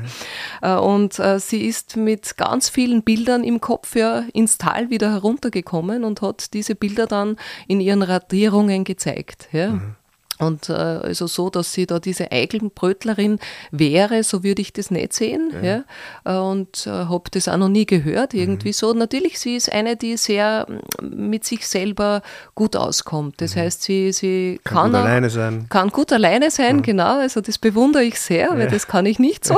ja. 0.61 0.77
Äh, 0.77 0.79
und 0.79 1.19
äh, 1.19 1.39
sie 1.39 1.65
ist 1.65 1.97
mit 1.97 2.37
ganz 2.37 2.69
vielen 2.69 3.03
Bildern 3.03 3.43
im 3.43 3.61
Kopf 3.61 3.95
ja 3.95 4.23
ins 4.33 4.57
Tal 4.57 4.89
wieder 4.89 5.11
heruntergekommen 5.11 6.03
und 6.03 6.21
hat 6.21 6.53
diese 6.53 6.75
Bilder 6.75 7.07
dann 7.07 7.37
in 7.67 7.79
ihren 7.79 8.01
Radierungen 8.01 8.83
gezeigt. 8.83 9.47
Ja. 9.51 9.71
Mhm. 9.71 9.95
Und 10.45 10.69
äh, 10.69 10.73
also 10.73 11.27
so, 11.27 11.49
dass 11.49 11.73
sie 11.73 11.85
da 11.85 11.99
diese 11.99 12.31
Eigelbrötlerin 12.31 13.39
wäre, 13.71 14.23
so 14.23 14.43
würde 14.43 14.61
ich 14.61 14.73
das 14.73 14.91
nicht 14.91 15.13
sehen. 15.13 15.51
Ja. 15.61 15.63
ja. 15.63 15.83
Äh, 16.25 16.37
und 16.37 16.87
äh, 16.87 16.89
habe 16.89 17.29
das 17.31 17.47
auch 17.47 17.57
noch 17.57 17.69
nie 17.69 17.85
gehört, 17.85 18.33
irgendwie 18.33 18.69
mhm. 18.69 18.73
so. 18.73 18.93
Natürlich, 18.93 19.39
sie 19.39 19.55
ist 19.55 19.71
eine, 19.71 19.95
die 19.95 20.17
sehr 20.17 20.67
mm, 21.01 21.29
mit 21.31 21.45
sich 21.45 21.67
selber 21.67 22.21
gut 22.55 22.75
auskommt. 22.75 23.41
Das 23.41 23.55
mhm. 23.55 23.61
heißt, 23.61 23.83
sie, 23.83 24.11
sie 24.11 24.59
kann, 24.63 24.75
kann 24.75 24.91
gut 24.91 24.95
auch, 24.95 25.03
alleine 25.05 25.29
sein. 25.29 25.65
Kann 25.69 25.89
gut 25.89 26.13
alleine 26.13 26.51
sein, 26.51 26.77
mhm. 26.77 26.81
genau. 26.83 27.19
Also 27.19 27.41
das 27.41 27.57
bewundere 27.57 28.03
ich 28.03 28.19
sehr, 28.19 28.49
weil 28.51 28.67
das 28.67 28.87
kann 28.87 29.05
ich 29.05 29.19
nicht 29.19 29.45
so. 29.45 29.55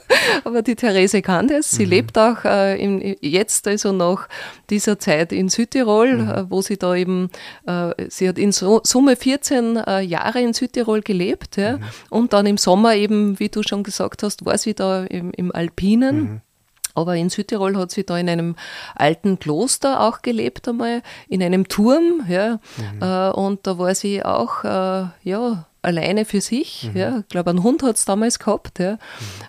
Aber 0.44 0.62
die 0.62 0.74
Therese 0.74 1.22
kann 1.22 1.48
das. 1.48 1.70
Sie 1.70 1.84
mhm. 1.84 1.90
lebt 1.90 2.18
auch 2.18 2.44
äh, 2.44 2.82
im, 2.82 3.16
jetzt 3.20 3.66
also 3.68 3.92
nach 3.92 4.28
dieser 4.70 4.98
Zeit 4.98 5.32
in 5.32 5.48
Südtirol, 5.48 6.14
mhm. 6.14 6.30
äh, 6.30 6.50
wo 6.50 6.62
sie 6.62 6.76
da 6.76 6.94
eben, 6.94 7.30
äh, 7.66 7.92
sie 8.08 8.28
hat 8.28 8.38
in 8.38 8.52
so, 8.52 8.80
Summe 8.84 9.16
14 9.16 9.82
Jahre 10.02 10.23
Jahre 10.24 10.40
in 10.40 10.52
Südtirol 10.52 11.02
gelebt. 11.02 11.56
Ja? 11.56 11.76
Mhm. 11.76 11.82
Und 12.10 12.32
dann 12.32 12.46
im 12.46 12.56
Sommer 12.56 12.94
eben, 12.94 13.38
wie 13.38 13.48
du 13.48 13.62
schon 13.62 13.82
gesagt 13.82 14.22
hast, 14.22 14.44
war 14.44 14.58
sie 14.58 14.74
da 14.74 15.04
im, 15.04 15.30
im 15.32 15.54
Alpinen. 15.54 16.16
Mhm. 16.16 16.40
Aber 16.94 17.16
in 17.16 17.28
Südtirol 17.28 17.76
hat 17.76 17.90
sie 17.90 18.04
da 18.04 18.16
in 18.16 18.28
einem 18.28 18.54
alten 18.94 19.40
Kloster 19.40 20.00
auch 20.00 20.22
gelebt 20.22 20.68
einmal, 20.68 21.02
in 21.28 21.42
einem 21.42 21.66
Turm, 21.66 22.24
ja. 22.28 22.60
Mhm. 22.76 23.02
Äh, 23.02 23.30
und 23.30 23.66
da 23.66 23.78
war 23.78 23.94
sie 23.94 24.24
auch, 24.24 24.62
äh, 24.62 25.08
ja, 25.24 25.66
alleine 25.84 26.24
für 26.24 26.40
sich. 26.40 26.90
Mhm. 26.92 26.98
Ja. 26.98 27.18
Ich 27.20 27.28
glaube, 27.28 27.50
einen 27.50 27.62
Hund 27.62 27.82
hat 27.82 27.96
es 27.96 28.04
damals 28.04 28.38
gehabt. 28.38 28.78
Ja. 28.78 28.98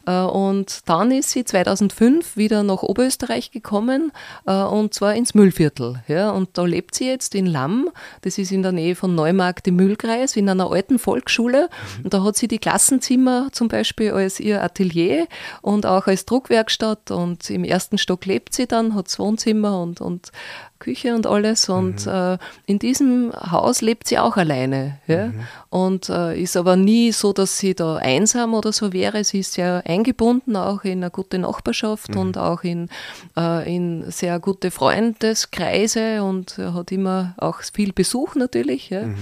Mhm. 0.06 0.30
Und 0.30 0.80
dann 0.86 1.12
ist 1.12 1.32
sie 1.32 1.46
2005 1.46 2.38
wieder 2.38 2.64
nach 2.64 2.84
Oberösterreich 2.84 3.52
gekommen 3.52 4.12
äh, 4.46 4.54
und 4.54 4.94
zwar 4.94 5.16
ins 5.16 5.34
Müllviertel. 5.34 6.04
Ja. 6.08 6.32
Und 6.32 6.58
da 6.58 6.66
lebt 6.66 6.96
sie 6.96 7.08
jetzt 7.08 7.36
in 7.36 7.46
Lamm. 7.46 7.90
Das 8.22 8.38
ist 8.38 8.52
in 8.52 8.62
der 8.62 8.72
Nähe 8.72 8.96
von 8.96 9.16
Neumarkt 9.16 9.68
im 9.68 9.76
Müllkreis, 9.76 10.36
in 10.36 10.50
einer 10.50 10.72
alten 10.72 11.00
Volksschule. 11.00 11.70
Mhm. 11.98 12.04
Und 12.06 12.14
da 12.14 12.24
hat 12.24 12.36
sie 12.36 12.48
die 12.48 12.60
Klassenzimmer 12.60 13.50
zum 13.52 13.68
Beispiel 13.68 14.12
als 14.12 14.40
ihr 14.40 14.62
Atelier 14.62 15.28
und 15.62 15.86
auch 15.86 16.08
als 16.08 16.26
Druckwerkstatt. 16.26 17.12
Und 17.12 17.50
im 17.50 17.64
ersten 17.64 17.98
Stock 17.98 18.26
lebt 18.26 18.54
sie 18.54 18.68
dann, 18.68 18.96
hat 18.96 19.08
das 19.08 19.20
Wohnzimmer 19.20 19.82
und, 19.82 20.02
und 20.02 20.32
Küche 20.80 21.16
und 21.16 21.28
alles. 21.28 21.70
Und 21.70 22.06
mhm. 22.06 22.12
äh, 22.12 22.38
in 22.66 22.80
diesem 22.80 23.32
Haus 23.34 23.82
lebt 23.82 24.08
sie 24.08 24.20
auch 24.20 24.38
alleine. 24.38 25.00
Ja? 25.08 25.28
Mhm. 25.28 25.40
Und 25.70 26.10
äh, 26.10 26.40
ist 26.40 26.58
aber 26.58 26.76
nie 26.76 27.12
so, 27.12 27.34
dass 27.34 27.58
sie 27.58 27.76
da 27.76 27.96
einsam 27.98 28.54
oder 28.54 28.72
so 28.72 28.94
wäre. 28.94 29.24
Sie 29.24 29.40
ist 29.40 29.54
sehr 29.54 29.84
eingebunden, 29.86 30.56
auch 30.56 30.84
in 30.84 31.04
eine 31.04 31.12
gute 31.12 31.40
Nachbarschaft 31.40 32.16
mhm. 32.16 32.20
und 32.20 32.38
auch 32.38 32.64
in, 32.64 32.90
äh, 33.38 33.76
in 33.76 34.10
sehr 34.12 34.40
gute 34.40 34.72
Freundeskreise 34.72 36.24
und 36.24 36.58
hat 36.58 36.92
immer 36.92 37.36
auch 37.38 37.62
viel 37.62 37.94
Besuch 37.94 38.36
natürlich. 38.36 38.90
Ja? 38.90 39.04
Mhm. 39.04 39.16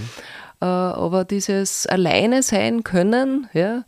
Äh, 0.64 0.66
aber 0.66 1.26
dieses 1.26 1.88
Alleine 1.88 2.42
sein 2.42 2.84
können, 2.84 3.50
ja, 3.54 3.84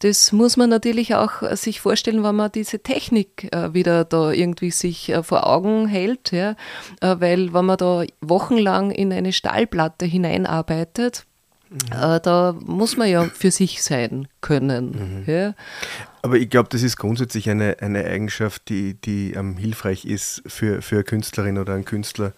das 0.00 0.30
muss 0.30 0.56
man 0.56 0.70
natürlich 0.70 1.14
auch 1.14 1.42
äh, 1.42 1.56
sich 1.56 1.80
vorstellen, 1.80 2.22
wenn 2.22 2.36
man 2.36 2.52
diese 2.52 2.80
Technik 2.80 3.52
äh, 3.52 3.74
wieder 3.74 4.04
da 4.04 4.30
irgendwie 4.30 4.70
sich 4.70 5.08
äh, 5.08 5.22
vor 5.22 5.46
Augen 5.46 5.88
hält, 5.88 6.30
ja? 6.30 6.56
weil 7.00 7.52
wenn 7.52 7.64
man 7.64 7.76
da 7.76 8.04
wochenlang 8.20 8.90
in 8.90 9.12
eine 9.12 9.32
Stahlplatte 9.32 10.06
hineinarbeitet, 10.06 11.24
mhm. 11.70 11.78
da 11.90 12.56
muss 12.64 12.96
man 12.96 13.08
ja 13.08 13.24
für 13.24 13.50
sich 13.50 13.82
sein 13.82 14.28
können. 14.40 15.24
Mhm. 15.26 15.32
Ja? 15.32 15.54
Aber 16.22 16.36
ich 16.36 16.50
glaube, 16.50 16.68
das 16.70 16.82
ist 16.82 16.96
grundsätzlich 16.96 17.50
eine, 17.50 17.76
eine 17.80 18.04
Eigenschaft, 18.04 18.68
die, 18.68 18.94
die 18.94 19.32
ähm, 19.32 19.56
hilfreich 19.56 20.04
ist 20.04 20.42
für, 20.46 20.82
für 20.82 20.96
eine 20.96 21.04
Künstlerin 21.04 21.58
oder 21.58 21.74
einen 21.74 21.84
Künstler, 21.84 22.32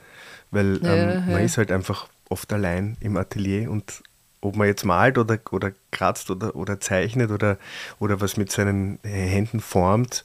weil 0.50 0.80
ähm, 0.84 1.10
ja, 1.10 1.20
man 1.32 1.42
ist 1.42 1.58
halt 1.58 1.70
einfach 1.70 2.08
oft 2.28 2.52
allein 2.52 2.96
im 3.00 3.16
Atelier 3.16 3.70
und 3.70 4.02
ob 4.40 4.56
man 4.56 4.66
jetzt 4.66 4.84
malt 4.84 5.18
oder, 5.18 5.38
oder 5.50 5.72
kratzt 5.90 6.30
oder, 6.30 6.56
oder 6.56 6.80
zeichnet 6.80 7.30
oder, 7.30 7.58
oder 7.98 8.20
was 8.20 8.36
mit 8.36 8.50
seinen 8.50 8.98
Händen 9.02 9.60
formt, 9.60 10.24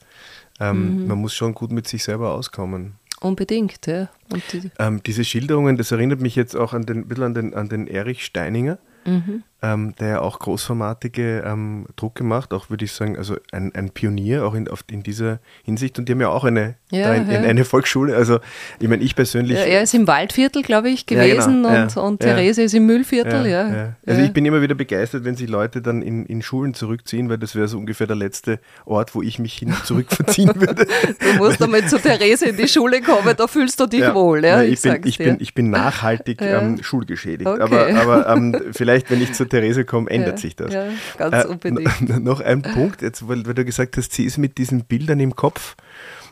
ähm, 0.60 1.02
mhm. 1.02 1.08
man 1.08 1.18
muss 1.18 1.34
schon 1.34 1.54
gut 1.54 1.72
mit 1.72 1.88
sich 1.88 2.04
selber 2.04 2.34
auskommen. 2.34 2.96
Unbedingt, 3.22 3.88
ja. 3.88 4.10
Die 4.52 4.72
ähm, 4.78 5.02
diese 5.04 5.24
Schilderungen, 5.24 5.78
das 5.78 5.92
erinnert 5.92 6.20
mich 6.22 6.36
jetzt 6.36 6.56
auch 6.56 6.74
an 6.74 6.86
den, 6.86 7.00
ein 7.00 7.08
bisschen 7.08 7.24
an 7.24 7.34
den, 7.34 7.54
an 7.54 7.70
den 7.70 7.88
Erich 7.88 8.26
Steininger, 8.26 8.78
mhm. 9.06 9.44
Ähm, 9.66 9.96
der 10.00 10.08
ja 10.08 10.22
auch 10.22 10.40
großformatige 10.40 11.44
ähm, 11.46 11.86
Druck 11.96 12.16
gemacht, 12.16 12.54
auch 12.54 12.70
würde 12.70 12.86
ich 12.86 12.92
sagen, 12.92 13.18
also 13.18 13.36
ein, 13.52 13.74
ein 13.74 13.90
Pionier 13.90 14.46
auch 14.46 14.54
in, 14.54 14.68
auf, 14.68 14.84
in 14.92 15.02
dieser 15.02 15.40
Hinsicht 15.64 15.98
und 15.98 16.08
die 16.08 16.14
haben 16.14 16.22
ja 16.22 16.30
auch 16.30 16.44
eine, 16.44 16.76
ja, 16.92 17.14
in, 17.14 17.30
ja. 17.30 17.40
in, 17.40 17.46
eine 17.46 17.66
Volksschule, 17.66 18.16
also 18.16 18.40
ich 18.80 18.88
meine, 18.88 19.04
ich 19.04 19.16
persönlich. 19.16 19.58
Ja, 19.58 19.66
er 19.66 19.82
ist 19.82 19.94
im 19.94 20.08
Waldviertel, 20.08 20.62
glaube 20.62 20.90
ich, 20.90 21.06
gewesen 21.06 21.64
genau. 21.64 21.84
und, 21.84 21.98
und 21.98 22.20
Therese 22.20 22.64
ist 22.64 22.74
im 22.74 22.86
Müllviertel, 22.86 23.48
ja. 23.48 23.96
Also 24.06 24.22
ich 24.22 24.34
bin 24.34 24.46
immer 24.46 24.62
wieder 24.62 24.76
begeistert, 24.76 25.26
wenn 25.26 25.36
sich 25.36 25.50
Leute 25.50 25.82
dann 25.82 26.02
in, 26.02 26.26
in 26.26 26.42
Schulen 26.42 26.74
zurückziehen, 26.74 27.30
weil 27.30 27.38
das 27.38 27.56
wäre 27.56 27.68
so 27.68 27.78
ungefähr 27.78 28.08
der 28.08 28.16
letzte 28.16 28.60
Ort, 28.86 29.16
wo 29.16 29.22
ich 29.22 29.40
mich 29.40 29.56
hin 29.56 29.74
zurückverziehen 29.84 30.52
würde. 30.56 30.86
du 30.86 31.38
musst 31.38 31.62
einmal 31.62 31.86
zu 31.88 31.98
Therese 31.98 32.48
in 32.50 32.58
die 32.58 32.68
Schule 32.68 33.02
kommen, 33.02 33.34
da 33.36 33.48
fühlst 33.48 33.80
du 33.80 33.88
dich 33.88 34.14
wohl, 34.14 34.46
ja. 34.46 34.62
ich, 34.62 34.74
ich, 34.74 34.82
bin, 34.84 35.02
ich, 35.06 35.18
bin, 35.18 35.38
ich 35.40 35.54
bin 35.54 35.70
nachhaltig 35.70 36.42
ähm, 36.42 36.84
schulgeschädigt, 36.84 37.50
okay. 37.50 37.62
aber, 37.62 37.96
aber 37.96 38.30
ähm, 38.30 38.56
vielleicht, 38.72 39.10
wenn 39.10 39.22
ich 39.22 39.34
zu 39.34 39.46
Therese 39.56 39.86
komme, 39.86 40.10
ändert 40.10 40.40
sich 40.40 40.56
das. 40.56 40.74
Ja, 40.74 40.88
ganz 41.18 41.46
äh, 41.46 41.48
unbedingt. 41.48 42.20
Noch 42.24 42.42
ein 42.42 42.62
Punkt, 42.62 43.02
jetzt, 43.02 43.28
weil, 43.28 43.46
weil 43.46 43.54
du 43.54 43.64
gesagt 43.64 43.96
hast, 43.98 44.12
sie 44.14 44.26
ist 44.26 44.38
mit 44.38 44.58
diesen 44.58 44.84
Bildern 44.84 45.20
im 45.20 45.36
Kopf 45.36 45.76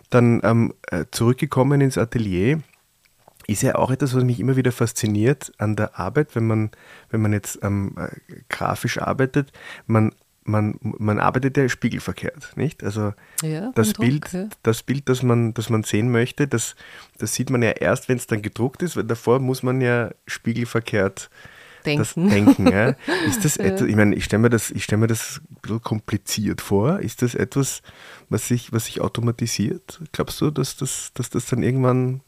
dann 0.09 0.41
ähm, 0.43 0.73
äh, 0.91 1.05
zurückgekommen 1.11 1.81
ins 1.81 1.97
Atelier, 1.97 2.59
ist 3.47 3.63
ja 3.63 3.75
auch 3.75 3.91
etwas, 3.91 4.15
was 4.15 4.23
mich 4.23 4.39
immer 4.39 4.55
wieder 4.55 4.71
fasziniert 4.71 5.51
an 5.57 5.75
der 5.75 5.99
Arbeit, 5.99 6.35
wenn 6.35 6.47
man, 6.47 6.71
wenn 7.09 7.21
man 7.21 7.33
jetzt 7.33 7.59
ähm, 7.63 7.95
äh, 7.97 8.35
grafisch 8.49 8.99
arbeitet. 8.99 9.51
Man 9.85 10.11
man, 10.45 10.77
man 10.81 11.19
arbeitet 11.19 11.55
ja 11.55 11.69
spiegelverkehrt, 11.69 12.57
nicht? 12.57 12.83
Also 12.83 13.13
ja, 13.41 13.71
das, 13.75 13.93
Druck, 13.93 14.05
Bild, 14.05 14.33
ja. 14.33 14.49
das 14.61 14.83
Bild, 14.83 15.07
das 15.07 15.23
man, 15.23 15.53
das 15.53 15.69
man 15.69 15.83
sehen 15.83 16.11
möchte, 16.11 16.49
das, 16.49 16.75
das 17.17 17.33
sieht 17.33 17.49
man 17.49 17.63
ja 17.63 17.71
erst, 17.71 18.09
wenn 18.09 18.17
es 18.17 18.27
dann 18.27 18.41
gedruckt 18.41 18.81
ist, 18.81 18.97
weil 18.97 19.05
davor 19.05 19.39
muss 19.39 19.63
man 19.63 19.79
ja 19.79 20.11
spiegelverkehrt 20.27 21.29
denken. 21.83 21.99
Das 21.99 22.13
denken 22.15 22.67
ja. 22.67 22.95
Ist 23.27 23.43
das 23.43 23.57
etwas, 23.57 23.87
ich 23.87 23.95
meine, 23.95 24.15
ich 24.15 24.25
stelle 24.25 24.41
mir, 24.41 24.49
das, 24.49 24.71
mir 24.71 25.07
das 25.07 25.41
ein 25.49 25.57
bisschen 25.61 25.81
kompliziert 25.81 26.61
vor. 26.61 26.99
Ist 26.99 27.21
das 27.21 27.35
etwas, 27.35 27.81
was 28.29 28.47
sich, 28.47 28.71
was 28.73 28.85
sich 28.85 29.01
automatisiert? 29.01 30.01
Glaubst 30.11 30.41
du, 30.41 30.51
dass 30.51 30.75
das, 30.77 31.11
dass 31.13 31.29
das 31.29 31.45
dann 31.45 31.63
irgendwann 31.63 32.21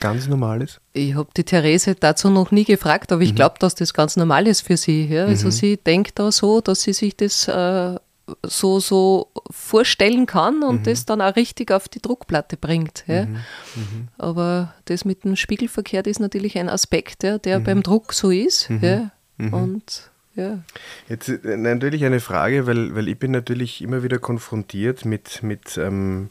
ganz 0.00 0.28
normal 0.28 0.62
ist? 0.62 0.80
Ich 0.92 1.14
habe 1.14 1.28
die 1.36 1.44
Therese 1.44 1.94
dazu 1.94 2.30
noch 2.30 2.50
nie 2.50 2.64
gefragt, 2.64 3.12
aber 3.12 3.22
ich 3.22 3.32
mhm. 3.32 3.36
glaube, 3.36 3.56
dass 3.58 3.74
das 3.74 3.94
ganz 3.94 4.16
normal 4.16 4.46
ist 4.46 4.62
für 4.62 4.76
sie. 4.76 5.06
Ja? 5.06 5.26
Also 5.26 5.46
mhm. 5.46 5.52
sie 5.52 5.76
denkt 5.76 6.18
da 6.18 6.32
so, 6.32 6.60
dass 6.60 6.82
sie 6.82 6.92
sich 6.92 7.16
das 7.16 7.48
äh, 7.48 7.96
so, 8.42 8.80
so 8.80 9.30
vorstellen 9.50 10.26
kann 10.26 10.62
und 10.62 10.80
mhm. 10.80 10.82
das 10.84 11.06
dann 11.06 11.20
auch 11.20 11.36
richtig 11.36 11.70
auf 11.70 11.88
die 11.88 12.00
Druckplatte 12.00 12.56
bringt. 12.56 13.04
Ja. 13.06 13.26
Mhm. 13.26 13.32
Mhm. 13.74 14.08
Aber 14.18 14.74
das 14.86 15.04
mit 15.04 15.24
dem 15.24 15.36
Spiegelverkehr 15.36 16.06
ist 16.06 16.20
natürlich 16.20 16.58
ein 16.58 16.68
Aspekt, 16.68 17.22
ja, 17.22 17.38
der 17.38 17.60
mhm. 17.60 17.64
beim 17.64 17.82
Druck 17.82 18.12
so 18.12 18.30
ist. 18.30 18.70
Mhm. 18.70 18.80
Ja. 18.82 19.10
Mhm. 19.38 19.54
Und 19.54 20.10
ja. 20.34 20.58
Jetzt 21.08 21.28
äh, 21.28 21.56
natürlich 21.56 22.04
eine 22.04 22.20
Frage, 22.20 22.66
weil, 22.66 22.94
weil 22.94 23.08
ich 23.08 23.18
bin 23.18 23.32
natürlich 23.32 23.82
immer 23.82 24.02
wieder 24.02 24.18
konfrontiert 24.18 25.04
mit, 25.04 25.42
mit 25.42 25.76
ähm, 25.76 26.30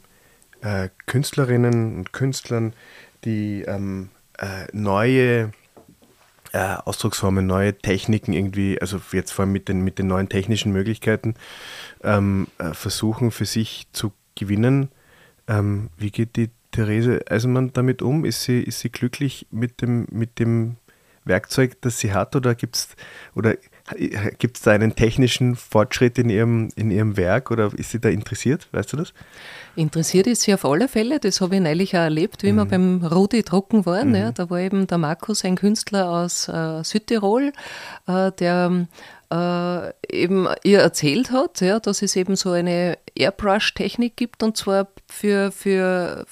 äh, 0.62 0.88
Künstlerinnen 1.06 1.96
und 1.98 2.12
Künstlern, 2.12 2.72
die 3.24 3.62
ähm, 3.62 4.08
äh, 4.38 4.66
neue 4.72 5.52
äh, 6.52 6.76
Ausdrucksformen, 6.84 7.46
neue 7.46 7.76
Techniken 7.76 8.32
irgendwie, 8.32 8.80
also 8.80 9.00
jetzt 9.12 9.32
vor 9.32 9.44
allem 9.44 9.52
mit 9.52 9.68
den, 9.68 9.82
mit 9.82 9.98
den 9.98 10.06
neuen 10.06 10.28
technischen 10.28 10.72
Möglichkeiten, 10.72 11.34
ähm, 12.02 12.48
äh, 12.58 12.72
versuchen 12.74 13.30
für 13.30 13.44
sich 13.44 13.86
zu 13.92 14.12
gewinnen. 14.34 14.90
Ähm, 15.46 15.90
wie 15.96 16.10
geht 16.10 16.36
die 16.36 16.50
Therese 16.70 17.20
Eisenmann 17.28 17.72
damit 17.72 18.02
um? 18.02 18.24
Ist 18.24 18.42
sie, 18.42 18.60
ist 18.60 18.80
sie 18.80 18.90
glücklich 18.90 19.46
mit 19.50 19.82
dem, 19.82 20.06
mit 20.10 20.38
dem 20.38 20.76
Werkzeug, 21.24 21.80
das 21.80 21.98
sie 21.98 22.12
hat, 22.12 22.34
oder 23.34 23.56
gibt 24.38 24.56
es 24.56 24.62
da 24.62 24.72
einen 24.72 24.94
technischen 24.94 25.56
Fortschritt 25.56 26.18
in 26.18 26.30
ihrem, 26.30 26.68
in 26.76 26.90
ihrem 26.90 27.16
Werk 27.16 27.50
oder 27.50 27.70
ist 27.76 27.90
sie 27.90 28.00
da 28.00 28.08
interessiert? 28.08 28.68
Weißt 28.72 28.92
du 28.92 28.96
das? 28.96 29.12
Interessiert 29.76 30.26
ist 30.26 30.42
sie 30.42 30.54
auf 30.54 30.64
alle 30.64 30.88
Fälle. 30.88 31.20
Das 31.20 31.40
habe 31.40 31.56
ich 31.56 31.60
neulich 31.60 31.94
auch 31.94 32.00
erlebt, 32.00 32.42
wie 32.42 32.52
mhm. 32.52 32.56
wir 32.56 32.64
beim 32.66 33.04
Rudi 33.04 33.42
drucken 33.42 33.86
waren. 33.86 34.10
Mhm. 34.10 34.14
Ja, 34.14 34.32
da 34.32 34.50
war 34.50 34.60
eben 34.60 34.86
der 34.86 34.98
Markus, 34.98 35.44
ein 35.44 35.56
Künstler 35.56 36.10
aus 36.10 36.48
äh, 36.48 36.82
Südtirol, 36.82 37.52
äh, 38.06 38.32
der 38.32 38.86
äh, 39.30 39.92
eben 40.08 40.48
ihr 40.64 40.80
erzählt 40.80 41.30
hat, 41.30 41.60
ja, 41.60 41.80
dass 41.80 42.02
es 42.02 42.16
eben 42.16 42.36
so 42.36 42.52
eine 42.52 42.98
Airbrush-Technik 43.14 44.16
gibt 44.16 44.42
und 44.42 44.56
zwar 44.56 44.88
für, 45.06 45.52
für, 45.52 46.24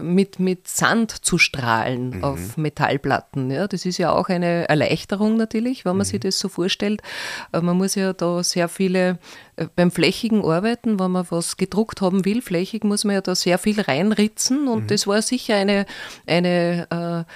mit, 0.00 0.38
mit 0.38 0.68
Sand 0.68 1.10
zu 1.10 1.38
strahlen 1.38 2.18
mhm. 2.18 2.24
auf 2.24 2.56
Metallplatten. 2.56 3.50
Ja, 3.50 3.66
das 3.66 3.84
ist 3.84 3.98
ja 3.98 4.12
auch 4.12 4.28
eine 4.28 4.68
Erleichterung 4.68 5.36
natürlich, 5.36 5.84
wenn 5.84 5.92
man 5.92 6.06
mhm. 6.06 6.10
sich 6.10 6.20
das 6.20 6.38
so 6.38 6.48
vorstellt. 6.48 7.02
Äh, 7.52 7.60
man 7.60 7.76
muss 7.76 7.94
ja 7.94 8.12
da 8.12 8.42
sehr 8.42 8.68
viele 8.68 9.18
äh, 9.56 9.66
beim 9.74 9.90
flächigen 9.90 10.44
Arbeiten, 10.44 10.98
wenn 10.98 11.10
man 11.10 11.26
was 11.30 11.56
gedruckt 11.56 12.00
haben 12.00 12.24
will, 12.24 12.42
flächig 12.42 12.84
muss 12.84 13.04
man 13.04 13.14
ja 13.14 13.20
da 13.20 13.34
sehr 13.34 13.58
viel 13.58 13.80
reinritzen 13.80 14.68
und 14.68 14.84
mhm. 14.84 14.86
das 14.86 15.06
war 15.06 15.20
sicher 15.22 15.56
eine, 15.56 15.86
eine 16.26 17.26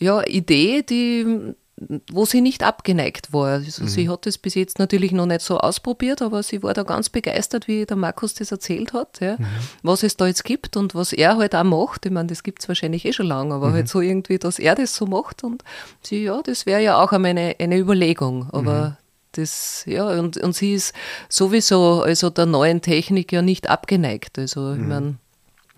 äh, 0.00 0.04
ja, 0.04 0.22
Idee, 0.26 0.82
die 0.82 1.54
wo 1.76 2.24
sie 2.24 2.40
nicht 2.40 2.62
abgeneigt 2.62 3.32
war. 3.32 3.48
Also 3.48 3.82
mhm. 3.82 3.88
Sie 3.88 4.08
hat 4.08 4.26
das 4.26 4.38
bis 4.38 4.54
jetzt 4.54 4.78
natürlich 4.78 5.10
noch 5.12 5.26
nicht 5.26 5.40
so 5.40 5.58
ausprobiert, 5.58 6.22
aber 6.22 6.42
sie 6.42 6.62
war 6.62 6.72
da 6.72 6.84
ganz 6.84 7.08
begeistert, 7.08 7.66
wie 7.66 7.84
der 7.84 7.96
Markus 7.96 8.34
das 8.34 8.52
erzählt 8.52 8.92
hat, 8.92 9.20
ja, 9.20 9.36
mhm. 9.38 9.46
was 9.82 10.04
es 10.04 10.16
da 10.16 10.26
jetzt 10.26 10.44
gibt 10.44 10.76
und 10.76 10.94
was 10.94 11.12
er 11.12 11.36
halt 11.36 11.54
auch 11.54 11.64
macht. 11.64 12.06
Ich 12.06 12.12
meine, 12.12 12.28
das 12.28 12.44
gibt 12.44 12.62
es 12.62 12.68
wahrscheinlich 12.68 13.04
eh 13.04 13.12
schon 13.12 13.26
lange, 13.26 13.54
aber 13.54 13.70
mhm. 13.70 13.74
halt 13.74 13.88
so 13.88 14.00
irgendwie, 14.00 14.38
dass 14.38 14.58
er 14.58 14.76
das 14.76 14.94
so 14.94 15.06
macht 15.06 15.42
und 15.42 15.64
sie, 16.00 16.22
ja, 16.24 16.40
das 16.42 16.64
wäre 16.64 16.82
ja 16.82 17.02
auch 17.02 17.12
eine, 17.12 17.56
eine 17.58 17.76
Überlegung, 17.76 18.48
aber 18.52 18.90
mhm. 18.90 18.96
das, 19.32 19.82
ja, 19.86 20.06
und, 20.06 20.36
und 20.36 20.54
sie 20.54 20.74
ist 20.74 20.94
sowieso 21.28 22.02
also 22.02 22.30
der 22.30 22.46
neuen 22.46 22.82
Technik 22.82 23.32
ja 23.32 23.42
nicht 23.42 23.68
abgeneigt. 23.68 24.38
Also, 24.38 24.74
ich 24.74 24.78
mhm. 24.78 24.88
meine, 24.88 25.14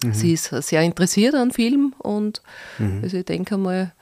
mhm. 0.04 0.12
sie 0.12 0.34
ist 0.34 0.48
sehr 0.48 0.82
interessiert 0.82 1.34
an 1.34 1.52
Film 1.52 1.94
und 1.98 2.42
also 3.02 3.16
ich 3.16 3.24
denke 3.24 3.56
mal, 3.56 3.92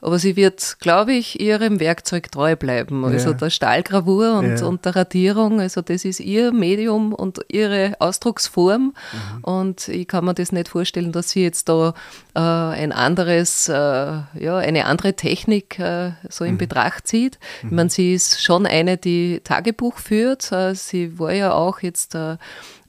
aber 0.00 0.18
sie 0.18 0.36
wird, 0.36 0.78
glaube 0.80 1.12
ich, 1.12 1.40
ihrem 1.40 1.80
Werkzeug 1.80 2.30
treu 2.32 2.56
bleiben. 2.56 3.04
Also 3.04 3.30
ja. 3.30 3.36
der 3.36 3.50
Stahlgravur 3.50 4.38
und, 4.38 4.58
ja. 4.58 4.66
und 4.66 4.84
der 4.84 4.96
Radierung, 4.96 5.60
also 5.60 5.82
das 5.82 6.04
ist 6.04 6.20
ihr 6.20 6.52
Medium 6.52 7.12
und 7.12 7.40
ihre 7.48 7.94
Ausdrucksform. 7.98 8.92
Mhm. 8.92 9.44
Und 9.44 9.88
ich 9.88 10.08
kann 10.08 10.24
mir 10.24 10.34
das 10.34 10.52
nicht 10.52 10.68
vorstellen, 10.68 11.12
dass 11.12 11.30
sie 11.30 11.42
jetzt 11.42 11.68
da 11.68 11.94
äh, 12.34 12.40
ein 12.40 12.92
anderes, 12.92 13.68
äh, 13.68 13.74
ja, 13.74 14.56
eine 14.56 14.86
andere 14.86 15.14
Technik 15.14 15.78
äh, 15.78 16.12
so 16.28 16.44
in 16.44 16.54
mhm. 16.54 16.58
Betracht 16.58 17.06
zieht. 17.06 17.38
Mhm. 17.62 17.68
Ich 17.68 17.74
meine, 17.74 17.90
sie 17.90 18.14
ist 18.14 18.42
schon 18.42 18.66
eine, 18.66 18.96
die 18.96 19.40
Tagebuch 19.44 19.98
führt. 19.98 20.50
Äh, 20.52 20.74
sie 20.74 21.18
war 21.18 21.32
ja 21.32 21.52
auch 21.52 21.80
jetzt 21.80 22.14
äh, 22.14 22.36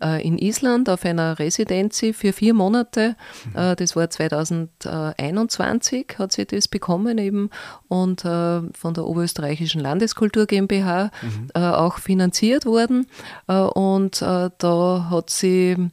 äh, 0.01 0.25
in 0.25 0.37
Island 0.37 0.89
auf 0.89 1.05
einer 1.05 1.39
Residenz 1.39 1.99
für 1.99 2.33
vier 2.33 2.53
Monate. 2.53 3.15
Mhm. 3.53 3.75
Das 3.77 3.95
war 3.95 4.09
2021, 4.09 6.15
hat 6.17 6.31
sie 6.31 6.45
das 6.45 6.67
bekommen 6.67 7.00
eben 7.07 7.49
und 7.87 8.25
äh, 8.25 8.61
von 8.73 8.93
der 8.93 9.05
Oberösterreichischen 9.05 9.81
Landeskultur 9.81 10.45
GmbH 10.45 11.11
mhm. 11.21 11.49
auch 11.55 11.99
finanziert 11.99 12.65
worden. 12.65 13.07
Und 13.47 14.21
da 14.21 15.07
hat 15.09 15.29
sie 15.29 15.89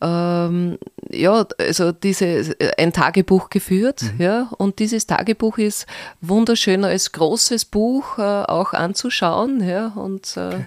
ähm, 0.00 0.78
ja, 1.10 1.44
also 1.58 1.90
diese, 1.92 2.56
ein 2.76 2.92
Tagebuch 2.92 3.50
geführt, 3.50 4.02
mhm. 4.02 4.22
ja, 4.22 4.50
und 4.58 4.78
dieses 4.78 5.06
Tagebuch 5.06 5.58
ist 5.58 5.86
wunderschön 6.20 6.84
als 6.84 7.10
großes 7.12 7.64
Buch 7.64 8.18
äh, 8.18 8.22
auch 8.22 8.74
anzuschauen, 8.74 9.62
ja, 9.66 9.88
und 9.88 10.36
äh, 10.36 10.48
okay. 10.48 10.66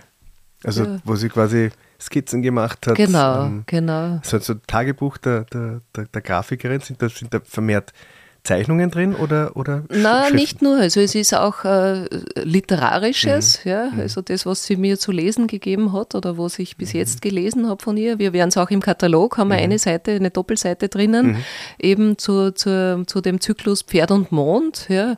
also 0.65 0.83
ja. 0.83 0.97
wo 1.05 1.15
sie 1.15 1.29
quasi 1.29 1.71
Skizzen 1.99 2.41
gemacht 2.41 2.85
hat. 2.87 2.95
Genau, 2.95 3.45
ähm, 3.45 3.63
genau. 3.67 4.19
So, 4.23 4.39
so 4.39 4.55
Tagebuch 4.55 5.17
der, 5.17 5.45
der, 5.45 5.81
der, 5.95 6.05
der 6.05 6.21
Grafikerin, 6.21 6.81
sind 6.81 7.01
da, 7.01 7.07
sind 7.07 7.33
da 7.33 7.39
vermehrt 7.41 7.93
Zeichnungen 8.43 8.89
drin 8.89 9.13
oder, 9.15 9.55
oder 9.55 9.83
Nein, 9.89 10.33
nicht 10.33 10.63
nur. 10.63 10.77
Also 10.77 10.99
es 10.99 11.13
ist 11.13 11.35
auch 11.35 11.63
äh, 11.63 12.07
Literarisches, 12.35 13.63
mhm. 13.63 13.71
ja, 13.71 13.89
mhm. 13.91 13.99
also 13.99 14.21
das, 14.21 14.47
was 14.47 14.65
sie 14.65 14.77
mir 14.77 14.97
zu 14.97 15.11
lesen 15.11 15.45
gegeben 15.45 15.93
hat 15.93 16.15
oder 16.15 16.39
was 16.39 16.57
ich 16.57 16.75
bis 16.75 16.93
mhm. 16.93 16.99
jetzt 16.99 17.21
gelesen 17.21 17.69
habe 17.69 17.83
von 17.83 17.97
ihr. 17.97 18.17
Wir 18.17 18.33
werden 18.33 18.49
es 18.49 18.57
auch 18.57 18.71
im 18.71 18.81
Katalog, 18.81 19.37
haben 19.37 19.49
wir 19.49 19.57
mhm. 19.57 19.63
eine 19.63 19.79
Seite, 19.79 20.11
eine 20.11 20.31
Doppelseite 20.31 20.89
drinnen, 20.89 21.27
mhm. 21.27 21.37
eben 21.79 22.17
zu, 22.17 22.51
zu, 22.51 23.03
zu 23.05 23.21
dem 23.21 23.41
Zyklus 23.41 23.83
Pferd 23.83 24.09
und 24.09 24.31
Mond, 24.31 24.87
ja, 24.89 25.17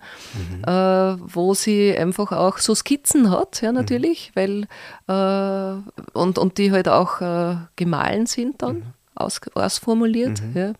äh, 0.67 1.17
wo 1.25 1.53
sie 1.53 1.97
einfach 1.97 2.33
auch 2.33 2.57
so 2.57 2.75
Skizzen 2.75 3.31
hat, 3.31 3.62
ja, 3.62 3.71
natürlich, 3.71 4.33
weil 4.36 4.67
äh, 5.07 6.17
und, 6.17 6.38
und 6.38 6.57
die 6.57 6.73
halt 6.73 6.89
auch 6.89 7.21
äh, 7.21 7.55
gemahlen 7.77 8.25
sind 8.25 8.62
dann, 8.62 8.93
aus, 9.15 9.39
ausformuliert, 9.53 10.41
ja. 10.53 10.73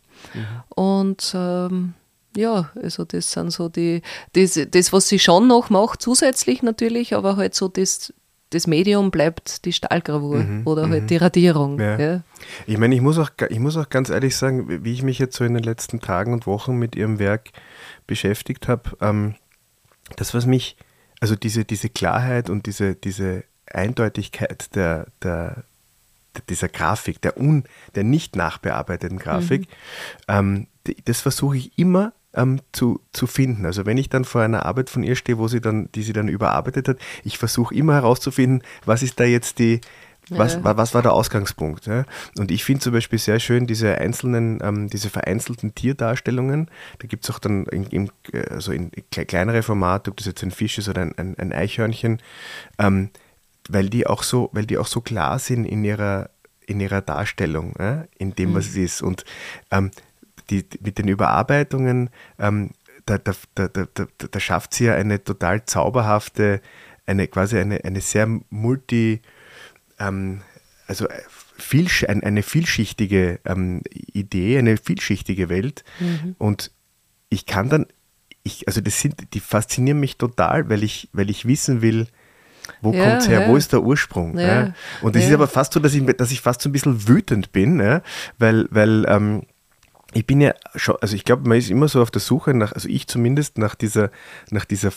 Und 0.70 1.34
ähm, 1.36 1.94
ja, 2.36 2.72
also 2.82 3.06
das 3.06 3.32
sind 3.32 3.52
so 3.52 3.70
die, 3.70 4.02
das, 4.34 4.60
das, 4.72 4.94
was 4.94 5.08
sie 5.08 5.20
schon 5.20 5.48
noch 5.48 5.70
macht, 5.70 6.02
zusätzlich 6.02 6.64
natürlich, 6.64 7.16
aber 7.16 7.38
halt 7.38 7.56
so 7.56 7.68
das, 7.68 8.14
das 8.54 8.68
Medium 8.68 9.12
bleibt 9.12 9.66
die 9.66 9.74
Stahlgravur 9.74 10.38
mhm, 10.38 10.62
oder 10.66 10.90
halt 10.90 11.04
mhm. 11.04 11.08
die 11.08 11.18
Radierung. 11.18 11.80
Ja. 11.80 12.00
ja. 12.00 12.22
Ich 12.68 12.78
meine, 12.78 12.96
ich 12.96 13.02
muss, 13.02 13.18
auch, 13.18 13.30
ich 13.50 13.60
muss 13.60 13.78
auch 13.78 13.90
ganz 13.90 14.10
ehrlich 14.10 14.36
sagen, 14.36 14.84
wie 14.84 14.94
ich 14.94 15.04
mich 15.04 15.20
jetzt 15.20 15.36
so 15.36 15.44
in 15.44 15.54
den 15.54 15.64
letzten 15.64 16.00
Tagen 16.00 16.34
und 16.34 16.46
Wochen 16.46 16.76
mit 16.76 16.96
ihrem 16.96 17.20
Werk 17.20 17.50
beschäftigt 18.08 18.68
habe, 18.68 18.92
ähm, 19.02 19.36
das, 20.18 20.34
was 20.34 20.46
mich, 20.46 20.78
also 21.20 21.36
diese, 21.36 21.66
diese 21.66 21.90
Klarheit 21.90 22.50
und 22.50 22.66
diese, 22.66 22.96
diese 22.96 23.44
Eindeutigkeit 23.72 24.76
der, 24.76 25.08
der, 25.22 25.64
dieser 26.50 26.68
Grafik, 26.68 27.22
der, 27.22 27.38
un, 27.40 27.64
der 27.96 28.04
nicht 28.04 28.36
nachbearbeiteten 28.36 29.20
Grafik, 29.20 29.62
mhm. 29.62 29.68
ähm, 30.28 30.68
das 31.06 31.22
versuche 31.22 31.58
ich 31.58 31.78
immer 31.78 32.14
ähm, 32.34 32.60
zu, 32.72 33.02
zu 33.12 33.28
finden. 33.28 33.66
Also 33.66 33.86
wenn 33.86 33.98
ich 33.98 34.10
dann 34.10 34.26
vor 34.26 34.42
einer 34.42 34.66
Arbeit 34.66 34.90
von 34.90 35.04
ihr 35.04 35.16
stehe, 35.16 35.38
wo 35.38 35.48
sie 35.48 35.62
dann, 35.62 35.90
die 35.94 36.04
sie 36.04 36.14
dann 36.14 36.28
überarbeitet 36.28 36.88
hat, 36.88 36.98
ich 37.24 37.38
versuche 37.38 37.76
immer 37.76 37.94
herauszufinden, 37.94 38.64
was 38.86 39.04
ist 39.04 39.20
da 39.20 39.24
jetzt 39.24 39.60
die, 39.60 39.82
was, 40.30 40.54
ja. 40.54 40.78
was 40.78 40.94
war 40.94 41.02
der 41.02 41.14
Ausgangspunkt? 41.14 41.86
Ja? 41.86 42.06
Und 42.38 42.50
ich 42.52 42.64
finde 42.64 42.82
zum 42.82 42.94
Beispiel 42.94 43.20
sehr 43.20 43.40
schön 43.40 43.68
diese 43.68 43.98
einzelnen, 43.98 44.60
ähm, 44.64 44.90
diese 44.90 45.10
vereinzelten 45.10 45.76
Tierdarstellungen. 45.76 46.70
Da 47.00 47.08
gibt 47.08 47.26
es 47.26 47.32
auch 47.32 47.40
dann 47.40 47.66
in, 47.66 47.86
in, 47.88 48.12
also 48.50 48.72
in 48.72 48.92
kleinere 49.12 49.64
Formate, 49.64 50.12
ob 50.12 50.18
das 50.18 50.28
jetzt 50.28 50.44
ein 50.44 50.52
Fisch 50.52 50.78
ist 50.78 50.88
oder 50.88 51.02
ein, 51.02 51.18
ein, 51.18 51.38
ein 51.38 51.52
Eichhörnchen, 51.52 52.22
ähm, 52.80 53.10
weil 53.70 53.90
die 53.90 54.08
auch 54.08 54.24
so, 54.24 54.50
weil 54.54 54.66
die 54.66 54.78
auch 54.78 54.88
so 54.88 55.02
klar 55.02 55.40
sind 55.40 55.66
in 55.66 55.84
ihrer, 55.84 56.30
in 56.66 56.80
ihrer 56.80 57.02
Darstellung, 57.02 57.74
ja? 57.78 58.06
in 58.18 58.34
dem, 58.34 58.56
was 58.56 58.66
mhm. 58.66 58.72
es 58.72 58.78
ist. 58.78 59.02
Und 59.02 59.26
ähm, 59.72 59.92
die, 60.62 60.80
mit 60.82 60.98
den 60.98 61.08
Überarbeitungen, 61.08 62.10
ähm, 62.40 62.72
da, 63.06 63.18
da, 63.18 63.34
da, 63.56 63.68
da, 63.68 63.86
da 64.18 64.40
schafft 64.40 64.74
sie 64.74 64.86
ja 64.86 64.96
eine 64.96 65.24
total 65.24 65.66
zauberhafte, 65.66 66.62
eine 67.06 67.28
quasi 67.28 67.58
eine, 67.58 67.84
eine 67.84 68.00
sehr 68.00 68.28
multi, 68.50 69.14
äh, 69.14 69.20
ähm, 70.00 70.42
also 70.88 71.08
äh, 71.08 71.22
viel, 71.58 71.88
eine 72.08 72.44
vielschichtige 72.44 73.40
ähm, 73.46 73.82
Idee, 73.90 74.58
eine 74.58 74.78
vielschichtige 74.78 75.50
Welt. 75.50 75.84
Mhm. 76.00 76.36
Und 76.38 76.72
ich 77.30 77.46
kann 77.46 77.70
dann, 77.70 77.86
ich, 78.44 78.68
also 78.68 78.82
das 78.82 79.00
sind, 79.00 79.34
die 79.34 79.40
faszinieren 79.40 80.00
mich 80.00 80.18
total, 80.18 80.70
weil 80.70 80.84
ich, 80.84 81.10
weil 81.14 81.30
ich 81.30 81.46
wissen 81.46 81.82
will, 81.82 82.08
wo 82.82 82.94
ja, 82.94 83.18
es 83.18 83.28
her? 83.28 83.42
Ja. 83.42 83.48
Wo 83.50 83.58
ist 83.58 83.74
der 83.74 83.84
Ursprung? 83.84 84.38
Ja. 84.38 84.74
Und 85.02 85.16
es 85.16 85.26
ist 85.26 85.34
aber 85.34 85.48
fast 85.48 85.74
so, 85.74 85.82
dass 85.82 85.94
ich, 85.94 86.06
dass 86.16 86.32
ich 86.32 86.40
fast 86.40 86.62
so 86.62 86.70
ein 86.70 86.72
bisschen 86.72 87.08
wütend 87.08 87.52
bin, 87.52 87.80
weil, 88.38 88.68
weil 88.70 89.06
ähm, 89.10 89.44
ich 90.14 90.26
bin 90.26 90.42
ja 90.42 90.54
schon, 90.76 90.96
also 91.02 91.16
ich 91.16 91.26
glaube, 91.26 91.48
man 91.48 91.58
ist 91.58 91.70
immer 91.70 91.88
so 91.88 92.02
auf 92.02 92.12
der 92.12 92.22
Suche 92.22 92.54
nach, 92.54 92.72
also 92.74 92.88
ich 92.90 93.08
zumindest 93.08 93.58
nach 93.58 93.76
dieser, 93.76 94.12
nach 94.50 94.66
dieser 94.66 94.92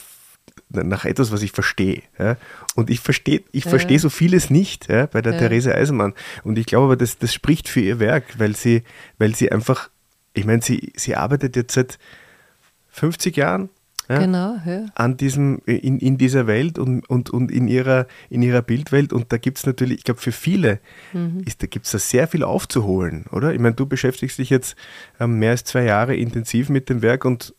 nach 0.71 1.05
etwas, 1.05 1.33
was 1.33 1.43
ich 1.43 1.53
verstehe. 1.53 2.03
Ja? 2.19 2.37
Und 2.75 2.91
ich 2.91 3.01
verstehe 3.01 3.43
ich 3.53 3.65
ja. 3.65 3.71
verstehe 3.71 3.99
so 3.99 4.11
vieles 4.11 4.51
nicht 4.51 4.89
ja, 4.89 5.07
bei 5.07 5.23
der 5.23 5.35
ja. 5.35 5.39
Therese 5.39 5.75
Eisenmann. 5.75 6.15
Und 6.45 6.59
ich 6.59 6.67
glaube 6.67 6.87
aber, 6.87 6.97
das, 6.97 7.19
das 7.19 7.33
spricht 7.33 7.69
für 7.69 7.81
ihr 7.81 8.01
Werk, 8.01 8.25
weil 8.39 8.57
sie, 8.57 8.83
weil 9.19 9.35
sie 9.35 9.51
einfach, 9.53 9.91
ich 10.35 10.45
meine, 10.45 10.63
sie, 10.63 10.93
sie 10.97 11.15
arbeitet 11.15 11.57
jetzt 11.57 11.75
seit 11.75 11.99
50 12.89 13.37
Jahren 13.37 13.69
ja, 14.09 14.19
genau, 14.19 14.57
ja. 14.65 14.87
an 14.95 15.17
diesem, 15.17 15.61
in, 15.67 15.99
in 15.99 16.19
dieser 16.19 16.47
Welt 16.47 16.79
und, 16.79 17.09
und, 17.09 17.31
und 17.31 17.51
in, 17.51 17.69
ihrer, 17.69 18.07
in 18.31 18.43
ihrer 18.43 18.63
Bildwelt. 18.63 19.13
Und 19.13 19.33
da 19.33 19.39
gibt 19.39 19.59
es 19.59 19.67
natürlich, 19.67 19.99
ich 19.99 20.05
glaube, 20.05 20.21
für 20.21 20.33
viele 20.33 20.81
mhm. 21.13 21.43
ist, 21.45 21.63
da 21.63 21.67
gibt 21.67 21.87
es 21.87 21.93
da 21.93 21.99
sehr 21.99 22.29
viel 22.29 22.45
aufzuholen, 22.45 23.27
oder? 23.33 23.53
Ich 23.53 23.61
meine, 23.61 23.75
du 23.75 23.87
beschäftigst 23.87 24.39
dich 24.39 24.51
jetzt 24.51 24.77
ähm, 25.19 25.39
mehr 25.39 25.51
als 25.51 25.65
zwei 25.65 25.85
Jahre 25.85 26.15
intensiv 26.15 26.69
mit 26.69 26.89
dem 26.89 27.03
Werk 27.03 27.25
und 27.25 27.55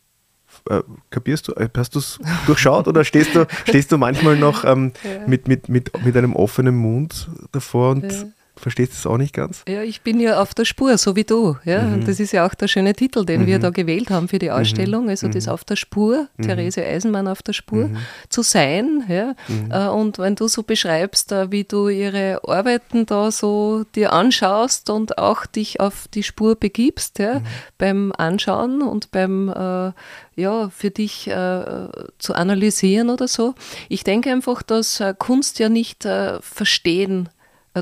äh, 0.69 0.81
kapierst 1.09 1.49
du, 1.49 1.53
äh, 1.53 1.69
hast 1.75 1.95
du 1.95 1.99
es 1.99 2.19
durchschaut 2.45 2.87
oder 2.87 3.03
stehst 3.03 3.35
du, 3.35 3.45
stehst 3.65 3.91
du 3.91 3.97
manchmal 3.97 4.37
noch 4.37 4.63
ähm, 4.63 4.93
ja. 5.03 5.27
mit, 5.27 5.47
mit, 5.47 5.69
mit, 5.69 5.91
mit 6.05 6.15
einem 6.15 6.35
offenen 6.35 6.75
Mund 6.75 7.29
davor 7.51 7.91
und 7.91 8.33
verstehst 8.57 8.93
es 8.93 9.05
auch 9.05 9.17
nicht 9.17 9.33
ganz? 9.33 9.63
Ja, 9.67 9.81
ich 9.81 10.01
bin 10.01 10.19
ja 10.19 10.41
auf 10.41 10.53
der 10.53 10.65
Spur, 10.65 10.97
so 10.97 11.15
wie 11.15 11.23
du. 11.23 11.57
Ja? 11.65 11.81
Mhm. 11.81 11.93
Und 11.93 12.07
das 12.07 12.19
ist 12.19 12.31
ja 12.31 12.45
auch 12.45 12.53
der 12.53 12.67
schöne 12.67 12.93
Titel, 12.93 13.25
den 13.25 13.41
mhm. 13.41 13.47
wir 13.47 13.59
da 13.59 13.69
gewählt 13.69 14.09
haben 14.09 14.27
für 14.27 14.39
die 14.39 14.49
mhm. 14.49 14.53
Ausstellung. 14.55 15.09
Also 15.09 15.27
das 15.27 15.45
mhm. 15.45 15.51
auf 15.51 15.63
der 15.63 15.75
Spur, 15.75 16.27
mhm. 16.37 16.43
Therese 16.43 16.83
Eisenmann 16.85 17.27
auf 17.27 17.41
der 17.41 17.53
Spur, 17.53 17.87
mhm. 17.87 17.97
zu 18.29 18.41
sein. 18.41 19.03
Ja? 19.07 19.35
Äh, 19.69 19.89
und 19.89 20.19
wenn 20.19 20.35
du 20.35 20.47
so 20.47 20.63
beschreibst, 20.63 21.31
äh, 21.31 21.51
wie 21.51 21.63
du 21.63 21.89
ihre 21.89 22.41
Arbeiten 22.47 23.05
da 23.05 23.31
so 23.31 23.85
dir 23.95 24.13
anschaust 24.13 24.89
und 24.89 25.17
auch 25.17 25.45
dich 25.45 25.79
auf 25.79 26.07
die 26.07 26.23
Spur 26.23 26.55
begibst, 26.55 27.19
ja? 27.19 27.41
beim 27.77 28.11
Anschauen 28.17 28.81
und 28.81 29.11
beim 29.11 29.49
äh, 29.49 29.91
ja, 30.37 30.69
für 30.69 30.91
dich 30.91 31.27
äh, 31.27 31.87
zu 32.19 32.33
analysieren 32.35 33.09
oder 33.09 33.27
so. 33.27 33.55
Ich 33.89 34.03
denke 34.03 34.31
einfach, 34.31 34.61
dass 34.61 34.99
äh, 34.99 35.13
Kunst 35.17 35.59
ja 35.59 35.67
nicht 35.67 36.05
äh, 36.05 36.39
verstehen 36.41 37.29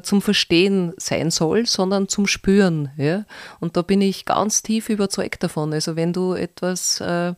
zum 0.03 0.21
Verstehen 0.21 0.93
sein 0.97 1.31
soll, 1.31 1.65
sondern 1.65 2.07
zum 2.07 2.27
Spüren. 2.27 2.89
Ja? 2.97 3.25
Und 3.59 3.77
da 3.77 3.81
bin 3.81 4.01
ich 4.01 4.25
ganz 4.25 4.61
tief 4.63 4.89
überzeugt 4.89 5.43
davon. 5.43 5.73
Also 5.73 5.95
wenn 5.95 6.13
du 6.13 6.33
etwas 6.33 6.99
äh, 7.01 7.33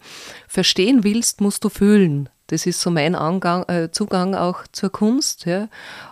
verstehen 0.47 1.03
willst, 1.03 1.41
musst 1.41 1.63
du 1.63 1.69
fühlen. 1.69 2.29
Das 2.47 2.65
ist 2.65 2.79
so 2.79 2.89
mein 2.89 3.13
Angang, 3.13 3.67
äh, 3.67 3.91
Zugang 3.91 4.33
auch 4.33 4.63
zur 4.71 4.89
Kunst. 4.89 5.45
Ja? 5.45 5.67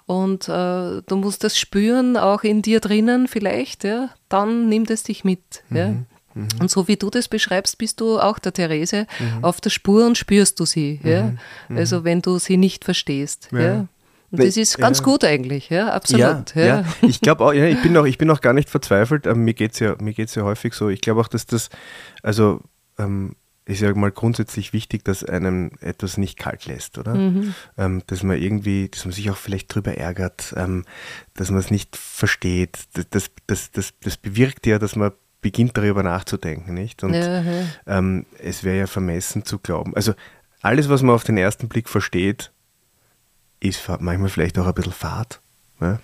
Und 0.06 0.50
äh, 0.50 1.02
du 1.02 1.16
musst 1.16 1.44
das 1.44 1.58
spüren, 1.58 2.18
auch 2.18 2.44
in 2.44 2.62
dir 2.62 2.82
drinnen 2.82 3.28
vielleicht. 3.28 3.84
Ja? 3.84 4.10
Dann 4.30 4.68
nimmt 4.68 4.90
es 4.90 5.04
dich 5.04 5.24
mit. 5.24 5.64
Mhm. 5.70 5.78
Ja? 5.78 5.88
Mhm. 6.36 6.48
Und 6.60 6.70
so 6.70 6.88
wie 6.88 6.98
du 6.98 7.10
das 7.10 7.30
beschreibst, 7.30 7.78
bist 7.78 8.02
du 8.02 8.20
auch 8.20 8.38
der 8.40 8.54
Therese 8.54 9.08
mhm. 9.20 9.44
auf 9.44 9.62
der 9.62 9.70
Spur 9.70 10.06
und 10.06 10.18
spürst 10.18 10.60
du 10.60 10.66
sie. 10.66 11.00
Ja? 11.04 11.34
Mhm. 11.70 11.78
Also 11.78 12.04
wenn 12.04 12.22
du 12.22 12.38
sie 12.38 12.58
nicht 12.58 12.84
verstehst. 12.84 13.50
Ja. 13.52 13.60
ja? 13.60 13.88
Und 14.40 14.48
das 14.48 14.58
ist 14.58 14.78
ganz 14.78 15.00
ja. 15.00 15.04
gut 15.04 15.24
eigentlich, 15.24 15.70
ja, 15.70 15.90
absolut. 15.92 16.56
Ja, 16.56 16.62
ja. 16.62 16.66
ja. 16.66 16.86
ich 17.02 17.22
glaube 17.22 17.46
auch, 17.46 17.52
ich 17.52 17.82
bin 17.82 17.96
auch, 17.98 18.06
ich 18.06 18.18
bin 18.18 18.30
auch 18.30 18.42
gar 18.42 18.54
nicht 18.54 18.70
verzweifelt. 18.70 19.28
Ähm, 19.28 19.44
mir 19.44 19.54
geht 19.54 19.74
es 19.74 19.80
ja, 19.80 19.96
ja 20.00 20.44
häufig 20.44 20.74
so. 20.74 20.90
Ich 20.90 21.02
glaube 21.02 21.22
auch, 21.22 21.28
dass 21.28 21.46
das, 21.46 21.70
also 22.22 22.62
ähm, 22.98 23.36
ist 23.66 23.82
ja 23.82 23.94
mal 23.96 24.12
grundsätzlich 24.12 24.74
wichtig, 24.74 25.04
dass 25.04 25.24
einem 25.24 25.72
etwas 25.82 26.18
nicht 26.18 26.38
kalt 26.38 26.68
lässt, 26.68 26.98
oder? 27.00 27.16
Mhm. 27.16 27.56
Ähm, 27.78 28.04
dass 28.06 28.22
man 28.22 28.40
irgendwie, 28.40 28.90
dass 28.90 29.06
man 29.06 29.12
sich 29.12 29.32
auch 29.32 29.38
vielleicht 29.38 29.74
drüber 29.74 29.98
ärgert, 29.98 30.54
ähm, 30.56 30.86
dass 31.34 31.50
man 31.50 31.60
es 31.60 31.72
nicht 31.72 31.96
versteht. 31.96 32.78
Das, 32.94 33.32
das, 33.48 33.72
das, 33.72 33.94
das 34.02 34.18
bewirkt 34.18 34.68
ja, 34.68 34.78
dass 34.78 34.96
man 34.96 35.12
beginnt 35.42 35.78
darüber 35.78 36.04
nachzudenken, 36.04 36.74
nicht? 36.74 37.04
Und 37.04 37.14
ja, 37.14 37.42
ja. 37.42 37.66
Ähm, 37.88 38.26
es 38.40 38.64
wäre 38.64 38.78
ja 38.78 38.88
vermessen 38.88 39.46
zu 39.46 39.60
glauben. 39.60 39.96
Also 39.96 40.14
alles, 40.62 40.90
was 40.90 41.02
man 41.02 41.16
auf 41.16 41.24
den 41.24 41.38
ersten 41.38 41.68
Blick 41.68 41.90
versteht, 41.90 42.52
ist 43.60 43.82
manchmal 44.00 44.30
vielleicht 44.30 44.58
auch 44.60 44.68
ein 44.68 44.74
bisschen 44.74 44.92
fad. 44.92 45.40
Ne? 45.80 46.00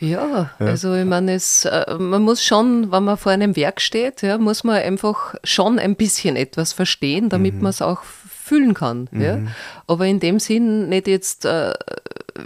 Ja, 0.00 0.50
ja, 0.60 0.66
also 0.66 0.94
ich 0.94 1.04
meine, 1.04 1.34
es, 1.34 1.64
äh, 1.64 1.96
man 1.98 2.22
muss 2.22 2.44
schon, 2.44 2.92
wenn 2.92 3.02
man 3.02 3.16
vor 3.16 3.32
einem 3.32 3.56
Werk 3.56 3.80
steht, 3.80 4.22
ja, 4.22 4.38
muss 4.38 4.62
man 4.62 4.76
einfach 4.76 5.34
schon 5.42 5.80
ein 5.80 5.96
bisschen 5.96 6.36
etwas 6.36 6.72
verstehen, 6.72 7.28
damit 7.28 7.54
mhm. 7.54 7.62
man 7.62 7.70
es 7.70 7.82
auch 7.82 8.04
fühlen 8.04 8.74
kann. 8.74 9.08
Mhm. 9.10 9.20
Ja. 9.20 9.38
Aber 9.88 10.06
in 10.06 10.20
dem 10.20 10.38
Sinn 10.38 10.88
nicht 10.88 11.08
jetzt 11.08 11.44
äh, 11.44 11.74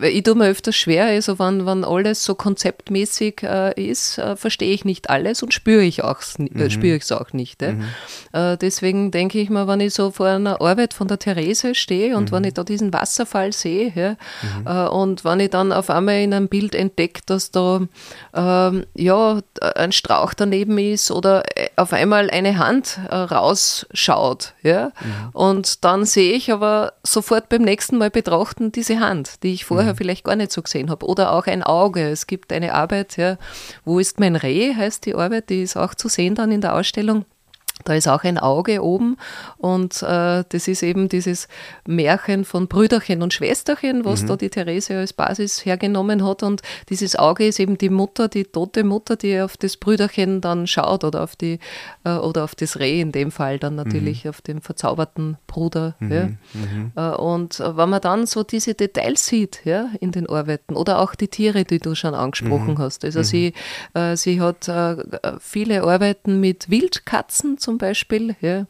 ich 0.00 0.22
tue 0.22 0.34
mir 0.34 0.48
öfters 0.48 0.76
schwer, 0.76 1.06
also 1.06 1.38
wenn, 1.38 1.66
wenn 1.66 1.84
alles 1.84 2.24
so 2.24 2.34
konzeptmäßig 2.34 3.42
äh, 3.42 3.90
ist, 3.90 4.18
äh, 4.18 4.36
verstehe 4.36 4.72
ich 4.72 4.84
nicht 4.84 5.10
alles 5.10 5.42
und 5.42 5.52
spüre 5.52 5.82
ich 5.82 5.98
es 5.98 6.38
äh, 6.38 6.42
mhm. 6.42 6.70
spür 6.70 6.98
auch 7.10 7.32
nicht. 7.32 7.60
Mhm. 7.62 7.84
Äh, 8.32 8.56
deswegen 8.56 9.10
denke 9.10 9.40
ich 9.40 9.50
mir, 9.50 9.66
wenn 9.66 9.80
ich 9.80 9.94
so 9.94 10.10
vor 10.10 10.26
einer 10.26 10.60
Arbeit 10.60 10.94
von 10.94 11.08
der 11.08 11.18
Therese 11.18 11.74
stehe 11.74 12.16
und 12.16 12.30
mhm. 12.30 12.36
wenn 12.36 12.44
ich 12.44 12.54
da 12.54 12.64
diesen 12.64 12.92
Wasserfall 12.92 13.52
sehe 13.52 13.92
ja, 13.94 14.10
mhm. 14.42 14.66
äh, 14.66 14.88
und 14.88 15.24
wenn 15.24 15.40
ich 15.40 15.50
dann 15.50 15.72
auf 15.72 15.90
einmal 15.90 16.20
in 16.20 16.32
einem 16.32 16.48
Bild 16.48 16.74
entdecke, 16.74 17.20
dass 17.26 17.50
da 17.50 17.80
ähm, 18.34 18.86
ja, 18.94 19.40
ein 19.74 19.92
Strauch 19.92 20.34
daneben 20.34 20.78
ist 20.78 21.10
oder 21.10 21.44
äh, 21.56 21.68
auf 21.76 21.92
einmal 21.92 22.30
eine 22.30 22.58
Hand 22.58 23.00
rausschaut 23.10 24.54
ja, 24.62 24.86
mhm. 24.86 25.28
und 25.32 25.84
dann 25.84 26.04
sehe 26.04 26.32
ich 26.32 26.52
aber 26.52 26.94
sofort 27.02 27.48
beim 27.48 27.62
nächsten 27.62 27.98
Mal 27.98 28.10
betrachten 28.10 28.72
diese 28.72 29.00
Hand, 29.00 29.42
die 29.42 29.52
ich 29.52 29.64
vorher 29.64 29.81
vorher 29.82 29.94
mhm. 29.94 29.96
vielleicht 29.96 30.24
gar 30.24 30.36
nicht 30.36 30.52
so 30.52 30.62
gesehen 30.62 30.90
habe. 30.90 31.06
Oder 31.06 31.32
auch 31.32 31.46
ein 31.46 31.62
Auge. 31.62 32.08
Es 32.08 32.26
gibt 32.26 32.52
eine 32.52 32.74
Arbeit, 32.74 33.16
ja, 33.16 33.36
Wo 33.84 33.98
ist 33.98 34.20
mein 34.20 34.36
Reh, 34.36 34.74
heißt 34.74 35.06
die 35.06 35.14
Arbeit, 35.14 35.50
die 35.50 35.62
ist 35.62 35.76
auch 35.76 35.94
zu 35.94 36.08
sehen 36.08 36.34
dann 36.34 36.52
in 36.52 36.60
der 36.60 36.74
Ausstellung. 36.74 37.24
Da 37.84 37.94
ist 37.94 38.08
auch 38.08 38.24
ein 38.24 38.38
Auge 38.38 38.82
oben 38.82 39.16
und 39.58 40.02
äh, 40.02 40.44
das 40.48 40.68
ist 40.68 40.82
eben 40.82 41.08
dieses 41.08 41.48
Märchen 41.86 42.44
von 42.44 42.68
Brüderchen 42.68 43.22
und 43.22 43.32
Schwesterchen, 43.32 44.04
was 44.04 44.22
mhm. 44.22 44.26
da 44.28 44.36
die 44.36 44.50
Therese 44.50 44.98
als 44.98 45.12
Basis 45.12 45.64
hergenommen 45.64 46.24
hat. 46.24 46.42
Und 46.42 46.62
dieses 46.88 47.16
Auge 47.16 47.46
ist 47.46 47.60
eben 47.60 47.78
die 47.78 47.90
Mutter, 47.90 48.28
die 48.28 48.44
tote 48.44 48.84
Mutter, 48.84 49.16
die 49.16 49.40
auf 49.40 49.56
das 49.56 49.76
Brüderchen 49.76 50.40
dann 50.40 50.66
schaut 50.66 51.04
oder 51.04 51.22
auf 51.22 51.36
die 51.36 51.58
äh, 52.04 52.10
oder 52.10 52.44
auf 52.44 52.54
das 52.54 52.78
Reh 52.78 53.00
in 53.00 53.12
dem 53.12 53.30
Fall 53.30 53.58
dann 53.58 53.74
natürlich, 53.74 54.24
mhm. 54.24 54.30
auf 54.30 54.40
den 54.40 54.60
verzauberten 54.60 55.36
Bruder. 55.46 55.94
Mhm. 56.00 56.12
Ja. 56.12 56.24
Mhm. 56.24 56.92
Äh, 56.96 57.16
und 57.16 57.58
wenn 57.60 57.88
man 57.88 58.00
dann 58.00 58.26
so 58.26 58.42
diese 58.42 58.74
Details 58.74 59.26
sieht 59.26 59.60
ja, 59.64 59.88
in 60.00 60.12
den 60.12 60.28
Arbeiten 60.28 60.74
oder 60.74 61.00
auch 61.00 61.14
die 61.14 61.28
Tiere, 61.28 61.64
die 61.64 61.78
du 61.78 61.94
schon 61.94 62.14
angesprochen 62.14 62.74
mhm. 62.74 62.78
hast. 62.78 63.04
Also 63.04 63.20
mhm. 63.20 63.24
sie, 63.24 63.52
äh, 63.94 64.16
sie 64.16 64.40
hat 64.40 64.68
äh, 64.68 64.96
viele 65.40 65.82
Arbeiten 65.82 66.40
mit 66.40 66.70
Wildkatzen 66.70 67.58
zum 67.58 67.71
Beispiel, 67.78 68.36
ja, 68.40 68.66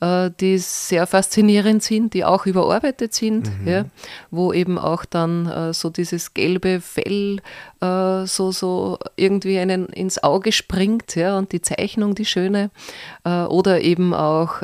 äh, 0.00 0.30
die 0.40 0.58
sehr 0.58 1.06
faszinierend 1.06 1.82
sind, 1.82 2.14
die 2.14 2.24
auch 2.24 2.46
überarbeitet 2.46 3.14
sind, 3.14 3.46
mhm. 3.60 3.68
ja, 3.68 3.84
wo 4.30 4.52
eben 4.52 4.78
auch 4.78 5.04
dann 5.04 5.46
äh, 5.46 5.72
so 5.72 5.90
dieses 5.90 6.34
gelbe 6.34 6.80
Fell 6.80 7.40
äh, 7.80 8.26
so, 8.26 8.52
so 8.52 8.98
irgendwie 9.16 9.58
einen 9.58 9.86
ins 9.86 10.22
Auge 10.22 10.52
springt 10.52 11.14
ja, 11.14 11.38
und 11.38 11.52
die 11.52 11.62
Zeichnung, 11.62 12.14
die 12.14 12.24
schöne. 12.24 12.70
Oder 13.24 13.80
eben 13.80 14.12
auch 14.14 14.62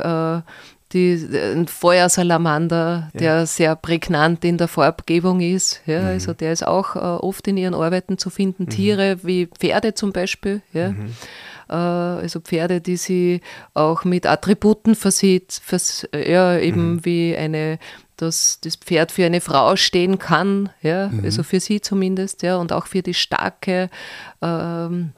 die, 0.93 1.29
ein 1.33 1.69
Feuersalamander, 1.69 3.11
ja. 3.15 3.19
der 3.19 3.47
sehr 3.47 3.77
prägnant 3.77 4.45
in 4.45 4.59
der 4.59 4.69
Farbgebung 4.69 5.41
ist. 5.41 5.83
Ja, 5.87 6.01
mhm. 6.01 6.07
Also 6.09 6.33
der 6.33 6.53
ist 6.53 6.67
auch 6.67 6.97
äh, 6.97 6.99
oft 6.99 7.47
in 7.47 7.57
ihren 7.57 7.75
Arbeiten 7.75 8.19
zu 8.19 8.31
finden. 8.31 8.65
Mhm. 8.65 8.71
Tiere 8.71 9.19
wie 9.23 9.47
Pferde 9.47 9.95
zum 9.95 10.13
Beispiel. 10.13 10.63
Ja. 10.73 10.91
Mhm. 10.91 11.15
Äh, 11.71 11.75
also 11.75 12.41
Pferde, 12.41 12.81
die 12.81 12.97
sie 12.97 13.41
auch 13.75 14.05
mit 14.05 14.27
Attributen 14.27 14.95
versieht, 14.95 15.61
vers 15.65 16.09
ja, 16.13 16.59
eben 16.59 16.95
mhm. 16.95 17.05
wie 17.05 17.37
eine 17.37 17.79
dass 18.17 18.59
das 18.61 18.77
Pferd 18.77 19.13
für 19.13 19.25
eine 19.25 19.41
Frau 19.41 19.77
stehen 19.77 20.19
kann, 20.19 20.69
ja, 20.83 21.09
mhm. 21.09 21.25
also 21.25 21.43
für 21.43 21.59
sie 21.59 21.81
zumindest, 21.81 22.43
ja, 22.43 22.57
und 22.57 22.71
auch 22.71 22.87
für 22.87 23.01
die 23.01 23.15
starke 23.15 23.89
ähm, 24.43 25.13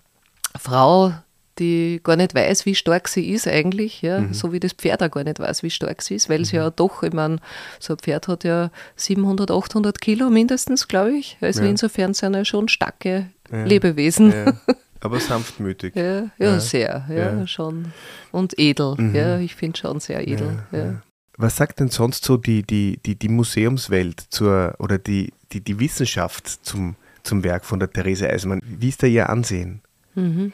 Frau, 0.57 1.12
die 1.59 2.00
gar 2.05 2.14
nicht 2.14 2.34
weiß, 2.34 2.64
wie 2.64 2.76
stark 2.76 3.09
sie 3.09 3.30
ist 3.30 3.48
eigentlich, 3.48 4.03
ja, 4.03 4.20
mhm. 4.20 4.34
so 4.34 4.53
wie 4.53 4.61
das 4.61 4.72
Pferd 4.72 5.03
auch 5.03 5.11
gar 5.11 5.24
nicht 5.24 5.40
weiß, 5.40 5.64
wie 5.64 5.70
stark 5.70 6.00
sie 6.00 6.14
ist, 6.14 6.28
weil 6.28 6.40
mhm. 6.40 6.44
sie 6.44 6.57
ja 6.57 6.70
doch, 6.70 7.03
ich 7.03 7.12
meine, 7.12 7.38
so 7.80 7.94
ein 7.94 7.98
Pferd 7.98 8.28
hat 8.28 8.44
ja 8.44 8.70
700, 8.94 9.50
800 9.50 10.00
Kilo 10.00 10.30
mindestens, 10.30 10.86
glaube 10.86 11.12
ich, 11.16 11.36
also 11.40 11.62
ja. 11.62 11.70
insofern 11.70 12.14
sind 12.14 12.34
ja 12.34 12.44
schon 12.44 12.68
starke 12.68 13.26
ja. 13.50 13.64
Lebewesen. 13.64 14.30
Ja. 14.30 14.53
Aber 15.03 15.18
sanftmütig. 15.18 15.94
Ja, 15.96 16.30
ja, 16.38 16.61
sehr, 16.61 17.07
ja, 17.09 17.14
ja, 17.14 17.46
schon. 17.46 17.92
Und 18.30 18.59
edel, 18.59 18.94
mhm. 18.96 19.14
ja, 19.14 19.38
ich 19.38 19.55
finde 19.57 19.78
schon 19.78 20.00
sehr 20.00 20.26
edel. 20.26 20.62
Ja, 20.70 21.03
Was 21.36 21.57
sagt 21.57 21.80
denn 21.80 21.88
sonst 21.88 22.24
so 22.24 22.36
die, 22.36 22.62
die, 22.62 23.00
die, 23.05 23.16
die 23.16 23.28
Museumswelt 23.28 24.20
zur, 24.30 24.74
oder 24.78 24.98
die, 24.98 25.32
die, 25.53 25.61
die 25.61 25.80
Wissenschaft 25.80 26.46
zum 26.46 26.96
zum 27.22 27.44
Werk 27.44 27.64
von 27.64 27.78
der 27.78 27.90
Therese 27.90 28.28
Eisenmann. 28.28 28.61
Wie 28.64 28.88
ist 28.88 29.03
da 29.03 29.07
Ihr 29.07 29.28
Ansehen? 29.28 29.82
Mhm. 30.15 30.53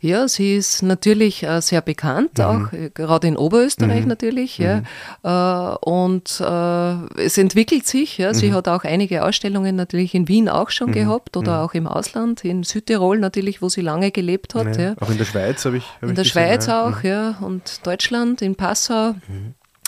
Ja, 0.00 0.28
sie 0.28 0.54
ist 0.54 0.82
natürlich 0.82 1.42
äh, 1.42 1.60
sehr 1.60 1.80
bekannt, 1.80 2.38
mhm. 2.38 2.44
auch 2.44 2.72
äh, 2.72 2.90
gerade 2.90 3.26
in 3.26 3.36
Oberösterreich 3.36 4.02
mhm. 4.02 4.08
natürlich. 4.08 4.58
Ja. 4.58 4.76
Mhm. 4.76 4.84
Äh, 5.24 5.88
und 5.88 6.40
äh, 6.40 7.22
es 7.22 7.36
entwickelt 7.38 7.86
sich. 7.86 8.18
Ja. 8.18 8.32
Sie 8.34 8.50
mhm. 8.50 8.54
hat 8.54 8.68
auch 8.68 8.84
einige 8.84 9.24
Ausstellungen 9.24 9.76
natürlich 9.76 10.14
in 10.14 10.28
Wien 10.28 10.48
auch 10.48 10.70
schon 10.70 10.92
gehabt 10.92 11.36
oder 11.36 11.62
auch 11.62 11.74
im 11.74 11.86
Ausland, 11.86 12.44
in 12.44 12.62
Südtirol 12.62 13.18
natürlich, 13.18 13.62
wo 13.62 13.68
sie 13.68 13.80
lange 13.80 14.10
gelebt 14.10 14.54
hat. 14.54 14.76
Ja. 14.76 14.94
Auch 15.00 15.10
in 15.10 15.18
der 15.18 15.24
Schweiz 15.24 15.64
habe 15.64 15.78
ich. 15.78 15.84
Hab 15.84 16.02
in 16.04 16.08
ich 16.10 16.14
der 16.14 16.24
gesehen, 16.24 16.32
Schweiz 16.32 16.68
auch, 16.68 17.02
ja. 17.02 17.36
Und 17.40 17.86
Deutschland, 17.86 18.42
in 18.42 18.54
Passau 18.54 19.14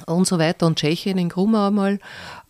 und 0.07 0.26
so 0.26 0.38
weiter 0.38 0.66
und 0.66 0.78
Tschechien 0.78 1.18
in 1.18 1.28
Grumau 1.28 1.68
einmal. 1.68 1.98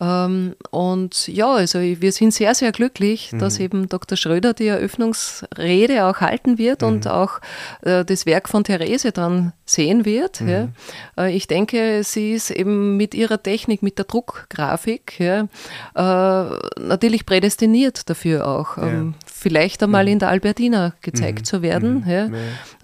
Ähm, 0.01 0.55
und 0.71 1.29
ja, 1.29 1.53
also 1.53 1.81
wir 1.81 2.13
sind 2.13 2.35
sehr, 2.35 2.55
sehr 2.55 2.73
glücklich, 2.73 3.33
mhm. 3.33 3.39
dass 3.39 3.59
eben 3.59 3.89
Dr. 3.89 4.17
Schröder 4.17 4.55
die 4.55 4.67
Eröffnungsrede 4.67 6.07
auch 6.07 6.21
halten 6.21 6.59
wird 6.59 6.83
mhm. 6.83 6.89
und 6.89 7.09
auch 7.09 7.41
äh, 7.83 8.05
das 8.05 8.27
Werk 8.27 8.49
von 8.49 8.65
Therese 8.65 9.13
dann 9.13 9.53
sehen 9.65 10.05
wird. 10.05 10.41
Mhm. 10.41 10.49
Ja. 10.49 10.69
Äh, 11.17 11.37
ich 11.37 11.47
denke, 11.47 12.03
sie 12.05 12.33
ist 12.33 12.51
eben 12.51 12.97
mit 12.97 13.15
ihrer 13.15 13.43
Technik, 13.43 13.83
mit 13.83 13.99
der 13.99 14.07
Druckgrafik 14.07 15.21
ja, 15.21 15.49
äh, 15.95 16.81
natürlich 16.81 17.27
prädestiniert 17.27 18.09
dafür 18.11 18.47
auch. 18.47 18.77
Ja. 18.77 19.13
Vielleicht 19.43 19.83
einmal 19.83 20.05
mhm. 20.05 20.13
in 20.13 20.19
der 20.21 20.29
Albertina 20.29 20.95
gezeigt 21.01 21.41
mhm. 21.41 21.45
zu 21.45 21.63
werden. 21.63 22.05
Mhm. 22.05 22.35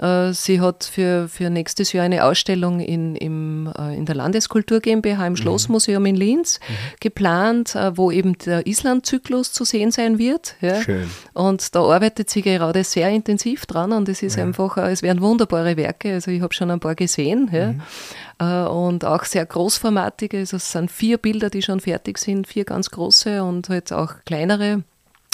Ja. 0.01 0.29
Äh, 0.29 0.33
sie 0.35 0.61
hat 0.61 0.83
für, 0.83 1.29
für 1.29 1.51
nächstes 1.51 1.93
Jahr 1.93 2.05
eine 2.05 2.25
Ausstellung 2.25 2.81
in, 2.81 3.15
im, 3.15 3.73
äh, 3.79 3.97
in 3.97 4.07
der 4.07 4.17
Landeskultur 4.17 4.81
GmbH 4.81 5.25
im 5.25 5.37
Schlossmuseum 5.37 6.05
in 6.07 6.17
Linz 6.17 6.59
geplant, 6.99 7.77
äh, 7.77 7.97
wo 7.97 8.11
eben 8.11 8.37
der 8.39 8.67
Island-Zyklus 8.67 9.53
zu 9.53 9.65
sehen 9.65 9.93
sein 9.93 10.19
wird. 10.19 10.57
Ja. 10.61 10.83
Schön. 10.83 11.09
Und 11.33 11.77
da 11.77 11.81
arbeitet 11.83 12.29
sie 12.29 12.43
gerade 12.43 12.83
sehr 12.83 13.09
intensiv 13.11 13.65
dran 13.67 13.93
und 13.93 14.09
es 14.09 14.25
ist 14.25 14.35
ja. 14.35 14.43
einfach, 14.43 14.79
äh, 14.79 14.91
es 14.91 15.03
werden 15.03 15.21
wunderbare 15.21 15.77
Werke. 15.77 16.15
Also 16.15 16.33
ich 16.33 16.43
habe 16.43 16.55
schon 16.55 16.73
ein 16.73 16.81
paar 16.81 16.97
gesehen. 16.97 17.51
Ja. 17.53 18.67
Und 18.67 19.05
auch 19.05 19.25
sehr 19.25 19.47
großformatige. 19.47 20.39
Also 20.39 20.57
es 20.57 20.73
sind 20.73 20.91
vier 20.91 21.19
Bilder, 21.19 21.51
die 21.51 21.63
schon 21.63 21.81
fertig 21.81 22.19
sind, 22.19 22.47
vier 22.47 22.65
ganz 22.65 22.91
große 22.91 23.43
und 23.43 23.69
halt 23.69 23.93
auch 23.93 24.15
kleinere 24.25 24.83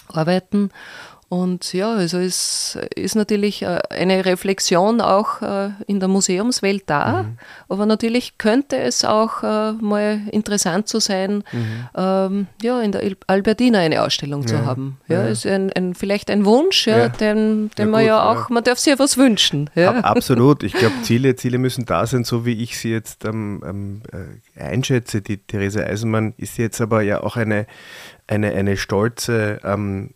Arbeiten. 0.09 0.71
Und 1.35 1.73
ja, 1.73 1.93
also 1.93 2.19
es 2.19 2.79
ist 2.95 3.17
natürlich 3.17 3.63
äh, 3.63 3.81
eine 3.91 4.25
Reflexion 4.25 5.01
auch 5.01 5.43
äh, 5.43 5.71
in 5.87 5.99
der 5.99 6.09
Museumswelt 6.09 6.85
da, 6.87 7.25
mhm. 7.25 7.39
aber 7.69 7.87
natürlich 7.87 8.39
könnte 8.39 8.77
es 8.77 9.05
auch 9.05 9.43
äh, 9.43 9.73
mal 9.73 10.21
interessant 10.31 10.87
zu 10.87 11.01
sein, 11.01 11.43
mhm. 11.51 11.89
ähm, 11.97 12.47
ja, 12.63 12.81
in 12.81 12.93
der 12.93 13.03
Albertina 13.27 13.81
eine 13.81 14.03
Ausstellung 14.03 14.43
ja. 14.43 14.47
zu 14.47 14.67
haben. 14.67 14.99
Ja, 15.09 15.23
ja. 15.23 15.29
ist 15.29 15.45
ein, 15.45 15.73
ein, 15.73 15.95
vielleicht 15.95 16.31
ein 16.31 16.45
Wunsch, 16.45 16.87
ja, 16.87 16.99
ja. 16.99 17.09
den, 17.09 17.71
den 17.79 17.91
man 17.91 18.03
gut, 18.03 18.09
ja 18.09 18.31
auch, 18.31 18.49
man 18.51 18.63
darf 18.63 18.79
sich 18.79 18.93
ja 18.93 18.99
was 19.01 19.17
wünschen. 19.17 19.71
Ja. 19.75 19.93
absolut. 20.01 20.63
Ich 20.63 20.75
glaube, 20.75 20.95
Ziele, 21.03 21.35
Ziele 21.35 21.59
müssen 21.59 21.85
da 21.85 22.07
sein, 22.07 22.23
so 22.23 22.47
wie 22.47 22.63
ich 22.63 22.79
sie 22.79 22.91
jetzt 22.91 23.25
ähm, 23.25 23.63
ähm, 23.67 24.03
einschätze. 24.57 25.21
Die 25.21 25.39
Therese 25.39 25.85
Eisenmann 25.85 26.35
ist 26.37 26.59
jetzt 26.59 26.81
aber 26.81 27.03
ja 27.03 27.23
auch 27.23 27.37
eine, 27.37 27.67
eine, 28.27 28.53
eine 28.53 28.77
stolze 28.77 29.61
ähm, 29.65 30.11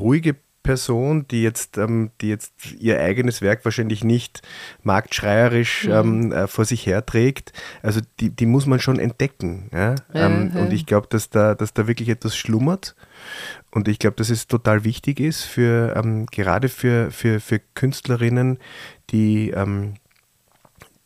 ruhige 0.00 0.36
Person, 0.64 1.28
die 1.28 1.42
jetzt, 1.42 1.76
ähm, 1.76 2.10
die 2.20 2.28
jetzt 2.30 2.72
ihr 2.80 2.98
eigenes 2.98 3.42
Werk 3.42 3.64
wahrscheinlich 3.64 4.02
nicht 4.02 4.40
marktschreierisch 4.82 5.84
mhm. 5.84 5.92
ähm, 5.92 6.32
äh, 6.32 6.46
vor 6.48 6.64
sich 6.64 6.86
herträgt. 6.86 7.52
Also 7.82 8.00
die, 8.18 8.30
die 8.30 8.46
muss 8.46 8.66
man 8.66 8.80
schon 8.80 8.98
entdecken. 8.98 9.68
Ja? 9.72 9.94
ja, 10.12 10.26
ähm, 10.26 10.52
ja. 10.52 10.60
Und 10.62 10.72
ich 10.72 10.86
glaube, 10.86 11.06
dass 11.10 11.28
da, 11.28 11.54
dass 11.54 11.74
da 11.74 11.86
wirklich 11.86 12.08
etwas 12.08 12.34
schlummert. 12.34 12.96
Und 13.70 13.88
ich 13.88 13.98
glaube, 13.98 14.16
dass 14.16 14.30
es 14.30 14.48
total 14.48 14.84
wichtig 14.84 15.20
ist, 15.20 15.42
für, 15.42 15.94
ähm, 15.96 16.26
gerade 16.26 16.68
für, 16.70 17.10
für, 17.10 17.40
für 17.40 17.60
Künstlerinnen, 17.74 18.58
die, 19.10 19.50
ähm, 19.50 19.94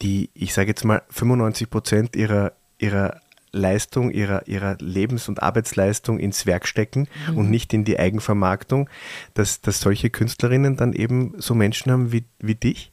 die, 0.01 0.31
ich 0.35 0.55
sage 0.55 0.69
jetzt 0.69 0.85
mal, 0.85 1.03
95 1.11 1.69
Prozent 1.69 2.16
ihrer, 2.16 2.53
ihrer 2.79 3.21
Leistung, 3.53 4.11
ihrer, 4.11 4.47
ihrer 4.47 4.77
Lebens- 4.81 5.29
und 5.29 5.43
Arbeitsleistung 5.43 6.19
ins 6.19 6.47
Werk 6.47 6.67
stecken 6.67 7.09
mhm. 7.31 7.39
und 7.39 7.51
nicht 7.51 7.73
in 7.73 7.85
die 7.85 7.99
Eigenvermarktung, 7.99 8.89
dass, 9.35 9.61
dass 9.61 9.81
solche 9.81 10.11
Künstlerinnen 10.11 10.77
dann 10.77 10.93
eben 10.93 11.35
so 11.39 11.55
Menschen 11.55 11.93
haben 11.93 12.13
wie, 12.13 12.25
wie 12.39 12.55
dich, 12.55 12.93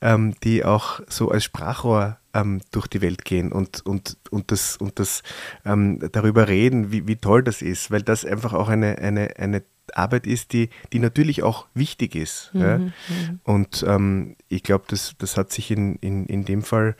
ähm, 0.00 0.34
die 0.44 0.64
auch 0.64 1.00
so 1.08 1.30
als 1.30 1.44
Sprachrohr 1.44 2.18
ähm, 2.38 2.60
durch 2.70 2.86
die 2.86 3.00
Welt 3.00 3.24
gehen 3.24 3.52
und, 3.52 3.84
und, 3.84 4.16
und 4.30 4.50
das, 4.50 4.76
und 4.76 4.98
das 4.98 5.22
ähm, 5.64 6.00
darüber 6.12 6.48
reden, 6.48 6.92
wie, 6.92 7.06
wie 7.06 7.16
toll 7.16 7.42
das 7.42 7.62
ist, 7.62 7.90
weil 7.90 8.02
das 8.02 8.24
einfach 8.24 8.52
auch 8.52 8.68
eine, 8.68 8.98
eine, 8.98 9.36
eine 9.36 9.62
Arbeit 9.94 10.26
ist, 10.26 10.52
die, 10.52 10.68
die 10.92 10.98
natürlich 10.98 11.42
auch 11.42 11.66
wichtig 11.74 12.14
ist. 12.14 12.50
Mhm, 12.52 12.60
ja? 12.60 12.78
Mhm. 12.78 12.92
Und 13.44 13.84
ähm, 13.86 14.36
ich 14.48 14.62
glaube, 14.62 14.84
das, 14.88 15.14
das 15.18 15.36
hat 15.36 15.52
sich 15.52 15.70
in, 15.70 15.96
in, 15.96 16.26
in 16.26 16.44
dem 16.44 16.62
Fall 16.62 16.96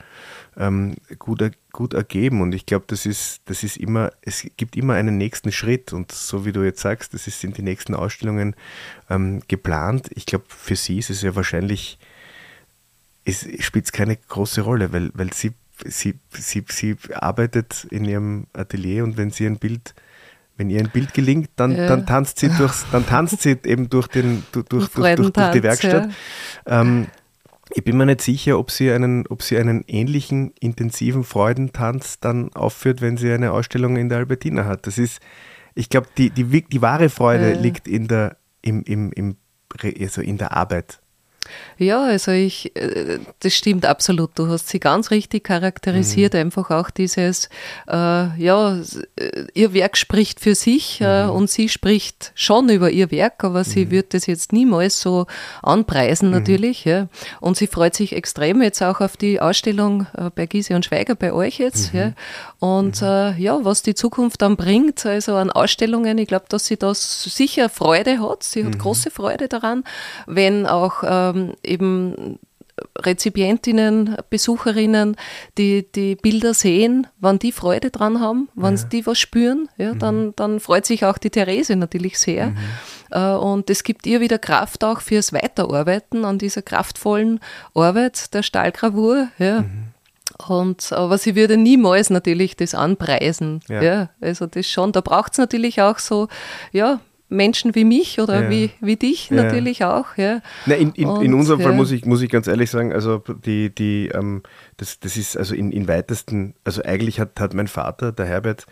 ähm, 0.57 0.97
gut, 1.18 1.43
gut 1.72 1.95
ergeben. 1.95 2.41
Und 2.41 2.55
ich 2.55 2.66
glaube, 2.66 2.86
das 2.89 3.07
ist, 3.07 3.43
das 3.47 3.62
ist 3.62 3.76
immer, 3.76 4.11
es 4.22 4.47
gibt 4.57 4.76
immer 4.76 4.95
einen 4.95 5.18
nächsten 5.18 5.53
Schritt. 5.53 5.93
Und 5.93 6.12
so 6.12 6.45
wie 6.45 6.53
du 6.53 6.62
jetzt 6.62 6.80
sagst, 6.80 7.14
das 7.14 7.26
ist, 7.26 7.41
sind 7.41 7.59
die 7.59 7.62
nächsten 7.62 7.95
Ausstellungen 7.95 8.55
ähm, 9.11 9.43
geplant. 9.49 10.11
Ich 10.14 10.26
glaube, 10.26 10.47
für 10.49 10.76
sie 10.76 10.99
ist 10.99 11.11
es 11.11 11.22
ja 11.22 11.36
wahrscheinlich, 11.36 11.99
es 13.29 13.47
spielt 13.64 13.93
keine 13.93 14.16
große 14.16 14.62
Rolle, 14.62 14.93
weil, 14.93 15.11
weil 15.14 15.33
sie, 15.33 15.53
sie, 15.85 16.18
sie, 16.33 16.64
sie 16.68 16.97
arbeitet 17.12 17.87
in 17.91 18.05
ihrem 18.05 18.47
Atelier 18.53 19.05
und 19.05 19.16
wenn 19.16 19.31
sie 19.31 19.47
ein 19.47 19.59
Bild 19.59 19.95
wenn 20.57 20.70
ihr 20.70 20.81
ein 20.81 20.91
Bild 20.91 21.14
gelingt, 21.14 21.51
dann, 21.55 21.76
ja. 21.76 21.87
dann 21.87 22.05
tanzt 22.05 22.41
sie 22.41 22.49
durchs, 22.49 22.85
dann 22.91 23.07
tanzt 23.07 23.43
sie 23.43 23.57
eben 23.64 23.89
durch 23.89 24.09
den 24.09 24.43
durch, 24.51 24.66
durch, 24.66 24.89
durch, 24.89 25.31
durch 25.31 25.51
die 25.53 25.62
Werkstatt. 25.62 26.11
Ja. 26.66 26.81
Ähm, 26.81 27.07
ich 27.70 27.85
bin 27.85 27.97
mir 27.97 28.07
nicht 28.07 28.22
sicher, 28.22 28.59
ob 28.59 28.72
sie 28.72 28.91
einen, 28.91 29.26
ob 29.29 29.43
sie 29.43 29.57
einen 29.57 29.85
ähnlichen 29.87 30.53
intensiven 30.59 31.22
Freudentanz 31.22 32.18
dann 32.18 32.53
aufführt, 32.55 33.01
wenn 33.01 33.16
sie 33.16 33.31
eine 33.31 33.53
Ausstellung 33.53 33.97
in 33.97 34.09
der 34.09 34.18
Albertina 34.18 34.64
hat. 34.64 34.89
Das 34.89 34.99
ist, 34.99 35.20
ich 35.76 35.89
glaube, 35.89 36.09
die, 36.16 36.31
die, 36.31 36.62
die 36.62 36.83
wahre 36.83 37.09
Freude 37.09 37.53
ja. 37.53 37.61
liegt 37.61 37.87
in 37.87 38.09
der, 38.09 38.37
im, 38.62 38.83
im, 38.83 39.12
im, 39.12 39.37
also 40.01 40.22
in 40.22 40.39
der 40.39 40.57
Arbeit. 40.57 41.01
Ja, 41.78 42.05
also 42.05 42.32
ich, 42.32 42.74
äh, 42.76 43.18
das 43.41 43.55
stimmt 43.55 43.86
absolut. 43.86 44.30
Du 44.34 44.49
hast 44.49 44.68
sie 44.68 44.80
ganz 44.80 45.11
richtig 45.11 45.45
charakterisiert. 45.45 46.34
Mhm. 46.34 46.41
Einfach 46.41 46.70
auch 46.70 46.91
dieses, 46.91 47.49
äh, 47.89 47.93
ja, 47.93 48.80
äh, 49.16 49.45
ihr 49.55 49.72
Werk 49.72 49.97
spricht 49.97 50.41
für 50.41 50.55
sich 50.55 51.01
äh, 51.01 51.24
mhm. 51.24 51.30
und 51.30 51.51
sie 51.51 51.68
spricht 51.68 52.32
schon 52.34 52.68
über 52.68 52.91
ihr 52.91 53.11
Werk, 53.11 53.45
aber 53.45 53.64
sie 53.64 53.86
mhm. 53.86 53.91
wird 53.93 54.14
das 54.14 54.26
jetzt 54.26 54.53
niemals 54.53 55.01
so 55.01 55.26
anpreisen 55.62 56.28
mhm. 56.28 56.34
natürlich. 56.34 56.84
Ja. 56.84 57.09
Und 57.41 57.57
sie 57.57 57.68
freut 57.68 57.95
sich 57.95 58.14
extrem 58.14 58.61
jetzt 58.61 58.82
auch 58.82 59.01
auf 59.01 59.16
die 59.16 59.41
Ausstellung 59.41 60.07
äh, 60.16 60.30
bei 60.34 60.47
Giese 60.47 60.74
und 60.74 60.84
Schweiger 60.84 61.14
bei 61.14 61.32
euch 61.32 61.59
jetzt. 61.59 61.95
Mhm. 61.95 62.01
Ja. 62.01 62.12
Und 62.61 63.01
mhm. 63.01 63.07
äh, 63.07 63.39
ja, 63.39 63.65
was 63.65 63.83
die 63.83 63.95
Zukunft 63.95 64.43
dann 64.43 64.57
bringt, 64.57 65.07
also 65.07 65.37
an 65.37 65.51
Ausstellungen, 65.51 66.19
ich 66.19 66.27
glaube, 66.27 66.47
dass 66.49 66.67
sie 66.67 66.77
da 66.77 66.93
sicher 66.95 67.69
Freude 67.69 68.21
hat. 68.21 68.43
Sie 68.43 68.65
hat 68.65 68.79
große 68.79 69.11
Freude 69.11 69.49
daran, 69.49 69.85
wenn 70.27 70.67
auch 70.67 71.05
ähm, 71.05 71.39
ähm, 71.39 71.55
eben 71.63 72.39
Rezipientinnen, 72.97 74.17
Besucherinnen, 74.31 75.17
die 75.57 75.91
die 75.91 76.15
Bilder 76.15 76.55
sehen, 76.55 77.09
wann 77.19 77.41
die 77.41 77.51
Freude 77.51 77.91
dran 77.91 78.21
haben, 78.21 78.49
wann 78.55 78.77
ja. 78.77 78.85
die 78.85 79.05
was 79.05 79.19
spüren, 79.19 79.69
ja, 79.79 79.95
mhm. 79.95 79.99
dann, 79.99 80.33
dann 80.37 80.61
freut 80.61 80.87
sich 80.87 81.05
auch 81.05 81.19
die 81.19 81.31
Therese 81.31 81.75
natürlich 81.75 82.21
sehr. 82.21 82.51
Mhm. 82.51 82.57
Äh, 83.11 83.33
und 83.33 83.69
es 83.69 83.83
gibt 83.83 84.07
ihr 84.07 84.21
wieder 84.21 84.39
Kraft 84.39 84.85
auch 84.85 85.01
fürs 85.01 85.33
Weiterarbeiten 85.33 86.25
an 86.25 86.39
dieser 86.39 86.63
kraftvollen 86.63 87.41
Arbeit 87.75 88.33
der 88.33 88.45
Stahlgravur. 88.45 89.29
Ja. 89.39 89.63
Mhm. 89.63 89.88
Und, 90.47 90.93
aber 90.93 91.18
sie 91.18 91.34
würde 91.34 91.57
niemals 91.57 92.11
natürlich 92.11 92.57
das 92.57 92.74
anpreisen. 92.74 93.61
Ja. 93.68 93.82
ja 93.82 94.11
also 94.20 94.47
das 94.47 94.68
schon, 94.68 94.93
da 94.93 95.01
braucht 95.01 95.32
es 95.32 95.39
natürlich 95.39 95.82
auch 95.82 95.99
so, 95.99 96.28
ja, 96.72 97.01
Menschen 97.28 97.74
wie 97.74 97.84
mich 97.84 98.20
oder 98.20 98.45
ja. 98.45 98.51
wie, 98.51 98.70
wie 98.80 98.97
dich 98.97 99.28
ja. 99.30 99.43
natürlich 99.43 99.84
auch. 99.84 100.16
Ja. 100.16 100.41
Na, 100.66 100.74
in, 100.74 100.93
in, 100.93 101.09
Und, 101.09 101.24
in 101.24 101.34
unserem 101.34 101.61
Fall 101.61 101.74
muss 101.74 101.91
ich, 101.91 102.07
muss 102.07 102.22
ich 102.22 102.30
ganz 102.30 102.47
ehrlich 102.47 102.70
sagen, 102.70 102.93
also 102.93 103.22
die, 103.45 103.74
die, 103.74 104.09
ähm, 104.14 104.43
das, 104.78 104.99
das 105.01 105.16
ist 105.16 105.36
also 105.36 105.55
in, 105.55 105.70
in 105.70 105.89
weitesten, 105.89 106.55
also 106.64 106.82
eigentlich 106.82 107.20
hat, 107.20 107.39
hat 107.39 107.53
mein 107.53 107.68
Vater, 107.68 108.12
der 108.12 108.26
Herbert, 108.26 108.66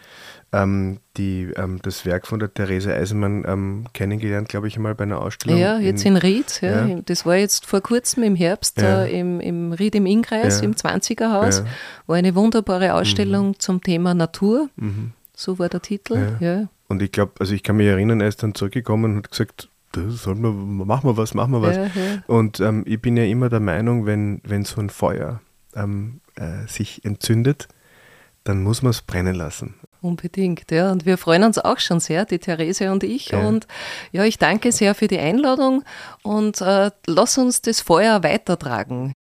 ähm, 0.57 0.99
die, 1.17 1.53
ähm, 1.57 1.81
das 1.83 2.07
Werk 2.07 2.27
von 2.27 2.39
der 2.39 2.53
Therese 2.53 2.95
Eisenmann 2.95 3.45
ähm, 3.47 3.85
kennengelernt, 3.93 4.49
glaube 4.49 4.69
ich, 4.69 4.77
einmal 4.77 4.95
bei 4.95 5.05
einer 5.05 5.21
Ausstellung. 5.21 5.59
Ja, 5.59 5.79
jetzt 5.79 6.05
in, 6.05 6.15
in 6.15 6.17
Ried. 6.17 6.61
Ja. 6.63 6.87
ja. 6.87 7.01
Das 7.05 7.27
war 7.27 7.37
jetzt 7.37 7.67
vor 7.67 7.81
kurzem 7.81 8.23
im 8.23 8.35
Herbst 8.35 8.81
ja. 8.81 9.05
äh, 9.05 9.19
im, 9.19 9.41
im 9.41 9.73
Ried 9.73 9.95
im 9.95 10.07
Inkreis, 10.07 10.61
im 10.63 10.75
20er 10.75 11.33
Haus, 11.33 11.63
war 12.07 12.17
eine 12.17 12.35
wunderbare 12.35 12.95
Ausstellung 12.95 13.49
mhm. 13.49 13.59
zum 13.59 13.83
Thema 13.83 14.15
Natur. 14.15 14.69
Mhm. 14.77 15.13
So 15.35 15.59
war 15.59 15.69
der 15.69 15.83
Titel. 15.83 16.37
Ja. 16.41 16.69
Und 16.89 17.03
ich 17.03 17.13
glaube, 17.13 17.33
also 17.41 17.53
ich 17.53 17.63
kann 17.63 17.77
mich 17.77 17.89
erinnern, 17.89 18.21
er 18.21 18.29
ist 18.29 18.43
dann 18.43 18.55
zurückgekommen 18.55 19.17
und 19.17 19.17
hat 19.19 19.31
gesagt, 19.31 19.69
soll 20.09 20.35
man, 20.37 20.87
machen 20.87 21.09
wir 21.09 21.17
was, 21.17 21.35
machen 21.35 21.53
wir 21.53 21.63
was. 21.63 21.77
Ja, 21.77 21.85
ja. 21.85 22.23
Und 22.27 22.61
ähm, 22.61 22.85
ich 22.87 23.01
bin 23.01 23.17
ja 23.17 23.25
immer 23.25 23.49
der 23.49 23.61
Meinung, 23.61 24.07
wenn, 24.07 24.41
wenn 24.45 24.65
so 24.65 24.81
ein 24.81 24.91
Feuer 24.91 25.41
ähm, 25.75 26.21
äh, 26.37 26.67
sich 26.67 27.05
entzündet, 27.05 27.69
dann 28.45 28.63
muss 28.63 28.83
man 28.83 28.91
es 28.91 29.03
brennen 29.03 29.35
lassen. 29.35 29.75
Unbedingt, 30.07 30.71
ja. 30.71 30.93
Und 30.93 31.05
wir 31.05 31.19
freuen 31.19 31.43
uns 31.43 31.59
auch 31.59 31.81
schon 31.81 31.99
sehr, 31.99 32.25
die 32.25 32.39
Therese 32.39 32.93
und 32.93 33.03
ich. 33.03 33.31
Ja. 33.31 33.41
Und 33.41 33.67
ja, 34.13 34.25
ich 34.25 34.39
danke 34.39 34.71
sehr 34.71 34.95
für 34.95 35.09
die 35.09 35.19
Einladung 35.19 35.83
und 36.23 36.61
äh, 36.61 36.93
lass 37.07 37.39
uns 37.39 37.61
das 37.61 37.81
Feuer 37.81 38.23
weitertragen. 38.23 39.13